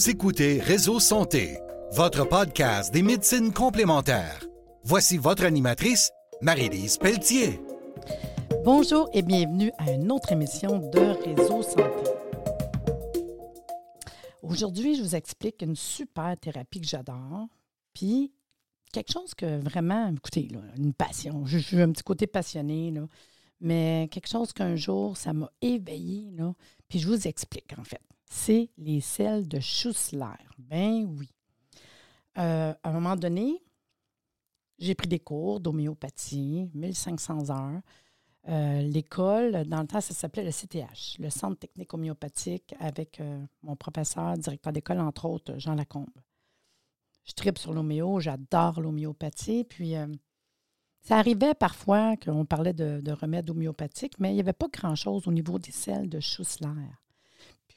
Vous 0.00 0.08
écoutez 0.08 0.60
Réseau 0.60 0.98
Santé, 0.98 1.58
votre 1.92 2.26
podcast 2.26 2.90
des 2.90 3.02
médecines 3.02 3.52
complémentaires. 3.52 4.48
Voici 4.82 5.18
votre 5.18 5.44
animatrice, 5.44 6.10
Marie-Lise 6.40 6.96
Pelletier. 6.96 7.60
Bonjour 8.64 9.10
et 9.12 9.20
bienvenue 9.20 9.70
à 9.76 9.92
une 9.92 10.10
autre 10.10 10.32
émission 10.32 10.78
de 10.78 11.00
Réseau 11.00 11.62
Santé. 11.62 12.10
Aujourd'hui, 14.42 14.96
je 14.96 15.02
vous 15.02 15.14
explique 15.14 15.60
une 15.60 15.76
super 15.76 16.34
thérapie 16.40 16.80
que 16.80 16.88
j'adore, 16.88 17.48
puis 17.92 18.32
quelque 18.94 19.12
chose 19.12 19.34
que 19.34 19.58
vraiment, 19.60 20.10
écoutez, 20.16 20.48
là, 20.50 20.60
une 20.78 20.94
passion. 20.94 21.44
Je 21.44 21.58
suis 21.58 21.78
un 21.78 21.92
petit 21.92 22.04
côté 22.04 22.26
passionné, 22.26 22.90
là, 22.90 23.02
mais 23.60 24.08
quelque 24.10 24.30
chose 24.30 24.54
qu'un 24.54 24.76
jour, 24.76 25.18
ça 25.18 25.34
m'a 25.34 25.52
éveillé, 25.60 26.32
puis 26.88 27.00
je 27.00 27.06
vous 27.06 27.28
explique 27.28 27.74
en 27.78 27.84
fait. 27.84 28.00
C'est 28.32 28.70
les 28.78 29.00
selles 29.00 29.48
de 29.48 29.58
Schussler. 29.58 30.38
Ben 30.56 31.04
oui. 31.04 31.28
Euh, 32.38 32.72
à 32.82 32.88
un 32.88 32.92
moment 32.92 33.16
donné, 33.16 33.60
j'ai 34.78 34.94
pris 34.94 35.08
des 35.08 35.18
cours 35.18 35.58
d'homéopathie, 35.58 36.70
1500 36.72 37.50
heures. 37.50 37.80
Euh, 38.48 38.82
l'école, 38.82 39.64
dans 39.66 39.80
le 39.80 39.86
temps, 39.86 40.00
ça 40.00 40.14
s'appelait 40.14 40.44
le 40.44 40.52
CTH, 40.52 41.18
le 41.18 41.28
Centre 41.28 41.58
technique 41.58 41.92
homéopathique, 41.92 42.74
avec 42.78 43.20
euh, 43.20 43.44
mon 43.62 43.76
professeur, 43.76 44.38
directeur 44.38 44.72
d'école, 44.72 45.00
entre 45.00 45.26
autres, 45.26 45.58
Jean 45.58 45.74
Lacombe. 45.74 46.08
Je 47.24 47.32
tripe 47.34 47.58
sur 47.58 47.74
l'homéo, 47.74 48.20
j'adore 48.20 48.80
l'homéopathie. 48.80 49.64
Puis, 49.64 49.94
ça 51.02 51.18
arrivait 51.18 51.54
parfois 51.54 52.16
qu'on 52.16 52.46
parlait 52.46 52.72
de, 52.72 53.12
remèdes 53.12 53.50
homéopathiques, 53.50 54.18
mais 54.18 54.30
il 54.30 54.34
n'y 54.34 54.40
avait 54.40 54.52
pas 54.52 54.68
grand-chose 54.68 55.26
au 55.28 55.32
niveau 55.32 55.58
des 55.58 55.70
selles 55.70 56.08
de 56.08 56.20
Schussler. 56.20 56.68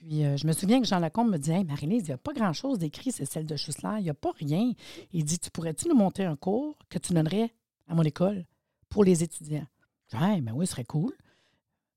Puis, 0.03 0.23
je 0.37 0.45
me 0.45 0.51
souviens 0.51 0.81
que 0.81 0.87
Jean 0.87 0.99
Lacombe 0.99 1.31
me 1.31 1.37
disait 1.37 1.55
Hey, 1.55 1.63
Marie-Lise, 1.63 2.03
il 2.03 2.07
n'y 2.07 2.13
a 2.13 2.17
pas 2.17 2.33
grand-chose 2.33 2.77
d'écrit, 2.77 3.11
ces 3.11 3.25
selles 3.25 3.45
de 3.45 3.55
Schussler. 3.55 3.99
Il 3.99 4.03
n'y 4.03 4.09
a 4.09 4.13
pas 4.13 4.31
rien. 4.37 4.73
Il 5.13 5.23
dit 5.23 5.39
Tu 5.39 5.49
pourrais-tu 5.49 5.87
nous 5.87 5.95
monter 5.95 6.25
un 6.25 6.35
cours 6.35 6.77
que 6.89 6.99
tu 6.99 7.13
donnerais 7.13 7.53
à 7.87 7.95
mon 7.95 8.03
école 8.03 8.45
pour 8.89 9.05
les 9.05 9.23
étudiants? 9.23 9.65
Mais 10.13 10.41
ben 10.41 10.53
oui, 10.53 10.67
ce 10.67 10.73
serait 10.73 10.83
cool. 10.83 11.13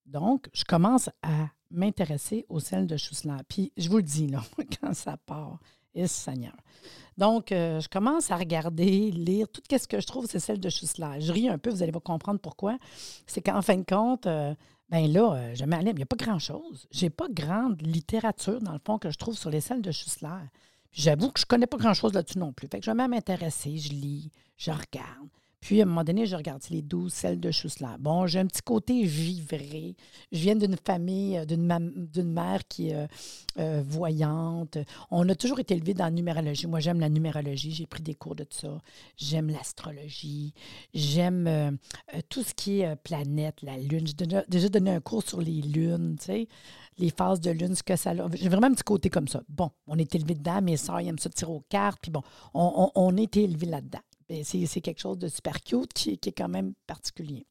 Donc, 0.06 0.48
je 0.54 0.64
commence 0.64 1.10
à 1.22 1.50
m'intéresser 1.70 2.46
aux 2.48 2.60
selles 2.60 2.86
de 2.86 2.96
Schussler. 2.96 3.36
Puis, 3.48 3.72
je 3.77 3.88
vous 3.88 3.96
le 3.96 4.02
dis, 4.04 4.28
là, 4.28 4.42
quand 4.80 4.94
ça 4.94 5.16
part, 5.16 5.58
Seigneur. 6.05 6.56
Donc, 7.16 7.50
euh, 7.50 7.80
je 7.80 7.89
commence 7.89 8.30
à 8.30 8.36
regarder, 8.36 9.11
lire 9.11 9.48
tout 9.48 9.62
ce 9.70 9.89
que 9.89 10.00
je 10.00 10.06
trouve, 10.06 10.27
c'est 10.27 10.39
celle 10.39 10.61
de 10.61 10.69
Schussler. 10.69 11.20
Je 11.20 11.33
ris 11.33 11.48
un 11.48 11.58
peu, 11.58 11.70
vous 11.70 11.83
allez 11.83 11.92
comprendre 11.92 12.41
pourquoi. 12.41 12.78
C'est 13.27 13.41
qu'en 13.41 13.62
fin 13.62 13.77
de 13.77 13.84
compte, 13.84 14.27
euh, 14.27 14.55
ben 14.91 15.11
là, 15.11 15.33
euh, 15.33 15.55
je 15.55 15.64
m'allais, 15.64 15.92
il 15.92 15.97
n'y 15.97 16.02
a 16.02 16.06
pas 16.06 16.17
grand-chose. 16.17 16.86
J'ai 16.91 17.08
pas 17.08 17.27
grande 17.30 17.80
littérature, 17.80 18.61
dans 18.61 18.72
le 18.72 18.80
fond, 18.84 18.98
que 18.98 19.11
je 19.11 19.17
trouve 19.17 19.36
sur 19.36 19.50
les 19.50 19.62
selles 19.62 19.83
de 19.83 19.91
Schussler. 19.91 20.28
J'avoue 20.92 21.30
que 21.30 21.41
je 21.41 21.47
connais 21.47 21.67
pas 21.67 21.78
grand-chose 21.78 22.12
là-dessus 22.12 22.39
non 22.39 22.52
plus. 22.52 22.69
Fait 22.69 22.80
que 22.80 22.84
je 22.84 22.91
vais 22.91 23.08
m'intéresser, 23.08 23.78
je 23.78 23.91
lis, 23.91 24.30
je 24.58 24.70
regarde. 24.70 25.28
Puis, 25.67 25.81
à 25.81 25.83
un 25.83 25.86
moment 25.86 26.05
donné, 26.05 26.27
je 26.27 26.36
regarde 26.36 26.62
les 26.70 26.81
douze 26.81 27.12
celles 27.12 27.41
de 27.41 27.50
Schussler. 27.50 27.97
Bon, 27.98 28.28
j'ai 28.28 28.39
un 28.39 28.47
petit 28.47 28.62
côté 28.62 29.05
givré. 29.05 29.97
Je 30.31 30.39
viens 30.39 30.55
d'une 30.55 30.77
famille, 30.77 31.39
euh, 31.39 31.45
d'une 31.45 32.33
mère 32.33 32.61
qui 32.69 32.91
est 32.91 32.95
euh, 32.95 33.06
euh, 33.58 33.83
voyante. 33.84 34.78
On 35.11 35.28
a 35.28 35.34
toujours 35.34 35.58
été 35.58 35.75
élevé 35.75 35.92
dans 35.92 36.05
la 36.05 36.12
numérologie. 36.12 36.69
Moi, 36.69 36.78
j'aime 36.78 37.00
la 37.00 37.08
numérologie. 37.08 37.73
J'ai 37.73 37.86
pris 37.86 38.00
des 38.00 38.14
cours 38.14 38.36
de 38.36 38.47
ça. 38.48 38.81
J'aime 39.17 39.50
l'astrologie. 39.50 40.55
J'aime 40.95 41.78
tout 42.28 42.45
ce 42.45 42.55
qui 42.55 42.83
est 42.83 42.95
planète, 43.03 43.61
la 43.62 43.77
lune. 43.77 44.06
J'ai 44.06 44.14
déjà 44.48 44.69
donné 44.69 44.92
un 44.92 45.01
cours 45.01 45.25
sur 45.25 45.41
les 45.41 45.62
lunes, 45.62 46.14
tu 46.17 46.27
sais 46.27 46.48
les 46.98 47.11
phases 47.11 47.42
de 47.42 47.51
lune, 47.51 47.75
ce 47.75 47.83
que 47.83 47.95
ça 47.95 48.12
a. 48.12 48.28
J'ai 48.33 48.48
vraiment 48.48 48.69
un 48.69 48.73
petit 48.73 48.83
côté 48.83 49.11
comme 49.11 49.28
ça. 49.28 49.42
Bon, 49.51 49.70
on 49.86 49.98
est 49.98 50.14
élevé 50.14 50.34
dedans, 50.34 50.62
mes 50.62 50.78
soeurs 50.78 51.01
aiment 51.01 51.19
ça 51.19 51.29
tirer 51.29 51.52
aux 51.52 51.63
cartes, 51.69 51.98
puis 52.01 52.11
bon, 52.11 52.23
on, 52.55 52.90
on, 52.95 53.08
on 53.08 53.17
est 53.19 53.36
élevé 53.36 53.67
là-dedans. 53.67 54.01
Ben, 54.29 54.42
c'est 54.45 54.81
quelque 54.81 55.01
chose 55.01 55.19
de 55.19 55.29
super 55.29 55.61
cute 55.63 55.92
qui, 55.92 56.13
est 56.13 56.33
quand 56.37 56.48
même 56.48 56.75
particulier. 56.87 57.47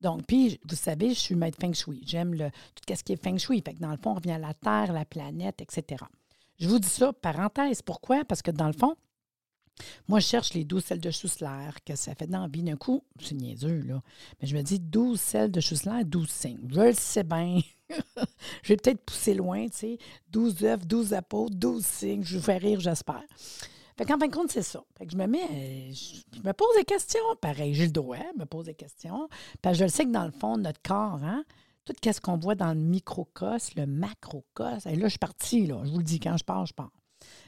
Donc, 0.00 0.26
puis, 0.26 0.58
vous 0.68 0.76
savez, 0.76 1.10
je 1.10 1.20
suis 1.20 1.34
maître 1.34 1.58
feng 1.60 1.72
shui. 1.72 2.02
J'aime 2.06 2.36
tout 2.36 2.94
ce 2.94 3.04
qui 3.04 3.12
est 3.12 3.22
feng 3.22 3.38
shui. 3.38 3.62
Fait 3.64 3.74
que 3.74 3.80
dans 3.80 3.90
le 3.90 3.96
fond, 3.96 4.12
on 4.12 4.14
revient 4.14 4.32
à 4.32 4.38
la 4.38 4.54
Terre, 4.54 4.92
la 4.92 5.04
planète, 5.04 5.60
etc. 5.60 6.04
Je 6.58 6.68
vous 6.68 6.78
dis 6.78 6.88
ça, 6.88 7.12
parenthèse. 7.12 7.82
Pourquoi? 7.82 8.24
Parce 8.24 8.42
que 8.42 8.50
dans 8.50 8.66
le 8.66 8.72
fond, 8.72 8.96
moi, 10.08 10.20
je 10.20 10.26
cherche 10.26 10.54
les 10.54 10.64
12 10.64 10.84
sels 10.84 11.00
de 11.00 11.10
Schussler, 11.10 11.70
que 11.84 11.96
ça 11.96 12.14
fait 12.14 12.26
d'envie 12.26 12.62
d'un 12.62 12.76
coup. 12.76 13.04
C'est 13.20 13.34
niaiseux, 13.34 13.82
là. 13.82 14.02
Mais 14.40 14.48
je 14.48 14.56
me 14.56 14.62
dis 14.62 14.78
12 14.78 15.20
sels 15.20 15.50
de 15.50 15.60
Schussler, 15.60 16.04
12 16.04 16.28
signes. 16.28 16.68
Je 16.68 16.80
le 16.80 16.92
sais 16.92 17.24
bien. 17.24 17.60
je 18.62 18.68
vais 18.68 18.76
peut-être 18.76 19.04
pousser 19.04 19.34
loin, 19.34 19.66
tu 19.68 19.76
sais. 19.76 19.98
12 20.30 20.64
œufs, 20.64 20.86
12 20.86 21.14
apôtres, 21.14 21.54
12 21.56 21.84
signes. 21.84 22.24
Je 22.24 22.36
vous 22.36 22.42
fais 22.42 22.58
rire, 22.58 22.80
j'espère. 22.80 23.24
Fait 24.00 24.06
fin 24.06 24.16
de 24.16 24.34
compte, 24.34 24.50
c'est 24.50 24.62
ça. 24.62 24.82
Fait 24.96 25.04
que 25.04 25.12
je 25.12 25.16
me 25.18 25.26
mets, 25.26 25.92
je 25.92 26.40
me 26.42 26.52
pose 26.52 26.74
des 26.74 26.84
questions. 26.84 27.20
Pareil, 27.42 27.74
j'ai 27.74 27.84
le 27.84 27.92
droit 27.92 28.16
de 28.16 28.40
me 28.40 28.46
poser 28.46 28.70
des 28.70 28.76
questions. 28.76 29.28
Je 29.62 29.84
le 29.84 29.90
sais 29.90 30.06
que 30.06 30.10
dans 30.10 30.24
le 30.24 30.30
fond, 30.30 30.56
notre 30.56 30.80
corps, 30.80 31.20
hein, 31.22 31.44
tout 31.84 31.92
ce 32.02 32.18
qu'on 32.18 32.38
voit 32.38 32.54
dans 32.54 32.72
le 32.72 32.80
microcosme, 32.80 33.80
le 33.80 33.86
macrocosme, 33.86 34.88
et 34.88 34.96
là, 34.96 35.04
je 35.04 35.10
suis 35.10 35.18
partie, 35.18 35.66
là. 35.66 35.82
Je 35.84 35.90
vous 35.90 35.98
le 35.98 36.04
dis, 36.04 36.18
quand 36.18 36.34
je 36.38 36.44
pars, 36.44 36.64
je 36.64 36.72
pars. 36.72 36.92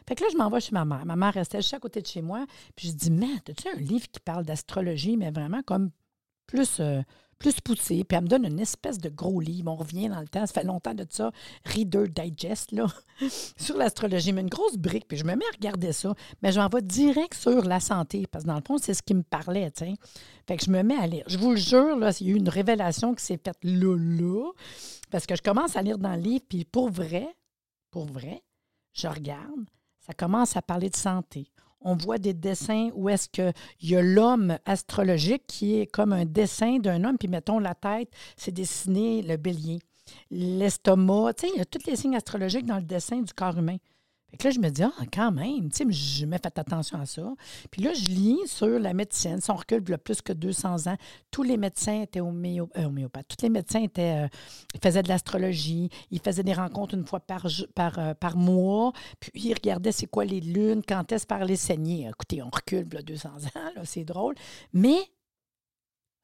Fait 0.06 0.14
que 0.14 0.24
là, 0.24 0.28
je 0.30 0.36
m'en 0.36 0.50
vais 0.50 0.60
chez 0.60 0.72
ma 0.72 0.84
mère. 0.84 1.06
Ma 1.06 1.16
mère 1.16 1.32
restait 1.32 1.62
juste 1.62 1.72
à 1.72 1.80
côté 1.80 2.02
de 2.02 2.06
chez 2.06 2.20
moi. 2.20 2.44
Puis 2.76 2.88
je 2.88 2.92
dis, 2.92 3.10
mais, 3.10 3.32
as-tu 3.48 3.68
un 3.68 3.80
livre 3.80 4.06
qui 4.12 4.20
parle 4.20 4.44
d'astrologie, 4.44 5.16
mais 5.16 5.30
vraiment 5.30 5.62
comme 5.62 5.90
plus, 6.46 6.80
euh, 6.80 7.00
plus 7.42 7.60
poussé. 7.60 8.04
Puis 8.04 8.16
elle 8.16 8.22
me 8.22 8.28
donne 8.28 8.44
une 8.44 8.60
espèce 8.60 8.98
de 8.98 9.08
gros 9.08 9.40
livre. 9.40 9.70
On 9.70 9.76
revient 9.76 10.08
dans 10.08 10.20
le 10.20 10.28
temps. 10.28 10.46
Ça 10.46 10.52
fait 10.52 10.64
longtemps 10.64 10.94
de 10.94 11.04
ça. 11.10 11.32
Reader 11.64 12.08
Digest, 12.08 12.70
là, 12.70 12.86
sur 13.56 13.76
l'astrologie. 13.76 14.32
Mais 14.32 14.42
une 14.42 14.48
grosse 14.48 14.76
brique. 14.76 15.08
Puis 15.08 15.18
je 15.18 15.24
me 15.24 15.34
mets 15.34 15.44
à 15.44 15.56
regarder 15.56 15.92
ça. 15.92 16.14
Mais 16.42 16.52
j'en 16.52 16.68
vais 16.68 16.82
direct 16.82 17.34
sur 17.34 17.64
la 17.64 17.80
santé. 17.80 18.26
Parce 18.30 18.44
que 18.44 18.48
dans 18.48 18.56
le 18.56 18.62
fond, 18.64 18.78
c'est 18.78 18.94
ce 18.94 19.02
qui 19.02 19.14
me 19.14 19.22
parlait, 19.22 19.70
sais. 19.74 19.94
Fait 20.46 20.56
que 20.56 20.64
je 20.64 20.70
me 20.70 20.82
mets 20.82 20.96
à 20.96 21.06
lire. 21.06 21.24
Je 21.26 21.38
vous 21.38 21.50
le 21.50 21.56
jure, 21.56 21.96
là, 21.96 22.12
il 22.20 22.28
y 22.28 22.30
a 22.30 22.34
eu 22.34 22.36
une 22.36 22.48
révélation 22.48 23.14
qui 23.14 23.24
s'est 23.24 23.40
faite 23.44 23.58
là, 23.62 23.96
là. 23.96 24.50
Parce 25.10 25.26
que 25.26 25.34
je 25.34 25.42
commence 25.42 25.76
à 25.76 25.82
lire 25.82 25.98
dans 25.98 26.14
le 26.14 26.22
livre. 26.22 26.44
Puis 26.48 26.64
pour 26.64 26.90
vrai, 26.90 27.28
pour 27.90 28.06
vrai, 28.06 28.42
je 28.92 29.08
regarde. 29.08 29.68
Ça 30.06 30.12
commence 30.14 30.56
à 30.56 30.62
parler 30.62 30.90
de 30.90 30.96
santé 30.96 31.48
on 31.84 31.96
voit 31.96 32.18
des 32.18 32.34
dessins 32.34 32.90
où 32.94 33.08
est-ce 33.08 33.28
qu'il 33.28 33.52
y 33.82 33.96
a 33.96 34.02
l'homme 34.02 34.58
astrologique 34.64 35.44
qui 35.46 35.80
est 35.80 35.86
comme 35.86 36.12
un 36.12 36.24
dessin 36.24 36.78
d'un 36.78 37.04
homme, 37.04 37.18
puis 37.18 37.28
mettons 37.28 37.58
la 37.58 37.74
tête, 37.74 38.08
c'est 38.36 38.52
dessiné 38.52 39.22
le 39.22 39.36
bélier. 39.36 39.80
L'estomac, 40.30 41.34
tu 41.34 41.46
sais, 41.46 41.52
il 41.54 41.58
y 41.58 41.62
a 41.62 41.64
tous 41.64 41.86
les 41.86 41.96
signes 41.96 42.16
astrologiques 42.16 42.66
dans 42.66 42.76
le 42.76 42.82
dessin 42.82 43.20
du 43.20 43.32
corps 43.32 43.58
humain. 43.58 43.76
Fait 44.32 44.38
que 44.38 44.48
là, 44.48 44.50
je 44.50 44.60
me 44.60 44.70
dis, 44.70 44.82
ah, 44.82 44.92
quand 45.12 45.30
même, 45.30 45.68
tu 45.70 45.84
sais, 45.84 45.92
je 45.92 46.24
me 46.24 46.38
fait 46.38 46.58
attention 46.58 46.98
à 46.98 47.04
ça. 47.04 47.34
Puis 47.70 47.82
là, 47.82 47.92
je 47.92 48.06
lis 48.06 48.38
sur 48.46 48.78
la 48.78 48.94
médecine. 48.94 49.40
Si 49.42 49.50
on 49.50 49.56
recule 49.56 49.92
a 49.92 49.98
plus 49.98 50.22
que 50.22 50.32
200 50.32 50.86
ans, 50.86 50.96
tous 51.30 51.42
les 51.42 51.58
médecins 51.58 52.00
étaient 52.00 52.20
euh, 52.20 52.64
homéopathes. 52.76 53.28
Tous 53.28 53.42
les 53.42 53.50
médecins 53.50 53.82
étaient, 53.82 54.24
euh, 54.24 54.28
faisaient 54.82 55.02
de 55.02 55.08
l'astrologie. 55.08 55.90
Ils 56.10 56.20
faisaient 56.20 56.42
des 56.42 56.54
rencontres 56.54 56.94
une 56.94 57.06
fois 57.06 57.20
euh, 57.98 58.14
par 58.14 58.36
mois. 58.38 58.92
Puis 59.20 59.30
ils 59.34 59.54
regardaient 59.54 59.92
c'est 59.92 60.06
quoi 60.06 60.24
les 60.24 60.40
lunes, 60.40 60.82
quand 60.86 61.12
est-ce 61.12 61.26
par 61.26 61.44
les 61.44 61.56
saigner. 61.56 62.08
Écoutez, 62.08 62.42
on 62.42 62.50
recule 62.50 62.86
a 62.96 63.02
200 63.02 63.28
ans, 63.28 63.82
c'est 63.84 64.04
drôle. 64.04 64.34
Mais, 64.72 64.96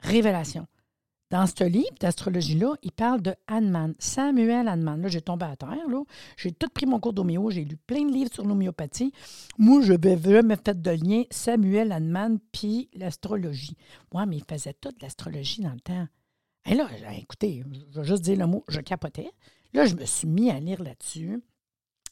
révélation. 0.01 0.67
Dans 1.31 1.47
ce 1.47 1.65
livre 1.65 1.95
d'astrologie-là, 2.01 2.75
il 2.83 2.93
parle 2.93 3.21
de 3.21 3.35
Hahnemann, 3.49 3.95
Samuel 3.99 4.67
Hahnemann. 4.67 5.03
Là, 5.03 5.09
j'ai 5.09 5.21
tombé 5.21 5.45
à 5.45 5.57
terre. 5.57 5.87
Là. 5.89 6.03
J'ai 6.39 6.53
tout 6.53 6.69
pris 6.69 6.87
mon 6.87 7.01
cours 7.01 7.13
d'homéo. 7.13 7.51
J'ai 7.51 7.65
lu 7.65 7.77
plein 7.77 8.07
de 8.07 8.13
livres 8.13 8.33
sur 8.33 8.47
l'homéopathie. 8.47 9.13
Moi, 9.59 9.83
je 9.83 9.93
vais 9.93 10.19
jamais 10.23 10.57
fait 10.57 10.81
de 10.81 10.91
lien 10.91 11.25
Samuel 11.31 11.93
Hahnemann 11.93 12.39
puis 12.51 12.89
l'astrologie. 12.95 13.77
Moi, 14.15 14.25
mais 14.25 14.37
il 14.39 14.45
faisait 14.45 14.73
toute 14.73 15.03
l'astrologie 15.03 15.61
dans 15.61 15.75
le 15.75 15.81
temps. 15.81 16.09
Et 16.65 16.75
là, 16.75 16.89
écoutez, 17.19 17.63
je 17.93 18.01
vais 18.01 18.07
juste 18.07 18.23
dire 18.23 18.39
le 18.39 18.47
mot, 18.47 18.65
je 18.69 18.81
capotais. 18.81 19.31
Là, 19.75 19.85
je 19.85 19.95
me 19.97 20.07
suis 20.07 20.27
mis 20.27 20.51
à 20.51 20.59
lire 20.59 20.83
là-dessus 20.83 21.43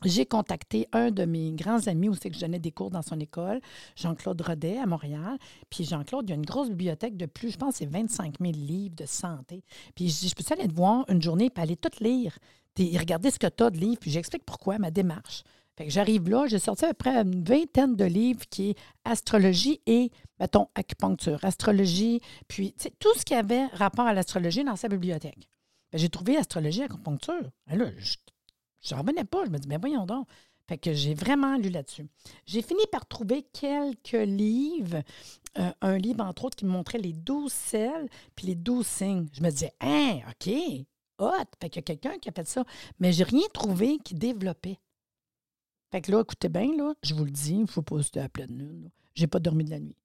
j'ai 0.05 0.27
contacté 0.27 0.87
un 0.93 1.11
de 1.11 1.25
mes 1.25 1.53
grands 1.53 1.87
amis 1.87 2.09
où 2.09 2.15
c'est 2.15 2.31
que 2.31 2.37
je 2.37 2.41
donnais 2.41 2.59
des 2.59 2.73
cours 2.73 2.91
dans 2.91 3.03
son 3.03 3.19
école, 3.19 3.61
Jean-Claude 3.97 4.41
Rodet 4.41 4.79
à 4.79 4.87
Montréal. 4.87 5.39
Puis 5.71 5.85
Jean-Claude, 5.85 6.27
il 6.29 6.31
y 6.31 6.33
a 6.33 6.37
une 6.37 6.47
grosse 6.47 6.69
bibliothèque 6.69 7.17
de 7.17 7.27
plus, 7.27 7.51
je 7.51 7.57
pense, 7.57 7.77
c'est 7.77 7.87
25 7.87 8.37
000 8.41 8.53
livres 8.53 8.97
de 8.97 9.07
santé. 9.07 9.65
Puis 9.95 10.09
je 10.09 10.21
dis, 10.21 10.29
je 10.29 10.35
peux 10.35 10.45
aller 10.53 10.69
te 10.69 10.75
voir 10.75 11.05
une 11.09 11.23
journée 11.23 11.51
et 11.55 11.61
aller 11.61 11.77
tout 11.77 11.91
lire, 12.01 12.39
puis 12.75 12.97
regarder 12.99 13.31
ce 13.31 13.39
que 13.39 13.47
tu 13.47 13.63
as 13.63 13.71
de 13.71 13.79
livres, 13.79 13.99
puis 14.01 14.11
j'explique 14.11 14.45
pourquoi, 14.45 14.79
ma 14.79 14.91
démarche. 14.91 15.43
Fait 15.77 15.85
que 15.85 15.91
j'arrive 15.91 16.29
là, 16.31 16.47
j'ai 16.47 16.59
sorti 16.59 16.87
à 16.87 16.89
peu 16.89 16.95
près 16.95 17.17
une 17.17 17.45
vingtaine 17.45 17.97
de 17.97 18.05
livres 18.05 18.45
qui 18.49 18.71
est 18.71 18.79
astrologie 19.05 19.81
et, 19.87 20.11
mettons, 20.41 20.69
acupuncture, 20.75 21.45
astrologie, 21.45 22.21
puis 22.49 22.75
tout 22.99 23.15
ce 23.17 23.25
qui 23.25 23.35
avait 23.35 23.67
rapport 23.67 24.07
à 24.07 24.15
l'astrologie 24.15 24.65
dans 24.65 24.77
sa 24.77 24.89
bibliothèque. 24.89 25.49
J'ai 25.93 26.09
trouvé 26.09 26.37
astrologie, 26.37 26.83
acupuncture. 26.83 27.51
Et 27.71 27.77
là, 27.77 27.91
je 28.87 28.95
n'en 28.95 29.01
revenais 29.01 29.25
pas. 29.25 29.45
Je 29.45 29.51
me 29.51 29.59
dis, 29.59 29.69
mais 29.69 29.79
voyons 29.79 30.07
donc. 30.07 30.29
Fait 30.69 30.79
que 30.79 30.93
j'ai 30.93 31.15
vraiment 31.15 31.57
lu 31.57 31.69
là-dessus. 31.69 32.07
J'ai 32.45 32.63
fini 32.63 32.83
par 32.91 33.07
trouver 33.07 33.43
quelques 33.53 34.13
livres. 34.13 35.03
Euh, 35.59 35.71
un 35.81 35.97
livre, 35.97 36.25
entre 36.25 36.45
autres, 36.45 36.57
qui 36.57 36.65
me 36.65 36.71
montrait 36.71 36.99
les 36.99 37.13
douze 37.13 37.53
selles 37.53 38.09
puis 38.35 38.49
les 38.49 38.55
douze 38.55 38.87
signes. 38.87 39.29
Je 39.33 39.43
me 39.43 39.51
disais, 39.51 39.73
hein, 39.81 40.21
OK, 40.29 40.53
hot. 41.19 41.31
Fait 41.61 41.71
qu'il 41.71 41.77
y 41.77 41.79
a 41.79 41.83
quelqu'un 41.83 42.19
qui 42.19 42.29
a 42.29 42.33
fait 42.33 42.49
ça. 42.49 42.65
Mais 42.99 43.13
j'ai 43.13 43.25
rien 43.25 43.47
trouvé 43.53 43.99
qui 43.99 44.15
développait. 44.15 44.79
Fait 45.93 46.01
que 46.01 46.11
là, 46.11 46.21
écoutez 46.21 46.49
bien, 46.49 46.77
là, 46.77 46.95
je 47.03 47.15
vous 47.15 47.25
le 47.25 47.31
dis, 47.31 47.59
il 47.61 47.67
faut 47.69 47.83
pas 47.83 48.03
se 48.03 48.19
à 48.19 48.29
pleine 48.29 48.59
lune. 48.59 48.91
J'ai 49.15 49.29
pas 49.29 49.39
dormi 49.39 49.65
de 49.65 49.71
la 49.71 49.79
nuit. 49.79 49.97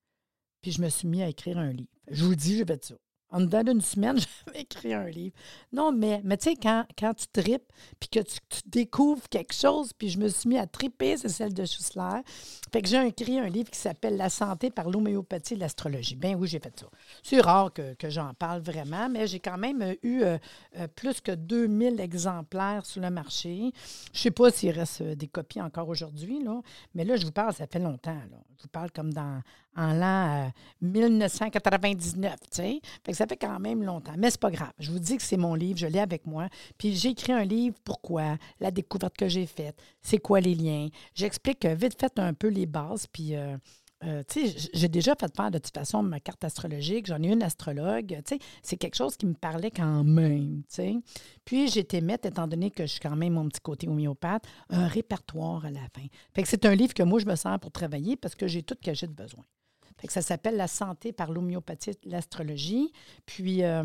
Puis 0.61 0.71
je 0.71 0.81
me 0.81 0.89
suis 0.89 1.07
mis 1.07 1.23
à 1.23 1.27
écrire 1.27 1.57
un 1.57 1.71
livre. 1.71 1.89
Je 2.07 2.23
vous 2.23 2.29
le 2.29 2.35
dis, 2.35 2.55
j'ai 2.55 2.65
fait 2.65 2.85
ça 2.85 2.95
en 3.31 3.41
dedans 3.41 3.63
d'une 3.63 3.81
semaine, 3.81 4.17
j'avais 4.45 4.61
écrit 4.61 4.93
un 4.93 5.07
livre. 5.07 5.35
Non, 5.71 5.91
mais, 5.91 6.21
mais 6.23 6.37
tu 6.37 6.49
sais, 6.49 6.55
quand, 6.55 6.85
quand 6.97 7.13
tu 7.13 7.25
tripes, 7.31 7.71
puis 7.99 8.09
que 8.09 8.19
tu, 8.19 8.39
découvres 8.65 9.27
quelque 9.29 9.53
chose, 9.53 9.93
puis 9.93 10.09
je 10.09 10.19
me 10.19 10.27
suis 10.27 10.47
mis 10.49 10.57
à 10.57 10.67
triper, 10.67 11.17
c'est 11.17 11.29
celle 11.29 11.53
de 11.53 11.65
Schussler. 11.65 12.21
Fait 12.71 12.81
que 12.81 12.87
j'ai 12.87 13.05
écrit 13.05 13.39
un 13.39 13.47
livre 13.47 13.69
qui 13.69 13.79
s'appelle 13.79 14.17
La 14.17 14.29
santé 14.29 14.69
par 14.69 14.89
l'homéopathie 14.89 15.55
et 15.55 15.57
l'astrologie. 15.57 16.15
Ben 16.15 16.35
oui, 16.35 16.47
j'ai 16.47 16.59
fait 16.59 16.77
ça. 16.79 16.87
C'est 17.23 17.41
rare 17.41 17.71
que, 17.73 17.95
j'en 18.09 18.33
parle 18.33 18.61
vraiment, 18.61 19.09
mais 19.09 19.27
j'ai 19.27 19.39
quand 19.39 19.57
même 19.57 19.95
eu 20.03 20.21
euh, 20.21 20.37
euh, 20.77 20.87
plus 20.87 21.21
que 21.21 21.31
2000 21.31 21.99
exemplaires 21.99 22.85
sur 22.85 23.01
le 23.01 23.09
marché. 23.09 23.71
Je 24.13 24.19
sais 24.19 24.31
pas 24.31 24.51
s'il 24.51 24.71
reste 24.71 25.01
euh, 25.01 25.15
des 25.15 25.27
copies 25.27 25.61
encore 25.61 25.89
aujourd'hui, 25.89 26.43
là, 26.43 26.61
mais 26.95 27.03
là, 27.03 27.15
je 27.15 27.25
vous 27.25 27.31
parle, 27.31 27.53
ça 27.53 27.67
fait 27.67 27.79
longtemps. 27.79 28.17
Je 28.57 28.63
vous 28.63 28.69
parle 28.69 28.91
comme 28.91 29.13
dans 29.13 29.41
en 29.75 29.94
l'an 29.94 30.51
1999, 30.81 32.35
tu 32.39 32.47
sais. 32.51 32.81
Fait 33.03 33.12
que 33.12 33.18
ça 33.18 33.25
fait 33.27 33.38
quand 33.38 33.59
même 33.59 33.83
longtemps. 33.83 34.13
Mais 34.18 34.29
c'est 34.29 34.39
pas 34.39 34.51
grave. 34.51 34.71
Je 34.79 34.91
vous 34.91 35.00
dis 35.00 35.18
que 35.18 35.23
c'est 35.23 35.38
mon 35.38 35.56
livre, 35.56 35.77
je 35.77 35.88
l'ai 35.88 36.00
avec 36.00 36.25
moi. 36.25 36.50
Puis 36.77 36.95
j'ai 36.95 37.09
écrit 37.09 37.31
un 37.33 37.44
livre, 37.44 37.75
pourquoi, 37.83 38.38
la 38.59 38.71
découverte 38.71 39.15
que 39.15 39.27
j'ai 39.27 39.45
faite, 39.45 39.81
c'est 40.01 40.18
quoi 40.18 40.39
les 40.41 40.56
liens? 40.56 40.88
J'explique 41.13 41.65
vite 41.65 42.00
fait 42.00 42.19
un 42.19 42.33
peu 42.33 42.47
les 42.47 42.65
bases, 42.65 43.07
puis... 43.07 43.35
Euh, 43.35 43.57
euh, 44.03 44.23
tu 44.27 44.47
j'ai 44.73 44.88
déjà 44.88 45.15
fait 45.15 45.33
faire 45.35 45.51
de 45.51 45.59
toute 45.59 45.74
façon 45.74 46.01
ma 46.01 46.19
carte 46.19 46.44
astrologique. 46.44 47.06
J'en 47.06 47.21
ai 47.21 47.27
une 47.27 47.44
astrologue. 47.44 48.19
Tu 48.25 48.39
c'est 48.63 48.77
quelque 48.77 48.95
chose 48.95 49.15
qui 49.15 49.27
me 49.27 49.33
parlait 49.33 49.69
quand 49.69 50.03
même. 50.03 50.63
Tu 50.63 50.75
sais. 50.75 50.95
Puis 51.45 51.77
été 51.77 52.01
mettre, 52.01 52.27
étant 52.27 52.47
donné 52.47 52.71
que 52.71 52.83
je 52.83 52.94
suis 52.94 53.00
quand 53.00 53.15
même 53.15 53.33
mon 53.33 53.47
petit 53.47 53.62
côté 53.62 53.88
homéopathe, 53.88 54.44
un 54.69 54.88
répertoire 54.88 55.65
à 55.65 55.71
la 55.71 55.81
fin. 55.95 56.06
Fait 56.33 56.41
que 56.41 56.47
c'est 56.47 56.65
un 56.65 56.74
livre 56.74 56.94
que 56.94 57.03
moi 57.03 57.19
je 57.19 57.25
me 57.25 57.35
sers 57.35 57.59
pour 57.59 57.71
travailler 57.71 58.15
parce 58.15 58.33
que 58.33 58.47
j'ai 58.47 58.63
tout 58.63 58.75
que 58.83 58.94
j'ai 58.94 59.07
de 59.07 59.13
besoin 59.13 59.44
ça 60.07 60.21
s'appelle 60.21 60.57
La 60.57 60.67
santé 60.67 61.11
par 61.11 61.31
l'homéopathie, 61.31 61.97
l'astrologie. 62.03 62.91
Puis, 63.25 63.63
euh, 63.63 63.83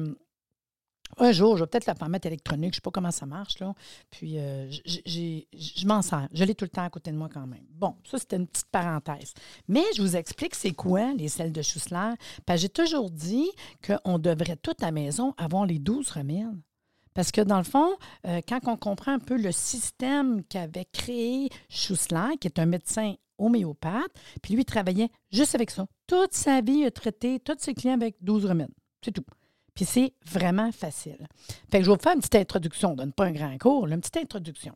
un 1.18 1.32
jour, 1.32 1.56
je 1.56 1.62
vais 1.62 1.68
peut-être 1.68 1.86
la 1.86 1.94
permettre 1.94 2.26
électronique, 2.26 2.74
je 2.74 2.78
ne 2.78 2.80
sais 2.80 2.80
pas 2.80 2.90
comment 2.90 3.10
ça 3.10 3.26
marche. 3.26 3.58
Là. 3.60 3.74
Puis, 4.10 4.38
euh, 4.38 4.70
je 4.70 5.86
m'en 5.86 6.02
sers. 6.02 6.28
Je 6.32 6.44
l'ai 6.44 6.54
tout 6.54 6.64
le 6.64 6.70
temps 6.70 6.84
à 6.84 6.90
côté 6.90 7.10
de 7.10 7.16
moi 7.16 7.28
quand 7.32 7.46
même. 7.46 7.64
Bon, 7.70 7.96
ça, 8.04 8.18
c'était 8.18 8.36
une 8.36 8.46
petite 8.46 8.68
parenthèse. 8.70 9.32
Mais 9.68 9.84
je 9.96 10.02
vous 10.02 10.16
explique 10.16 10.54
c'est 10.54 10.72
quoi 10.72 11.14
les 11.14 11.28
sels 11.28 11.52
de 11.52 11.62
Schussler. 11.62 12.14
J'ai 12.56 12.68
toujours 12.68 13.10
dit 13.10 13.48
qu'on 13.86 14.18
devrait 14.18 14.56
tout 14.56 14.74
à 14.80 14.86
la 14.86 14.92
maison 14.92 15.34
avoir 15.38 15.66
les 15.66 15.78
12 15.78 16.10
remèdes. 16.10 16.60
Parce 17.14 17.32
que 17.32 17.40
dans 17.40 17.56
le 17.56 17.64
fond, 17.64 17.96
euh, 18.26 18.42
quand 18.46 18.60
on 18.66 18.76
comprend 18.76 19.12
un 19.12 19.18
peu 19.18 19.38
le 19.38 19.50
système 19.50 20.44
qu'avait 20.44 20.84
créé 20.84 21.48
Schussler, 21.70 22.36
qui 22.38 22.46
est 22.46 22.58
un 22.58 22.66
médecin 22.66 23.14
homéopathe, 23.38 24.12
puis 24.42 24.52
lui, 24.52 24.62
il 24.62 24.66
travaillait 24.66 25.08
juste 25.32 25.54
avec 25.54 25.70
ça. 25.70 25.86
Toute 26.06 26.34
sa 26.34 26.60
vie, 26.60 26.78
il 26.78 26.86
a 26.86 26.90
traité 26.90 27.40
tous 27.40 27.56
ses 27.58 27.74
clients 27.74 27.94
avec 27.94 28.16
12 28.20 28.46
remèdes. 28.46 28.70
C'est 29.02 29.12
tout. 29.12 29.24
Puis 29.74 29.84
c'est 29.84 30.14
vraiment 30.24 30.72
facile. 30.72 31.28
Fait 31.70 31.78
que 31.78 31.84
je 31.84 31.90
vais 31.90 31.96
vous 31.96 32.02
faire 32.02 32.14
une 32.14 32.20
petite 32.20 32.36
introduction. 32.36 32.94
donne 32.94 33.12
pas 33.12 33.26
un 33.26 33.32
grand 33.32 33.58
cours, 33.58 33.86
une 33.86 34.00
petite 34.00 34.16
introduction. 34.16 34.74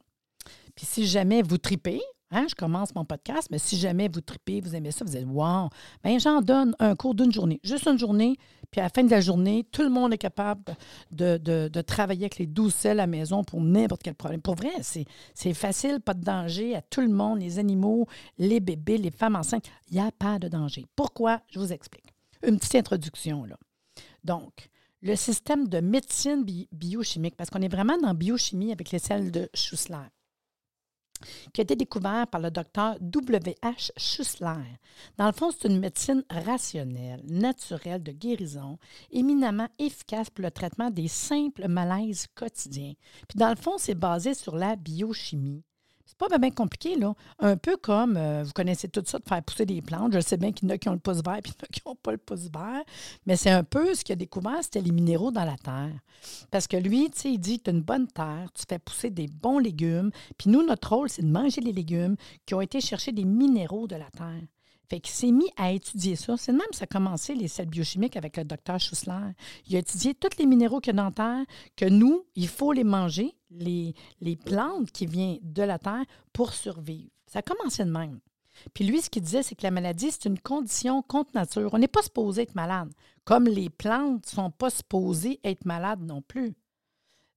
Puis 0.74 0.86
si 0.86 1.06
jamais 1.06 1.42
vous 1.42 1.58
tripez, 1.58 2.00
Hein, 2.32 2.46
je 2.48 2.54
commence 2.54 2.94
mon 2.94 3.04
podcast, 3.04 3.48
mais 3.50 3.58
si 3.58 3.76
jamais 3.76 4.08
vous 4.08 4.20
tripez, 4.20 4.60
vous 4.60 4.76
aimez 4.76 4.92
ça, 4.92 5.04
vous 5.04 5.16
êtes 5.16 5.26
Wow! 5.26 5.68
Bien, 6.04 6.18
j'en 6.18 6.40
donne 6.40 6.76
un 6.78 6.94
cours 6.94 7.16
d'une 7.16 7.32
journée, 7.32 7.58
juste 7.64 7.88
une 7.88 7.98
journée, 7.98 8.36
puis 8.70 8.80
à 8.80 8.84
la 8.84 8.90
fin 8.90 9.02
de 9.02 9.10
la 9.10 9.20
journée, 9.20 9.66
tout 9.72 9.82
le 9.82 9.88
monde 9.88 10.12
est 10.12 10.18
capable 10.18 10.62
de, 11.10 11.80
travailler 11.82 12.24
avec 12.24 12.38
les 12.38 12.46
douze 12.46 12.74
selles 12.74 12.92
à 13.00 13.02
la 13.02 13.06
maison 13.06 13.42
pour 13.42 13.60
n'importe 13.60 14.02
quel 14.02 14.14
problème. 14.14 14.40
Pour 14.40 14.54
vrai, 14.54 14.70
c'est 14.82 15.54
facile, 15.54 16.00
pas 16.00 16.14
de 16.14 16.22
danger 16.22 16.76
à 16.76 16.82
tout 16.82 17.00
le 17.00 17.08
monde, 17.08 17.40
les 17.40 17.58
animaux, 17.58 18.06
les 18.38 18.60
bébés, 18.60 18.98
les 18.98 19.10
femmes 19.10 19.36
enceintes. 19.36 19.66
Il 19.90 19.94
n'y 19.94 20.00
a 20.00 20.12
pas 20.12 20.38
de 20.38 20.48
danger. 20.48 20.86
Pourquoi? 20.94 21.40
Je 21.48 21.58
vous 21.58 21.72
explique. 21.72 22.04
Une 22.46 22.58
petite 22.58 22.76
introduction, 22.76 23.44
là. 23.44 23.56
Donc, 24.24 24.68
le 25.02 25.16
système 25.16 25.66
de 25.66 25.80
médecine 25.80 26.44
biochimique, 26.72 27.36
parce 27.36 27.50
qu'on 27.50 27.62
est 27.62 27.68
vraiment 27.68 27.96
dans 27.98 28.14
biochimie 28.14 28.72
avec 28.72 28.90
les 28.90 28.98
selles 28.98 29.30
de 29.30 29.48
Schussler 29.54 29.96
qui 31.52 31.60
a 31.60 31.62
été 31.62 31.76
découvert 31.76 32.26
par 32.26 32.40
le 32.40 32.50
docteur 32.50 32.96
W.H. 33.00 33.90
Schussler. 33.96 34.78
Dans 35.16 35.26
le 35.26 35.32
fond, 35.32 35.50
c'est 35.50 35.68
une 35.68 35.80
médecine 35.80 36.24
rationnelle, 36.30 37.22
naturelle 37.28 38.02
de 38.02 38.12
guérison, 38.12 38.78
éminemment 39.10 39.68
efficace 39.78 40.30
pour 40.30 40.44
le 40.44 40.50
traitement 40.50 40.90
des 40.90 41.08
simples 41.08 41.68
malaises 41.68 42.26
quotidiens. 42.34 42.94
Puis 43.28 43.38
dans 43.38 43.50
le 43.50 43.56
fond, 43.56 43.78
c'est 43.78 43.94
basé 43.94 44.34
sur 44.34 44.56
la 44.56 44.76
biochimie. 44.76 45.62
C'est 46.10 46.28
pas 46.28 46.38
bien 46.38 46.50
compliqué, 46.50 46.96
là. 46.96 47.14
Un 47.38 47.56
peu 47.56 47.76
comme, 47.76 48.16
euh, 48.16 48.42
vous 48.42 48.50
connaissez 48.52 48.88
tout 48.88 49.02
ça, 49.06 49.20
de 49.20 49.28
faire 49.28 49.42
pousser 49.44 49.64
des 49.64 49.80
plantes. 49.80 50.12
Je 50.12 50.18
sais 50.18 50.36
bien 50.36 50.50
qu'il 50.50 50.68
y 50.68 50.72
en 50.72 50.74
a 50.74 50.78
qui 50.78 50.88
ont 50.88 50.92
le 50.92 50.98
pouce 50.98 51.22
vert 51.24 51.36
et 51.38 51.42
qu'il 51.42 51.52
y 51.52 51.62
en 51.62 51.64
a 51.64 51.66
qui 51.72 51.82
n'ont 51.86 51.94
pas 51.94 52.10
le 52.10 52.18
pouce 52.18 52.50
vert. 52.52 52.82
Mais 53.26 53.36
c'est 53.36 53.50
un 53.50 53.62
peu 53.62 53.94
ce 53.94 54.02
qu'il 54.02 54.14
a 54.14 54.16
découvert, 54.16 54.58
c'était 54.62 54.80
les 54.80 54.90
minéraux 54.90 55.30
dans 55.30 55.44
la 55.44 55.56
terre. 55.56 55.92
Parce 56.50 56.66
que 56.66 56.76
lui, 56.76 57.10
tu 57.10 57.20
sais, 57.20 57.32
il 57.32 57.38
dit, 57.38 57.60
tu 57.60 57.70
as 57.70 57.72
une 57.72 57.82
bonne 57.82 58.08
terre, 58.08 58.48
tu 58.54 58.64
fais 58.68 58.80
pousser 58.80 59.10
des 59.10 59.28
bons 59.28 59.60
légumes. 59.60 60.10
Puis 60.36 60.50
nous, 60.50 60.66
notre 60.66 60.96
rôle, 60.96 61.08
c'est 61.08 61.22
de 61.22 61.30
manger 61.30 61.60
les 61.60 61.72
légumes 61.72 62.16
qui 62.44 62.54
ont 62.54 62.60
été 62.60 62.80
chercher 62.80 63.12
des 63.12 63.24
minéraux 63.24 63.86
de 63.86 63.94
la 63.94 64.10
terre. 64.10 64.42
Fait 64.90 64.98
qu'il 64.98 65.14
s'est 65.14 65.30
mis 65.30 65.48
à 65.56 65.70
étudier 65.70 66.16
ça. 66.16 66.36
C'est 66.36 66.50
même 66.50 66.62
ça 66.72 66.82
a 66.82 66.86
commencé 66.88 67.36
les 67.36 67.46
sels 67.46 67.68
biochimiques 67.68 68.16
avec 68.16 68.36
le 68.36 68.44
docteur 68.44 68.80
Schussler. 68.80 69.32
Il 69.68 69.76
a 69.76 69.78
étudié 69.78 70.14
tous 70.14 70.36
les 70.40 70.46
minéraux 70.46 70.80
a 70.84 70.92
dans 70.92 71.04
la 71.04 71.10
terre, 71.12 71.44
que 71.76 71.84
nous, 71.84 72.24
il 72.34 72.48
faut 72.48 72.72
les 72.72 72.82
manger, 72.82 73.32
les, 73.50 73.94
plantes 74.44 74.90
qui 74.90 75.06
viennent 75.06 75.38
de 75.42 75.62
la 75.62 75.78
terre 75.78 76.04
pour 76.32 76.52
survivre. 76.52 77.10
Ça 77.26 77.40
a 77.40 77.42
commencé 77.42 77.84
de 77.84 77.90
même. 77.90 78.20
Puis 78.74 78.84
lui, 78.84 79.00
ce 79.00 79.08
qu'il 79.08 79.22
disait, 79.22 79.42
c'est 79.42 79.54
que 79.54 79.62
la 79.62 79.70
maladie, 79.70 80.10
c'est 80.10 80.28
une 80.28 80.38
condition 80.38 81.02
contre 81.02 81.30
nature. 81.34 81.70
On 81.72 81.78
n'est 81.78 81.88
pas 81.88 82.02
supposé 82.02 82.42
être 82.42 82.54
malade, 82.54 82.92
comme 83.24 83.46
les 83.46 83.70
plantes 83.70 84.24
ne 84.26 84.30
sont 84.30 84.50
pas 84.50 84.70
supposées 84.70 85.40
être 85.44 85.64
malades 85.64 86.02
non 86.02 86.20
plus. 86.22 86.54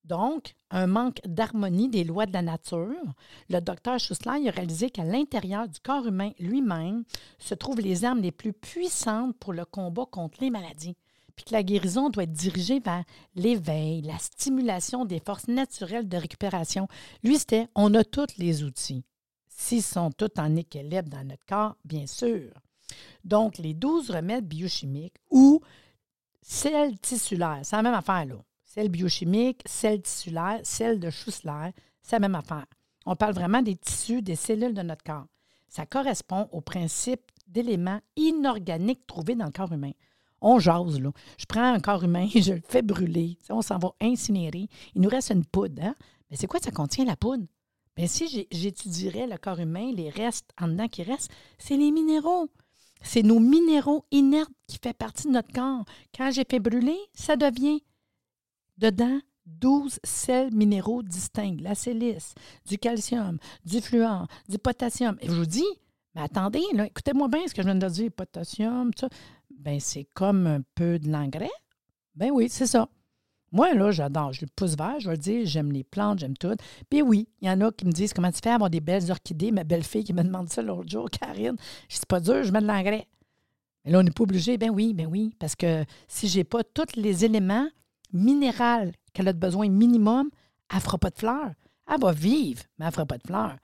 Donc, 0.04 0.56
un 0.69 0.88
manque 0.88 1.21
d'harmonie 1.25 1.88
des 1.88 2.04
lois 2.04 2.25
de 2.25 2.33
la 2.33 2.42
nature. 2.42 3.13
Le 3.50 3.62
docteur 3.62 4.00
Schussler 4.00 4.50
a 4.50 4.51
réalisé 4.51 4.89
qu'à 4.89 5.06
l'intérieur 5.06 5.68
du 5.69 5.80
corps 5.80 6.06
humain 6.06 6.31
lui-même 6.39 7.06
se 7.39 7.56
trouvent 7.56 7.80
les 7.80 8.04
armes 8.04 8.19
les 8.19 8.33
plus 8.33 8.51
puissantes 8.51 9.38
pour 9.38 9.54
le 9.54 9.63
combat 9.63 10.06
contre 10.06 10.39
les 10.42 10.50
maladies. 10.50 10.98
Puis 11.35 11.45
que 11.45 11.53
la 11.53 11.63
guérison 11.63 12.09
doit 12.09 12.24
être 12.24 12.31
dirigée 12.31 12.80
vers 12.80 13.03
l'éveil, 13.35 14.01
la 14.01 14.18
stimulation 14.19 15.06
des 15.06 15.19
forces 15.19 15.47
naturelles 15.47 16.07
de 16.07 16.18
récupération. 16.18 16.87
Lui, 17.23 17.40
c'était 17.40 17.68
on 17.75 17.94
a 17.95 18.04
tous 18.04 18.37
les 18.37 18.63
outils. 18.63 19.04
S'ils 19.47 19.83
sont 19.83 20.11
tous 20.11 20.30
en 20.37 20.56
équilibre 20.56 21.09
dans 21.09 21.28
notre 21.28 21.45
corps, 21.45 21.75
bien 21.85 22.07
sûr. 22.07 22.52
Donc, 23.23 23.57
les 23.57 23.73
douze 23.73 24.11
remèdes 24.11 24.47
biochimiques 24.47 25.18
ou 25.31 25.61
celles 26.42 26.99
tissulaires, 26.99 27.61
c'est 27.63 27.75
la 27.75 27.83
même 27.83 27.94
affaire, 27.94 28.25
là 28.25 28.35
celle 28.73 28.90
biochimique, 28.90 29.61
celle 29.68 30.02
tissulaire, 30.02 30.59
celle 30.63 30.99
de 30.99 31.11
Schussler, 31.11 31.73
c'est 32.02 32.16
la 32.16 32.21
même 32.21 32.33
affaire. 32.33 32.66
On 33.06 33.16
parle 33.16 33.33
vraiment 33.35 33.61
des 33.61 33.75
tissus, 33.75 34.23
des 34.23 34.35
cellules 34.35 34.73
de 34.73 34.81
notre 34.81 35.04
corps. 35.04 35.28
Ça 35.68 35.85
correspond 35.85 36.49
au 36.52 36.59
principe 36.59 37.21
d'éléments 37.45 38.02
inorganiques 38.16 39.06
trouvés 39.06 39.35
dans 39.35 39.45
le 39.45 39.52
corps 39.52 39.71
humain. 39.71 39.92
On 40.44 40.59
jase, 40.59 41.00
là. 41.00 41.12
Je 41.38 41.45
prends 41.45 41.73
un 41.73 41.80
corps 41.80 42.04
humain, 42.04 42.28
je 42.35 42.54
le 42.54 42.62
fais 42.68 42.81
brûler. 42.81 43.38
On 43.50 43.62
s'en 43.62 43.80
va 43.80 43.94
incinérer. 44.02 44.68
Il 44.94 45.02
nous 45.02 45.09
reste 45.09 45.31
une 45.31 45.45
poudre. 45.45 45.81
Hein? 45.81 45.95
Mais 46.30 46.38
c'est 46.38 46.47
quoi 46.47 46.59
ça 46.59 46.71
contient, 46.71 47.06
la 47.06 47.16
poudre? 47.16 47.45
Bien, 47.95 48.07
si 48.07 48.47
j'étudierais 48.52 49.28
le 49.28 49.38
corps 49.38 49.59
humain, 49.59 49.92
les 49.95 50.09
restes 50.09 50.50
en 50.59 50.68
dedans 50.68 50.88
qui 50.88 51.04
restent, 51.04 51.31
c'est 51.57 51.78
les 51.78 51.92
minéraux. 51.92 52.50
C'est 53.02 53.23
nos 53.23 53.40
minéraux 53.40 54.06
inertes 54.12 54.52
qui 54.68 54.80
font 54.83 54.94
partie 54.94 55.28
de 55.28 55.33
notre 55.33 55.52
corps. 55.52 55.85
Quand 56.16 56.31
j'ai 56.31 56.45
fait 56.50 56.59
brûler, 56.59 56.97
ça 57.14 57.35
devient 57.35 57.81
Dedans, 58.78 59.19
12 59.45 60.00
sels 60.04 60.54
minéraux 60.54 61.04
distincts, 61.04 61.57
la 61.62 61.76
silice, 61.76 62.33
du 62.66 62.78
calcium, 62.80 63.38
du 63.66 63.81
fluor, 63.81 64.28
du 64.50 64.57
potassium. 64.57 65.16
Et 65.21 65.28
je 65.28 65.33
vous 65.33 65.45
dis, 65.45 65.66
mais 66.16 66.21
attendez, 66.21 66.64
écoutez-moi 66.85 67.28
bien 67.28 67.47
ce 67.47 67.54
que 67.54 67.62
je 67.62 67.68
viens 67.68 67.76
de 67.76 67.88
dire, 67.88 68.12
potassium, 68.12 68.92
ça. 69.00 69.09
Ben, 69.64 69.80
c'est 69.80 70.08
comme 70.14 70.46
un 70.46 70.62
peu 70.76 71.00
de 71.00 71.10
l'engrais. 71.10 71.50
Ben 72.16 72.32
oui, 72.32 72.50
c'est 72.50 72.68
ça. 72.68 72.90
Moi, 73.52 73.74
là, 73.74 73.92
j'adore. 73.92 74.34
Je 74.34 74.42
le 74.42 74.50
pousse 74.54 74.76
vert, 74.76 75.00
je 75.00 75.08
vais 75.10 75.16
le 75.16 75.22
dire, 75.22 75.46
j'aime 75.46 75.72
les 75.72 75.84
plantes, 75.84 76.20
j'aime 76.20 76.36
tout. 76.36 76.56
Puis 76.90 77.02
oui, 77.02 77.30
il 77.40 77.48
y 77.48 77.52
en 77.52 77.62
a 77.62 77.72
qui 77.72 77.86
me 77.86 77.92
disent 77.92 78.12
comment 78.12 78.32
tu 78.32 78.40
fais 78.44 78.50
avoir 78.50 78.70
des 78.70 78.82
belles 78.82 79.10
orchidées? 79.10 79.52
Ma 79.52 79.64
belle-fille 79.64 80.04
qui 80.04 80.14
me 80.14 80.24
demande 80.24 80.50
ça 80.50 80.62
l'autre 80.62 80.90
jour, 80.90 81.10
Karine. 81.10 81.56
Je 81.88 81.96
dis, 81.96 82.06
pas 82.08 82.20
dur, 82.20 82.44
je 82.44 82.52
mets 82.52 82.62
de 82.62 82.68
l'engrais. 82.68 83.08
Mais 83.86 83.92
là, 83.92 84.00
on 84.00 84.04
n'est 84.04 84.12
pas 84.12 84.24
obligé. 84.24 84.58
Ben 84.58 84.70
oui, 84.70 84.94
ben 84.94 85.08
oui. 85.08 85.34
Parce 85.40 85.56
que 85.56 85.86
si 86.08 86.28
je 86.28 86.40
n'ai 86.40 86.44
pas 86.44 86.64
tous 86.64 86.96
les 86.96 87.24
éléments 87.24 87.68
minérale 88.12 88.92
qu'elle 89.14 89.28
a 89.28 89.34
besoin 89.34 89.70
minimum, 89.70 90.30
elle 90.70 90.78
ne 90.78 90.82
fera 90.82 90.98
pas 90.98 91.10
de 91.10 91.18
fleurs. 91.18 91.52
Elle 91.88 92.02
va 92.02 92.12
vivre, 92.12 92.64
mais 92.78 92.86
elle 92.86 92.90
ne 92.90 92.94
fera 92.94 93.06
pas 93.06 93.18
de 93.18 93.24
fleurs. 93.26 93.58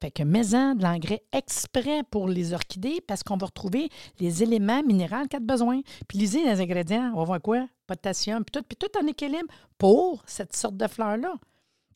Fait 0.00 0.10
que 0.10 0.22
mets-en 0.22 0.74
de 0.74 0.82
l'engrais 0.82 1.22
exprès 1.32 2.02
pour 2.10 2.26
les 2.26 2.54
orchidées 2.54 3.02
parce 3.06 3.22
qu'on 3.22 3.36
va 3.36 3.46
retrouver 3.46 3.90
les 4.18 4.42
éléments 4.42 4.82
minéraux 4.82 5.26
qu'elle 5.28 5.42
a 5.42 5.44
besoin. 5.44 5.80
Puis 6.08 6.18
lisez 6.18 6.44
les 6.44 6.60
ingrédients, 6.60 7.12
on 7.14 7.18
va 7.18 7.24
voir 7.24 7.42
quoi? 7.42 7.66
Potassium, 7.86 8.42
puis 8.44 8.52
tout, 8.52 8.66
puis 8.66 8.76
tout 8.76 8.98
en 8.98 9.06
équilibre 9.06 9.48
pour 9.76 10.22
cette 10.26 10.56
sorte 10.56 10.76
de 10.76 10.86
fleurs-là. 10.86 11.34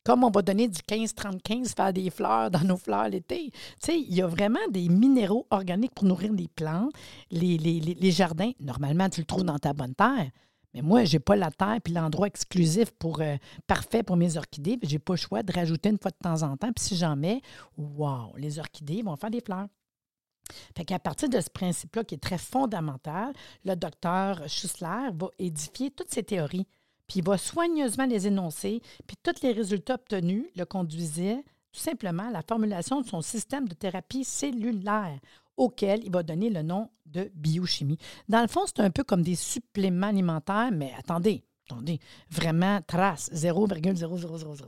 Comme 0.03 0.23
on 0.23 0.29
va 0.29 0.43
donner 0.43 0.67
du 0.67 0.77
15-30-15 0.77 1.75
faire 1.75 1.91
des 1.91 2.11
fleurs 2.11 2.51
dans 2.51 2.61
nos 2.61 2.77
fleurs 2.77 3.09
l'été. 3.09 3.49
Tu 3.49 3.57
sais, 3.79 3.99
il 3.99 4.13
y 4.13 4.21
a 4.21 4.27
vraiment 4.27 4.59
des 4.69 4.87
minéraux 4.87 5.47
organiques 5.49 5.95
pour 5.95 6.05
nourrir 6.05 6.31
les 6.31 6.47
plantes, 6.47 6.93
les, 7.31 8.11
jardins. 8.11 8.51
Normalement, 8.59 9.09
tu 9.09 9.21
le 9.21 9.25
trouves 9.25 9.43
dans 9.43 9.57
ta 9.57 9.73
bonne 9.73 9.95
terre. 9.95 10.29
Mais 10.75 10.81
moi, 10.81 11.05
je 11.05 11.13
n'ai 11.13 11.19
pas 11.19 11.35
la 11.35 11.49
terre 11.49 11.77
puis 11.83 11.93
l'endroit 11.93 12.27
exclusif 12.27 12.91
pour 12.91 13.21
euh, 13.21 13.37
parfait 13.65 14.03
pour 14.03 14.17
mes 14.17 14.37
orchidées. 14.37 14.77
Je 14.83 14.91
n'ai 14.91 14.99
pas 14.99 15.13
le 15.13 15.17
choix 15.17 15.41
de 15.41 15.51
rajouter 15.51 15.89
une 15.89 15.97
fois 15.97 16.11
de 16.11 16.17
temps 16.21 16.43
en 16.43 16.57
temps. 16.57 16.71
Puis 16.71 16.85
si 16.85 16.97
j'en 16.97 17.15
mets, 17.15 17.41
wow, 17.77 18.35
les 18.35 18.59
orchidées 18.59 19.01
vont 19.01 19.15
faire 19.15 19.31
des 19.31 19.41
fleurs. 19.41 19.67
Fait 20.77 20.85
qu'à 20.85 20.99
partir 20.99 21.29
de 21.29 21.39
ce 21.39 21.49
principe-là 21.49 22.03
qui 22.03 22.15
est 22.15 22.19
très 22.19 22.37
fondamental, 22.37 23.33
le 23.63 23.75
docteur 23.75 24.47
Schussler 24.47 25.09
va 25.13 25.29
édifier 25.39 25.89
toutes 25.89 26.13
ces 26.13 26.21
théories 26.21 26.67
puis 27.07 27.19
il 27.19 27.23
va 27.23 27.37
soigneusement 27.37 28.05
les 28.05 28.27
énoncer, 28.27 28.81
puis 29.05 29.17
tous 29.21 29.41
les 29.43 29.51
résultats 29.51 29.95
obtenus 29.95 30.45
le 30.55 30.65
conduisaient 30.65 31.43
tout 31.71 31.81
simplement 31.81 32.29
à 32.29 32.31
la 32.31 32.41
formulation 32.41 33.01
de 33.01 33.07
son 33.07 33.21
système 33.21 33.67
de 33.67 33.73
thérapie 33.73 34.23
cellulaire, 34.23 35.19
auquel 35.57 36.03
il 36.03 36.11
va 36.11 36.23
donner 36.23 36.49
le 36.49 36.61
nom 36.61 36.89
de 37.05 37.31
biochimie. 37.33 37.97
Dans 38.27 38.41
le 38.41 38.47
fond, 38.47 38.61
c'est 38.65 38.81
un 38.81 38.89
peu 38.91 39.03
comme 39.03 39.21
des 39.21 39.35
suppléments 39.35 40.07
alimentaires, 40.07 40.71
mais 40.71 40.93
attendez, 40.97 41.43
attendez, 41.65 41.99
vraiment 42.29 42.81
trace, 42.85 43.29
0,0000. 43.33 44.65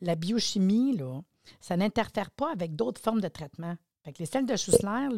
La 0.00 0.14
biochimie, 0.14 0.96
là, 0.96 1.20
ça 1.60 1.76
n'interfère 1.76 2.30
pas 2.30 2.52
avec 2.52 2.76
d'autres 2.76 3.00
formes 3.00 3.20
de 3.20 3.28
traitement 3.28 3.76
les 4.18 4.26
selles 4.26 4.46
de 4.46 4.56
Schussler, 4.56 5.08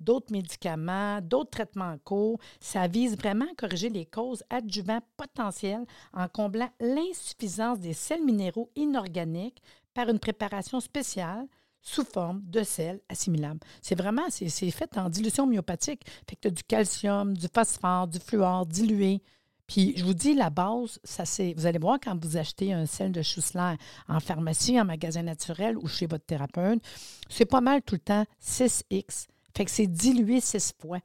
d'autres 0.00 0.32
médicaments, 0.32 1.20
d'autres 1.20 1.50
traitements 1.50 1.92
en 1.92 1.98
cours, 1.98 2.38
ça 2.60 2.86
vise 2.88 3.16
vraiment 3.16 3.46
à 3.46 3.54
corriger 3.56 3.88
les 3.88 4.06
causes 4.06 4.42
adjuvantes 4.50 5.04
potentielles 5.16 5.84
en 6.12 6.28
comblant 6.28 6.68
l'insuffisance 6.80 7.78
des 7.78 7.92
sels 7.92 8.24
minéraux 8.24 8.70
inorganiques 8.76 9.62
par 9.94 10.08
une 10.08 10.18
préparation 10.18 10.80
spéciale 10.80 11.46
sous 11.84 12.04
forme 12.04 12.42
de 12.44 12.62
sel 12.64 13.00
assimilable. 13.08 13.60
C'est 13.82 13.94
vraiment, 13.94 14.24
c'est 14.30 14.70
fait 14.70 14.98
en 14.98 15.08
dilution 15.08 15.46
myopathique. 15.46 16.04
Fait 16.28 16.34
que 16.34 16.40
tu 16.40 16.48
as 16.48 16.50
du 16.50 16.64
calcium, 16.64 17.36
du 17.36 17.46
phosphore, 17.54 18.08
du 18.08 18.18
fluor 18.18 18.66
dilué. 18.66 19.22
Puis 19.66 19.94
je 19.96 20.04
vous 20.04 20.14
dis, 20.14 20.34
la 20.34 20.50
base, 20.50 20.98
ça 21.04 21.24
c'est. 21.24 21.54
Vous 21.56 21.66
allez 21.66 21.78
voir 21.78 21.98
quand 22.02 22.22
vous 22.22 22.36
achetez 22.36 22.72
un 22.72 22.86
sel 22.86 23.12
de 23.12 23.22
Schussler 23.22 23.76
en 24.08 24.20
pharmacie, 24.20 24.80
en 24.80 24.84
magasin 24.84 25.22
naturel 25.22 25.78
ou 25.78 25.86
chez 25.86 26.06
votre 26.06 26.24
thérapeute, 26.24 26.82
c'est 27.28 27.46
pas 27.46 27.60
mal 27.60 27.82
tout 27.82 27.94
le 27.94 28.00
temps 28.00 28.24
6X. 28.42 29.26
Fait 29.56 29.64
que 29.64 29.70
c'est 29.70 29.86
dilué 29.86 30.40
6 30.40 30.74
fois. 30.80 30.98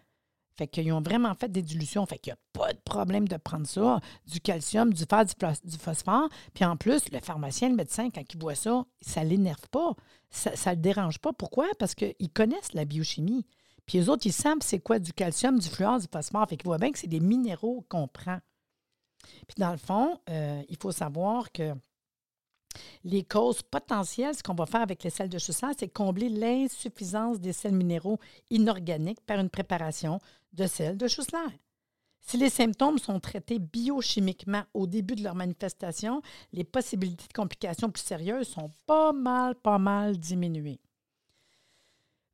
Fait 0.59 0.67
qu'ils 0.67 0.91
ont 0.91 0.99
vraiment 0.99 1.33
fait 1.35 1.49
des 1.49 1.61
dilutions. 1.61 2.05
Fait 2.05 2.19
qu'il 2.19 2.33
n'y 2.33 2.37
a 2.37 2.41
pas 2.51 2.73
de 2.73 2.79
problème 2.79 3.29
de 3.29 3.37
prendre 3.37 3.65
ça, 3.65 4.01
du 4.27 4.41
calcium, 4.41 4.93
du 4.93 5.05
fer, 5.09 5.23
du, 5.63 5.77
phosphore. 5.77 6.27
Puis 6.53 6.65
en 6.65 6.75
plus, 6.75 7.09
le 7.13 7.19
pharmacien, 7.21 7.69
le 7.69 7.75
médecin, 7.75 8.09
quand 8.09 8.23
il 8.29 8.37
voit 8.37 8.55
ça, 8.55 8.83
ça 8.99 9.23
ne 9.23 9.29
l'énerve 9.29 9.69
pas. 9.71 9.95
Ça 10.31 10.51
ne 10.51 10.75
le 10.75 10.81
dérange 10.81 11.19
pas. 11.19 11.31
Pourquoi? 11.31 11.65
Parce 11.79 11.95
qu'ils 11.95 12.29
connaissent 12.33 12.73
la 12.73 12.83
biochimie. 12.83 13.45
Puis 13.85 13.99
les 13.99 14.09
autres, 14.09 14.25
ils 14.25 14.33
savent 14.33 14.57
c'est 14.59 14.79
quoi 14.79 14.99
du 14.99 15.13
calcium, 15.13 15.57
du 15.57 15.69
fluor, 15.69 15.97
du 15.97 16.07
phosphore. 16.11 16.45
Fait 16.49 16.57
qu'ils 16.57 16.67
voient 16.67 16.77
bien 16.77 16.91
que 16.91 16.99
c'est 16.99 17.07
des 17.07 17.21
minéraux 17.21 17.85
qu'on 17.87 18.09
prend. 18.09 18.39
Puis 19.47 19.55
dans 19.57 19.71
le 19.71 19.77
fond, 19.77 20.19
euh, 20.29 20.61
il 20.67 20.75
faut 20.75 20.91
savoir 20.91 21.53
que 21.53 21.73
les 23.03 23.23
causes 23.23 23.61
potentielles, 23.61 24.35
ce 24.35 24.43
qu'on 24.43 24.55
va 24.55 24.65
faire 24.65 24.81
avec 24.81 25.03
les 25.03 25.09
sels 25.09 25.29
de 25.29 25.38
Schussler, 25.38 25.71
c'est 25.77 25.88
combler 25.88 26.29
l'insuffisance 26.29 27.39
des 27.39 27.53
sels 27.53 27.73
minéraux 27.73 28.19
inorganiques 28.49 29.21
par 29.25 29.39
une 29.39 29.49
préparation 29.49 30.19
de 30.53 30.67
sels 30.67 30.97
de 30.97 31.07
Schussler. 31.07 31.59
Si 32.21 32.38
les 32.38 32.49
symptômes 32.49 32.99
sont 32.99 33.19
traités 33.19 33.59
biochimiquement 33.59 34.63
au 34.73 34.85
début 34.85 35.15
de 35.15 35.23
leur 35.23 35.35
manifestation, 35.35 36.21
les 36.53 36.63
possibilités 36.63 37.27
de 37.27 37.33
complications 37.33 37.89
plus 37.89 38.03
sérieuses 38.03 38.49
sont 38.49 38.69
pas 38.85 39.13
mal, 39.13 39.55
pas 39.55 39.79
mal 39.79 40.17
diminuées 40.17 40.79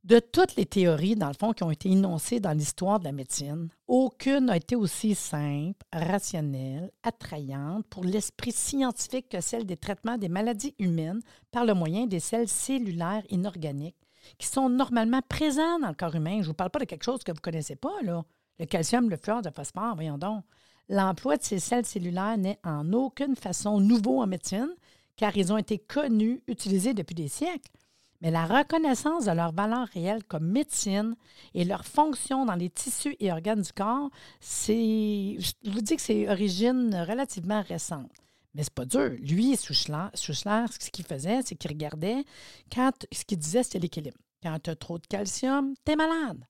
de 0.06 0.20
toutes 0.20 0.54
les 0.54 0.66
théories, 0.66 1.16
dans 1.16 1.26
le 1.26 1.34
fond, 1.34 1.52
qui 1.52 1.64
ont 1.64 1.70
été 1.72 1.90
énoncées 1.90 2.38
dans 2.38 2.56
l'histoire 2.56 3.00
de 3.00 3.06
la 3.06 3.12
médecine, 3.12 3.68
aucune 3.88 4.46
n'a 4.46 4.56
été 4.56 4.76
aussi 4.76 5.16
simple, 5.16 5.84
rationnelle, 5.92 6.92
attrayante 7.02 7.84
pour 7.90 8.04
l'esprit 8.04 8.52
scientifique 8.52 9.28
que 9.28 9.40
celle 9.40 9.66
des 9.66 9.76
traitements 9.76 10.16
des 10.16 10.28
maladies 10.28 10.76
humaines 10.78 11.22
par 11.50 11.64
le 11.64 11.74
moyen 11.74 12.06
des 12.06 12.20
cellules 12.20 12.46
cellulaires 12.46 13.24
inorganiques 13.30 13.96
qui 14.38 14.46
sont 14.46 14.68
normalement 14.68 15.22
présents 15.28 15.80
dans 15.80 15.88
le 15.88 15.94
corps 15.94 16.14
humain. 16.14 16.36
Je 16.36 16.42
ne 16.42 16.46
vous 16.46 16.54
parle 16.54 16.70
pas 16.70 16.78
de 16.78 16.84
quelque 16.84 17.04
chose 17.04 17.24
que 17.24 17.32
vous 17.32 17.38
ne 17.38 17.42
connaissez 17.42 17.76
pas, 17.76 18.00
là. 18.02 18.24
Le 18.60 18.64
calcium, 18.66 19.10
le 19.10 19.16
fluor, 19.16 19.42
le 19.44 19.50
phosphore, 19.50 19.96
voyons 19.96 20.18
donc. 20.18 20.44
L'emploi 20.88 21.36
de 21.36 21.42
ces 21.42 21.58
cellules 21.58 21.84
cellulaires 21.84 22.38
n'est 22.38 22.60
en 22.62 22.92
aucune 22.92 23.34
façon 23.34 23.80
nouveau 23.80 24.22
en 24.22 24.28
médecine, 24.28 24.70
car 25.16 25.36
ils 25.36 25.52
ont 25.52 25.58
été 25.58 25.78
connus, 25.78 26.42
utilisés 26.46 26.94
depuis 26.94 27.14
des 27.14 27.28
siècles. 27.28 27.72
Mais 28.20 28.30
la 28.30 28.46
reconnaissance 28.46 29.26
de 29.26 29.32
leur 29.32 29.52
valeur 29.52 29.86
réelle 29.88 30.24
comme 30.24 30.46
médecine 30.46 31.16
et 31.54 31.64
leur 31.64 31.84
fonction 31.84 32.46
dans 32.46 32.54
les 32.54 32.70
tissus 32.70 33.16
et 33.20 33.30
organes 33.30 33.62
du 33.62 33.72
corps, 33.72 34.10
c'est, 34.40 35.36
je 35.38 35.70
vous 35.70 35.80
dis 35.80 35.96
que 35.96 36.02
c'est 36.02 36.28
origine 36.28 36.94
relativement 37.08 37.62
récente. 37.62 38.10
Mais 38.54 38.62
c'est 38.62 38.72
pas 38.72 38.86
dur. 38.86 39.10
Lui, 39.20 39.54
Souchler, 39.56 40.08
ce 40.14 40.90
qu'il 40.90 41.04
faisait, 41.04 41.40
c'est 41.44 41.56
qu'il 41.56 41.70
regardait 41.70 42.24
quand 42.72 43.06
ce 43.12 43.24
qu'il 43.24 43.38
disait, 43.38 43.62
c'était 43.62 43.80
l'équilibre. 43.80 44.16
Quand 44.42 44.58
tu 44.62 44.70
as 44.70 44.76
trop 44.76 44.98
de 44.98 45.06
calcium, 45.06 45.74
tu 45.84 45.92
es 45.92 45.96
malade. 45.96 46.46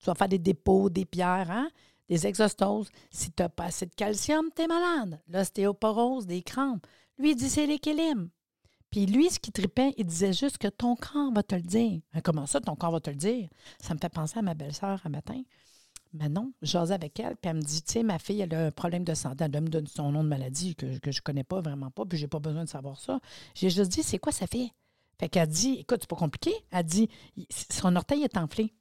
Tu 0.00 0.06
vas 0.06 0.14
faire 0.14 0.28
des 0.28 0.38
dépôts, 0.38 0.90
des 0.90 1.04
pierres, 1.04 1.50
hein? 1.50 1.68
des 2.08 2.26
exostoses. 2.26 2.90
Si 3.10 3.30
tu 3.30 3.42
n'as 3.42 3.48
pas 3.48 3.66
assez 3.66 3.86
de 3.86 3.94
calcium, 3.94 4.48
tu 4.54 4.62
es 4.62 4.66
malade. 4.66 5.20
L'ostéoporose, 5.28 6.26
des 6.26 6.42
crampes. 6.42 6.86
Lui, 7.18 7.30
il 7.30 7.36
dit 7.36 7.48
c'est 7.48 7.66
l'équilibre. 7.66 8.26
Puis 8.94 9.06
lui, 9.06 9.28
ce 9.28 9.40
qui 9.40 9.50
tripait, 9.50 9.92
il 9.96 10.06
disait 10.06 10.32
juste 10.32 10.56
que 10.56 10.68
ton 10.68 10.94
corps 10.94 11.32
va 11.32 11.42
te 11.42 11.56
le 11.56 11.62
dire. 11.62 12.00
comment 12.22 12.46
ça, 12.46 12.60
ton 12.60 12.76
corps 12.76 12.92
va 12.92 13.00
te 13.00 13.10
le 13.10 13.16
dire? 13.16 13.48
Ça 13.80 13.92
me 13.92 13.98
fait 13.98 14.08
penser 14.08 14.38
à 14.38 14.42
ma 14.42 14.54
belle-sœur 14.54 15.00
un 15.04 15.08
matin. 15.08 15.42
Mais 16.12 16.28
non, 16.28 16.52
j'osais 16.62 16.94
avec 16.94 17.18
elle, 17.18 17.34
puis 17.34 17.50
elle 17.50 17.56
me 17.56 17.60
dit, 17.60 17.82
tu 17.82 17.92
sais, 17.92 18.02
ma 18.04 18.20
fille, 18.20 18.40
elle 18.40 18.54
a 18.54 18.66
un 18.66 18.70
problème 18.70 19.02
de 19.02 19.14
santé. 19.14 19.46
Elle 19.52 19.62
me 19.62 19.68
donne 19.68 19.88
son 19.88 20.12
nom 20.12 20.22
de 20.22 20.28
maladie 20.28 20.76
que, 20.76 20.86
je 20.86 21.08
ne 21.08 21.22
connais 21.24 21.42
pas 21.42 21.60
vraiment 21.60 21.90
pas, 21.90 22.04
puis 22.04 22.18
j'ai 22.18 22.28
pas 22.28 22.38
besoin 22.38 22.62
de 22.62 22.68
savoir 22.68 23.00
ça. 23.00 23.18
J'ai 23.56 23.68
juste 23.68 23.90
dit, 23.90 24.04
c'est 24.04 24.18
quoi 24.18 24.30
ça 24.30 24.46
fait? 24.46 24.70
Fait 25.18 25.28
qu'elle 25.28 25.48
dit, 25.48 25.78
écoute, 25.80 25.98
c'est 26.02 26.10
pas 26.10 26.14
compliqué. 26.14 26.52
Elle 26.70 26.84
dit, 26.84 27.08
son 27.72 27.96
orteil 27.96 28.22
est 28.22 28.36
enflé. 28.36 28.72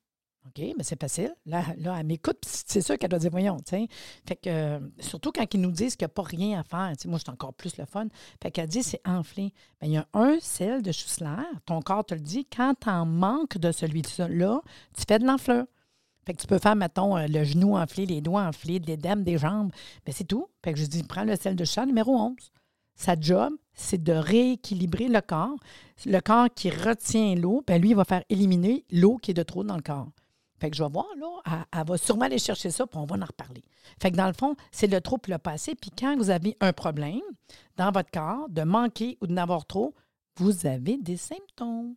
OK, 0.45 0.73
mais 0.77 0.83
c'est 0.83 0.99
facile. 0.99 1.33
Là, 1.45 1.63
là 1.77 1.95
elle 1.99 2.05
m'écoute, 2.05 2.39
c'est 2.45 2.81
sûr 2.81 2.97
qu'elle 2.97 3.09
doit 3.09 3.19
dire 3.19 3.31
voyons, 3.31 3.57
tu. 3.57 3.87
Fait 4.27 4.35
que, 4.35 4.49
euh, 4.49 4.79
surtout 4.99 5.31
quand 5.31 5.45
ils 5.53 5.61
nous 5.61 5.71
disent 5.71 5.95
qu'il 5.95 6.05
n'y 6.05 6.11
a 6.11 6.15
pas 6.15 6.23
rien 6.23 6.59
à 6.59 6.63
faire, 6.63 6.95
tu 6.97 7.07
moi, 7.07 7.17
c'est 7.17 7.31
encore 7.31 7.53
plus 7.53 7.77
le 7.77 7.85
fun. 7.85 8.07
Fait 8.41 8.51
qu'elle 8.51 8.67
dit 8.67 8.83
c'est 8.83 9.01
enflé. 9.05 9.53
Bien, 9.81 9.89
il 9.89 9.91
y 9.91 9.97
a 9.97 10.07
un 10.13 10.37
sel 10.41 10.81
de 10.81 10.91
Schussler, 10.91 11.43
ton 11.65 11.81
corps 11.81 12.05
te 12.05 12.13
le 12.13 12.19
dit, 12.19 12.45
quand 12.45 12.73
tu 12.79 12.89
en 12.89 13.05
manques 13.05 13.57
de 13.57 13.71
celui-là, 13.71 14.61
tu 14.95 15.03
fais 15.07 15.19
de 15.19 15.25
l'enfleur. 15.25 15.65
Fait 16.25 16.33
que 16.33 16.41
tu 16.41 16.47
peux 16.47 16.59
faire, 16.59 16.75
mettons, 16.75 17.17
euh, 17.17 17.27
le 17.27 17.43
genou 17.43 17.77
enflé, 17.77 18.05
les 18.05 18.21
doigts 18.21 18.43
enflés, 18.43 18.79
l'édème 18.79 19.23
des 19.23 19.37
jambes. 19.37 19.71
Bien, 20.05 20.13
c'est 20.15 20.23
tout. 20.23 20.47
Fait 20.63 20.73
que 20.73 20.79
je 20.79 20.85
dis, 20.85 21.03
prends 21.03 21.23
le 21.23 21.35
sel 21.35 21.55
de 21.55 21.63
Schussler 21.65 21.87
numéro 21.87 22.15
11. 22.15 22.35
Sa 22.95 23.19
job, 23.19 23.53
c'est 23.73 24.03
de 24.03 24.13
rééquilibrer 24.13 25.07
le 25.07 25.21
corps. 25.21 25.55
Le 26.05 26.19
corps 26.19 26.47
qui 26.53 26.69
retient 26.69 27.35
l'eau, 27.35 27.63
bien, 27.65 27.77
lui, 27.77 27.89
il 27.89 27.95
va 27.95 28.05
faire 28.05 28.23
éliminer 28.29 28.85
l'eau 28.91 29.17
qui 29.17 29.31
est 29.31 29.33
de 29.33 29.43
trop 29.43 29.63
dans 29.63 29.75
le 29.75 29.81
corps. 29.81 30.09
Fait 30.63 30.71
que 30.71 30.77
je 30.77 30.83
vais 30.83 30.89
voir, 30.89 31.07
là, 31.19 31.65
elle, 31.73 31.85
va 31.85 31.97
sûrement 31.97 32.23
aller 32.23 32.37
chercher 32.37 32.71
ça, 32.71 32.87
puis 32.87 32.97
on 32.97 33.03
va 33.03 33.17
en 33.17 33.25
reparler. 33.25 33.65
Fait 34.01 34.11
que 34.11 34.15
dans 34.15 34.27
le 34.27 34.33
fond, 34.33 34.55
c'est 34.71 34.87
le 34.87 35.01
trop 35.01 35.19
le 35.27 35.37
passé. 35.37 35.75
Puis 35.75 35.91
quand 35.91 36.15
vous 36.15 36.29
avez 36.29 36.55
un 36.61 36.71
problème 36.71 37.19
dans 37.75 37.91
votre 37.91 38.09
corps, 38.11 38.47
de 38.47 38.61
manquer 38.61 39.17
ou 39.19 39.27
de 39.27 39.33
n'avoir 39.33 39.65
trop, 39.65 39.93
vous 40.37 40.65
avez 40.65 40.95
des 40.95 41.17
symptômes. 41.17 41.95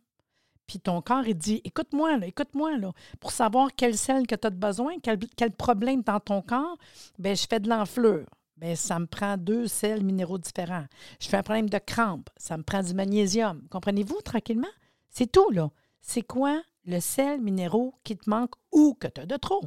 Puis 0.67 0.81
ton 0.81 1.01
corps, 1.01 1.25
il 1.25 1.35
dit 1.35 1.61
écoute-moi, 1.63 2.17
là, 2.17 2.27
écoute-moi, 2.27 2.77
là, 2.77 2.91
pour 3.21 3.31
savoir 3.31 3.69
quelle 3.73 3.97
selle 3.97 4.27
que 4.27 4.35
tu 4.35 4.47
as 4.47 4.49
besoin, 4.49 4.95
quel, 5.01 5.51
problème 5.51 6.01
dans 6.01 6.19
ton 6.19 6.41
corps, 6.41 6.77
bien, 7.17 7.35
je 7.35 7.47
fais 7.49 7.61
de 7.61 7.69
l'enflure. 7.69 8.25
Bien, 8.57 8.75
ça 8.75 8.99
me 8.99 9.05
prend 9.05 9.37
deux 9.37 9.67
sels 9.67 10.03
minéraux 10.03 10.39
différents. 10.39 10.87
Je 11.21 11.29
fais 11.29 11.37
un 11.37 11.43
problème 11.43 11.69
de 11.69 11.77
crampe, 11.77 12.29
ça 12.35 12.57
me 12.57 12.63
prend 12.63 12.83
du 12.83 12.93
magnésium. 12.93 13.61
Comprenez-vous 13.69 14.19
tranquillement? 14.25 14.67
C'est 15.09 15.31
tout, 15.31 15.51
là. 15.51 15.69
C'est 16.01 16.21
quoi 16.21 16.61
le 16.87 16.99
sel 16.99 17.41
minéraux 17.41 17.93
qui 18.03 18.17
te 18.17 18.29
manque 18.29 18.55
ou 18.71 18.95
que 18.95 19.07
tu 19.07 19.21
as 19.21 19.25
de 19.25 19.35
trop. 19.35 19.61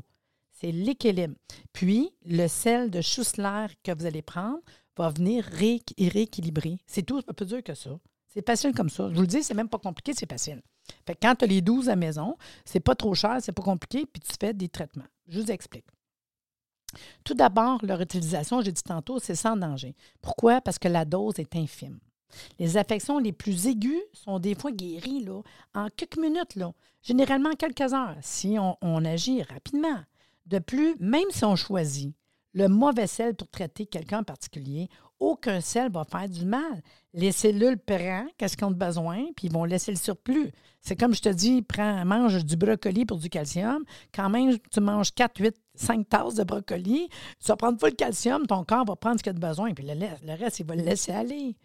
C'est 0.51 0.73
l'équilibre. 0.73 1.37
Puis, 1.73 2.11
le 2.25 2.49
sel 2.49 2.91
de 2.91 3.01
Schussler 3.01 3.67
que 3.83 3.93
vous 3.97 4.07
allez 4.07 4.23
prendre 4.23 4.59
va 4.97 5.11
venir 5.11 5.45
rééquilibrer. 5.45 6.79
C'est 6.87 7.03
tout, 7.03 7.23
pas 7.23 7.33
plus 7.33 7.47
dur 7.47 7.63
que 7.63 7.75
ça. 7.75 7.91
C'est 8.27 8.45
facile 8.45 8.75
comme 8.75 8.91
ça. 8.91 9.09
Je 9.11 9.15
vous 9.15 9.21
le 9.23 9.27
dis, 9.27 9.43
c'est 9.43 9.55
même 9.55 9.69
pas 9.69 9.79
compliqué, 9.79 10.13
c'est 10.15 10.29
facile. 10.29 10.63
Fait 11.07 11.17
quand 11.21 11.35
tu 11.37 11.45
as 11.45 11.49
les 11.49 11.61
12 11.61 11.89
à 11.89 11.97
maison, 11.97 12.37
c'est 12.65 12.81
pas 12.81 12.95
trop 12.95 13.15
cher, 13.15 13.39
c'est 13.41 13.53
pas 13.53 13.63
compliqué, 13.63 14.07
puis 14.07 14.21
tu 14.21 14.33
fais 14.39 14.53
des 14.53 14.69
traitements. 14.69 15.07
Je 15.29 15.41
vous 15.41 15.51
explique. 15.51 15.87
Tout 17.25 17.35
d'abord, 17.35 17.85
leur 17.85 18.01
utilisation, 18.01 18.61
j'ai 18.63 18.73
dit 18.73 18.83
tantôt, 18.83 19.19
c'est 19.19 19.35
sans 19.35 19.57
danger. 19.57 19.95
Pourquoi? 20.21 20.61
Parce 20.61 20.79
que 20.79 20.89
la 20.89 21.05
dose 21.05 21.39
est 21.39 21.55
infime. 21.55 22.01
Les 22.59 22.77
affections 22.77 23.19
les 23.19 23.33
plus 23.33 23.67
aiguës 23.67 24.03
sont 24.13 24.39
des 24.39 24.55
fois 24.55 24.73
guéries 24.73 25.25
là, 25.25 25.43
en 25.75 25.89
quelques 25.95 26.19
minutes, 26.19 26.57
là, 26.57 26.73
généralement 27.03 27.53
quelques 27.53 27.93
heures, 27.93 28.17
si 28.23 28.57
on, 28.59 29.05
agit 29.05 29.43
rapidement. 29.43 30.01
De 30.47 30.59
plus, 30.59 30.97
même 30.99 31.31
si 31.31 31.45
on 31.45 31.57
choisit 31.57 32.15
le 32.53 32.69
mauvais 32.69 33.07
sel 33.07 33.35
pour 33.35 33.49
traiter 33.49 33.87
quelqu'un 33.87 34.21
en 34.21 34.25
particulier. 34.25 34.89
Aucun 35.19 35.61
sel 35.61 35.91
va 35.93 36.05
faire 36.05 36.29
du 36.29 36.45
mal. 36.45 36.83
Les 37.13 37.31
cellules 37.33 37.79
prennent 37.79 38.29
qu'est-ce 38.39 38.57
qu'ils 38.57 38.67
ont 38.67 38.71
besoin, 38.71 39.27
puis 39.37 39.49
ils 39.49 39.53
vont 39.53 39.65
laisser 39.65 39.93
le 39.93 39.99
surplus. 39.99 40.51
C'est 40.81 40.97
comme 40.97 41.15
je 41.15 41.21
te 41.21 41.29
dis, 41.29 41.63
prends, 41.63 42.05
mange 42.05 42.45
du 42.45 42.57
brocoli 42.57 43.05
pour 43.05 43.19
du 43.19 43.29
calcium. 43.29 43.85
Quand 44.15 44.31
même, 44.31 44.57
tu 44.71 44.81
manges 44.81 45.13
4, 45.13 45.41
8, 45.41 45.57
5 45.81 46.09
tasses 46.09 46.35
de 46.35 46.45
brocoli, 46.45 47.09
tu 47.41 47.47
vas 47.47 47.57
prendre 47.57 47.79
full 47.81 47.95
calcium, 47.95 48.47
ton 48.47 48.65
corps 48.65 48.85
va 48.85 48.97
prendre 48.97 49.19
ce 49.19 49.23
qu'il 49.23 49.31
a 49.31 49.49
besoin, 49.49 49.73
puis 49.73 49.85
le, 49.87 49.95
le 49.95 50.39
reste, 50.39 50.61
il 50.61 50.67
va 50.67 50.77
le 50.77 50.83
laisser 50.83 51.13
aller. 51.13 51.57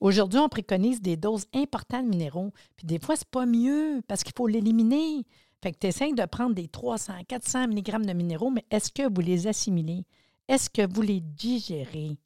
Aujourd'hui, 0.00 0.38
on 0.38 0.48
préconise 0.48 1.02
des 1.02 1.16
doses 1.16 1.46
importantes 1.54 2.04
de 2.04 2.10
minéraux. 2.10 2.52
Puis 2.76 2.86
des 2.86 2.98
fois, 2.98 3.16
c'est 3.16 3.28
pas 3.28 3.46
mieux 3.46 4.02
parce 4.06 4.22
qu'il 4.22 4.34
faut 4.36 4.46
l'éliminer. 4.46 5.24
Fait 5.62 5.72
que 5.72 5.78
tu 5.78 5.86
essaies 5.88 6.12
de 6.12 6.24
prendre 6.26 6.54
des 6.54 6.68
300, 6.68 7.24
400 7.26 7.68
mg 7.68 8.06
de 8.06 8.12
minéraux, 8.12 8.50
mais 8.50 8.64
est-ce 8.70 8.92
que 8.92 9.12
vous 9.12 9.20
les 9.20 9.46
assimilez? 9.46 10.04
Est-ce 10.48 10.70
que 10.70 10.86
vous 10.86 11.02
les 11.02 11.20
digérez? 11.20 12.18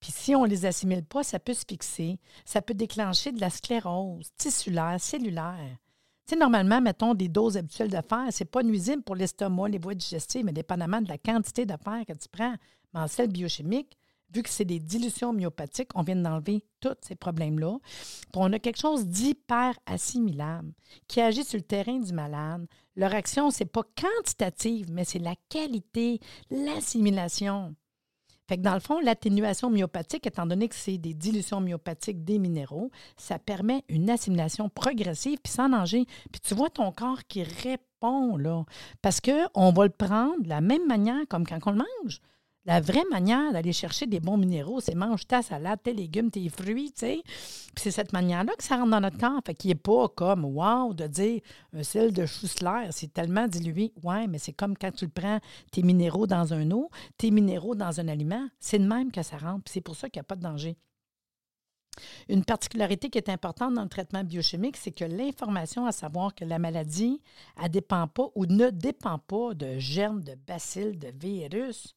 Puis 0.00 0.12
si 0.12 0.34
on 0.34 0.42
ne 0.42 0.48
les 0.48 0.66
assimile 0.66 1.04
pas, 1.04 1.22
ça 1.22 1.38
peut 1.38 1.54
se 1.54 1.64
fixer. 1.66 2.18
Ça 2.44 2.60
peut 2.60 2.74
déclencher 2.74 3.32
de 3.32 3.40
la 3.40 3.48
sclérose 3.48 4.28
tissulaire, 4.36 5.00
cellulaire. 5.00 5.78
Normalement, 6.36 6.80
mettons 6.80 7.14
des 7.14 7.28
doses 7.28 7.56
habituelles 7.56 7.90
de 7.90 8.00
fer, 8.00 8.26
c'est 8.30 8.44
pas 8.44 8.62
nuisible 8.62 9.02
pour 9.02 9.14
l'estomac, 9.14 9.68
les 9.68 9.78
voies 9.78 9.94
digestives, 9.94 10.44
mais 10.44 10.52
dépendamment 10.52 11.00
de 11.00 11.08
la 11.08 11.18
quantité 11.18 11.64
de 11.64 11.74
fer 11.82 12.04
que 12.06 12.12
tu 12.12 12.28
prends. 12.28 12.54
Mais 12.92 13.00
en 13.00 13.06
sel 13.06 13.28
biochimique, 13.28 13.96
vu 14.34 14.42
que 14.42 14.48
c'est 14.48 14.64
des 14.64 14.80
dilutions 14.80 15.32
myopathiques, 15.32 15.90
on 15.94 16.02
vient 16.02 16.16
d'enlever 16.16 16.64
tous 16.80 16.96
ces 17.02 17.14
problèmes-là. 17.14 17.78
on 18.34 18.52
a 18.52 18.58
quelque 18.58 18.80
chose 18.80 19.06
d'hyper 19.06 19.74
assimilable 19.86 20.72
qui 21.06 21.20
agit 21.20 21.44
sur 21.44 21.58
le 21.58 21.62
terrain 21.64 21.98
du 21.98 22.12
malade. 22.12 22.66
Leur 22.96 23.14
action, 23.14 23.50
ce 23.50 23.62
n'est 23.62 23.70
pas 23.70 23.84
quantitative, 23.96 24.90
mais 24.90 25.04
c'est 25.04 25.20
la 25.20 25.34
qualité, 25.48 26.20
l'assimilation. 26.50 27.76
Fait 28.48 28.56
que 28.58 28.62
dans 28.62 28.74
le 28.74 28.80
fond, 28.80 29.00
l'atténuation 29.00 29.70
myopathique, 29.70 30.26
étant 30.26 30.46
donné 30.46 30.68
que 30.68 30.74
c'est 30.74 30.98
des 30.98 31.14
dilutions 31.14 31.60
myopathiques 31.60 32.24
des 32.24 32.38
minéraux, 32.38 32.90
ça 33.16 33.38
permet 33.38 33.84
une 33.88 34.10
assimilation 34.10 34.68
progressive 34.68 35.38
puis 35.42 35.52
sans 35.52 35.68
danger. 35.68 36.04
Puis 36.30 36.40
tu 36.40 36.54
vois 36.54 36.70
ton 36.70 36.92
corps 36.92 37.24
qui 37.26 37.42
répond, 37.42 38.36
là. 38.36 38.64
Parce 39.00 39.20
qu'on 39.20 39.72
va 39.72 39.84
le 39.84 39.90
prendre 39.90 40.42
de 40.42 40.48
la 40.48 40.60
même 40.60 40.86
manière 40.86 41.22
comme 41.28 41.46
quand 41.46 41.58
on 41.66 41.70
le 41.70 41.78
mange. 41.78 42.20
La 42.66 42.80
vraie 42.80 43.04
manière 43.10 43.52
d'aller 43.52 43.74
chercher 43.74 44.06
des 44.06 44.20
bons 44.20 44.38
minéraux, 44.38 44.80
c'est 44.80 44.94
mange 44.94 45.26
ta 45.26 45.42
salade, 45.42 45.82
tes 45.82 45.92
légumes, 45.92 46.30
tes 46.30 46.48
fruits, 46.48 46.92
tu 46.92 47.00
sais. 47.00 47.22
Puis 47.24 47.74
c'est 47.76 47.90
cette 47.90 48.14
manière-là 48.14 48.54
que 48.56 48.64
ça 48.64 48.76
rentre 48.76 48.90
dans 48.90 49.00
notre 49.00 49.18
corps. 49.18 49.42
Fait 49.44 49.54
qu'il 49.54 49.68
n'est 49.68 49.74
pas 49.74 50.08
comme, 50.08 50.46
wow, 50.46 50.94
de 50.94 51.06
dire 51.06 51.42
un 51.74 51.82
sel 51.82 52.14
de 52.14 52.24
chou 52.24 52.46
c'est 52.90 53.12
tellement 53.12 53.48
dilué. 53.48 53.92
Ouais, 54.02 54.26
mais 54.26 54.38
c'est 54.38 54.54
comme 54.54 54.78
quand 54.78 54.92
tu 54.92 55.04
le 55.04 55.10
prends, 55.10 55.40
tes 55.72 55.82
minéraux 55.82 56.26
dans 56.26 56.54
un 56.54 56.70
eau, 56.70 56.88
tes 57.18 57.30
minéraux 57.30 57.74
dans 57.74 58.00
un 58.00 58.08
aliment. 58.08 58.48
C'est 58.60 58.78
de 58.78 58.86
même 58.86 59.12
que 59.12 59.22
ça 59.22 59.36
rentre. 59.36 59.70
C'est 59.70 59.82
pour 59.82 59.96
ça 59.96 60.08
qu'il 60.08 60.20
n'y 60.20 60.24
a 60.24 60.28
pas 60.28 60.36
de 60.36 60.42
danger. 60.42 60.78
Une 62.30 62.44
particularité 62.44 63.10
qui 63.10 63.18
est 63.18 63.28
importante 63.28 63.74
dans 63.74 63.82
le 63.82 63.88
traitement 63.88 64.24
biochimique, 64.24 64.78
c'est 64.78 64.90
que 64.90 65.04
l'information 65.04 65.84
à 65.84 65.92
savoir 65.92 66.34
que 66.34 66.46
la 66.46 66.58
maladie, 66.58 67.20
ne 67.62 67.68
dépend 67.68 68.08
pas 68.08 68.30
ou 68.34 68.46
ne 68.46 68.70
dépend 68.70 69.18
pas 69.18 69.52
de 69.52 69.78
germes, 69.78 70.24
de 70.24 70.34
bacilles, 70.34 70.96
de 70.96 71.12
virus, 71.14 71.94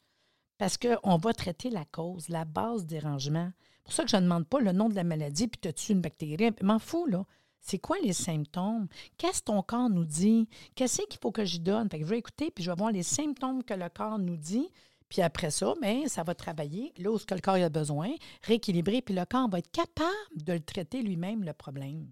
parce 0.57 0.77
qu'on 0.77 1.17
va 1.17 1.33
traiter 1.33 1.69
la 1.69 1.85
cause, 1.85 2.29
la 2.29 2.45
base 2.45 2.85
des 2.85 2.99
rangements. 2.99 3.51
Pour 3.83 3.93
ça 3.93 4.03
que 4.03 4.09
je 4.09 4.17
ne 4.17 4.21
demande 4.21 4.47
pas 4.47 4.59
le 4.59 4.71
nom 4.71 4.89
de 4.89 4.95
la 4.95 5.03
maladie, 5.03 5.47
puis 5.47 5.69
as-tu 5.69 5.93
une 5.93 6.01
bactérie? 6.01 6.51
M'en 6.61 6.79
fous, 6.79 7.05
là. 7.05 7.25
C'est 7.59 7.79
quoi 7.79 7.97
les 8.01 8.13
symptômes? 8.13 8.87
Qu'est-ce 9.17 9.39
que 9.39 9.45
ton 9.45 9.61
corps 9.61 9.89
nous 9.89 10.05
dit? 10.05 10.47
Qu'est-ce 10.75 11.01
qu'il 11.03 11.19
faut 11.19 11.31
que 11.31 11.43
je 11.43 11.57
donne? 11.57 11.89
Je 11.91 12.03
vais 12.05 12.19
écouter, 12.19 12.51
puis 12.51 12.63
je 12.63 12.71
vais 12.71 12.77
voir 12.77 12.91
les 12.91 13.03
symptômes 13.03 13.63
que 13.63 13.73
le 13.73 13.89
corps 13.89 14.19
nous 14.19 14.37
dit. 14.37 14.69
Puis 15.09 15.21
après 15.21 15.51
ça, 15.51 15.73
bien, 15.81 16.07
ça 16.07 16.23
va 16.23 16.35
travailler 16.35 16.93
là 16.97 17.11
où 17.11 17.17
que 17.17 17.33
le 17.33 17.41
corps 17.41 17.55
a 17.55 17.69
besoin, 17.69 18.09
rééquilibrer, 18.43 19.01
puis 19.01 19.15
le 19.15 19.25
corps 19.25 19.49
va 19.49 19.59
être 19.59 19.71
capable 19.71 20.11
de 20.35 20.53
le 20.53 20.59
traiter 20.59 21.01
lui-même, 21.01 21.43
le 21.43 21.53
problème. 21.53 22.07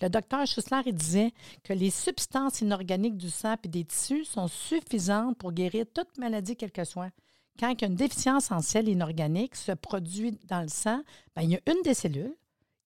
Le 0.00 0.08
docteur 0.08 0.46
Schussler 0.46 0.92
disait 0.92 1.32
que 1.64 1.72
les 1.72 1.90
substances 1.90 2.60
inorganiques 2.60 3.16
du 3.16 3.30
sang 3.30 3.56
et 3.62 3.68
des 3.68 3.84
tissus 3.84 4.24
sont 4.24 4.48
suffisantes 4.48 5.38
pour 5.38 5.52
guérir 5.52 5.86
toute 5.94 6.18
maladie, 6.18 6.56
quelle 6.56 6.72
que 6.72 6.84
soit 6.84 7.10
quand 7.58 7.82
une 7.82 7.94
déficience 7.94 8.50
en 8.50 8.60
sel 8.60 8.88
inorganique 8.88 9.56
se 9.56 9.72
produit 9.72 10.38
dans 10.48 10.62
le 10.62 10.68
sang, 10.68 11.02
bien, 11.36 11.44
il 11.44 11.50
y 11.50 11.56
a 11.56 11.60
une 11.66 11.82
des 11.82 11.94
cellules 11.94 12.36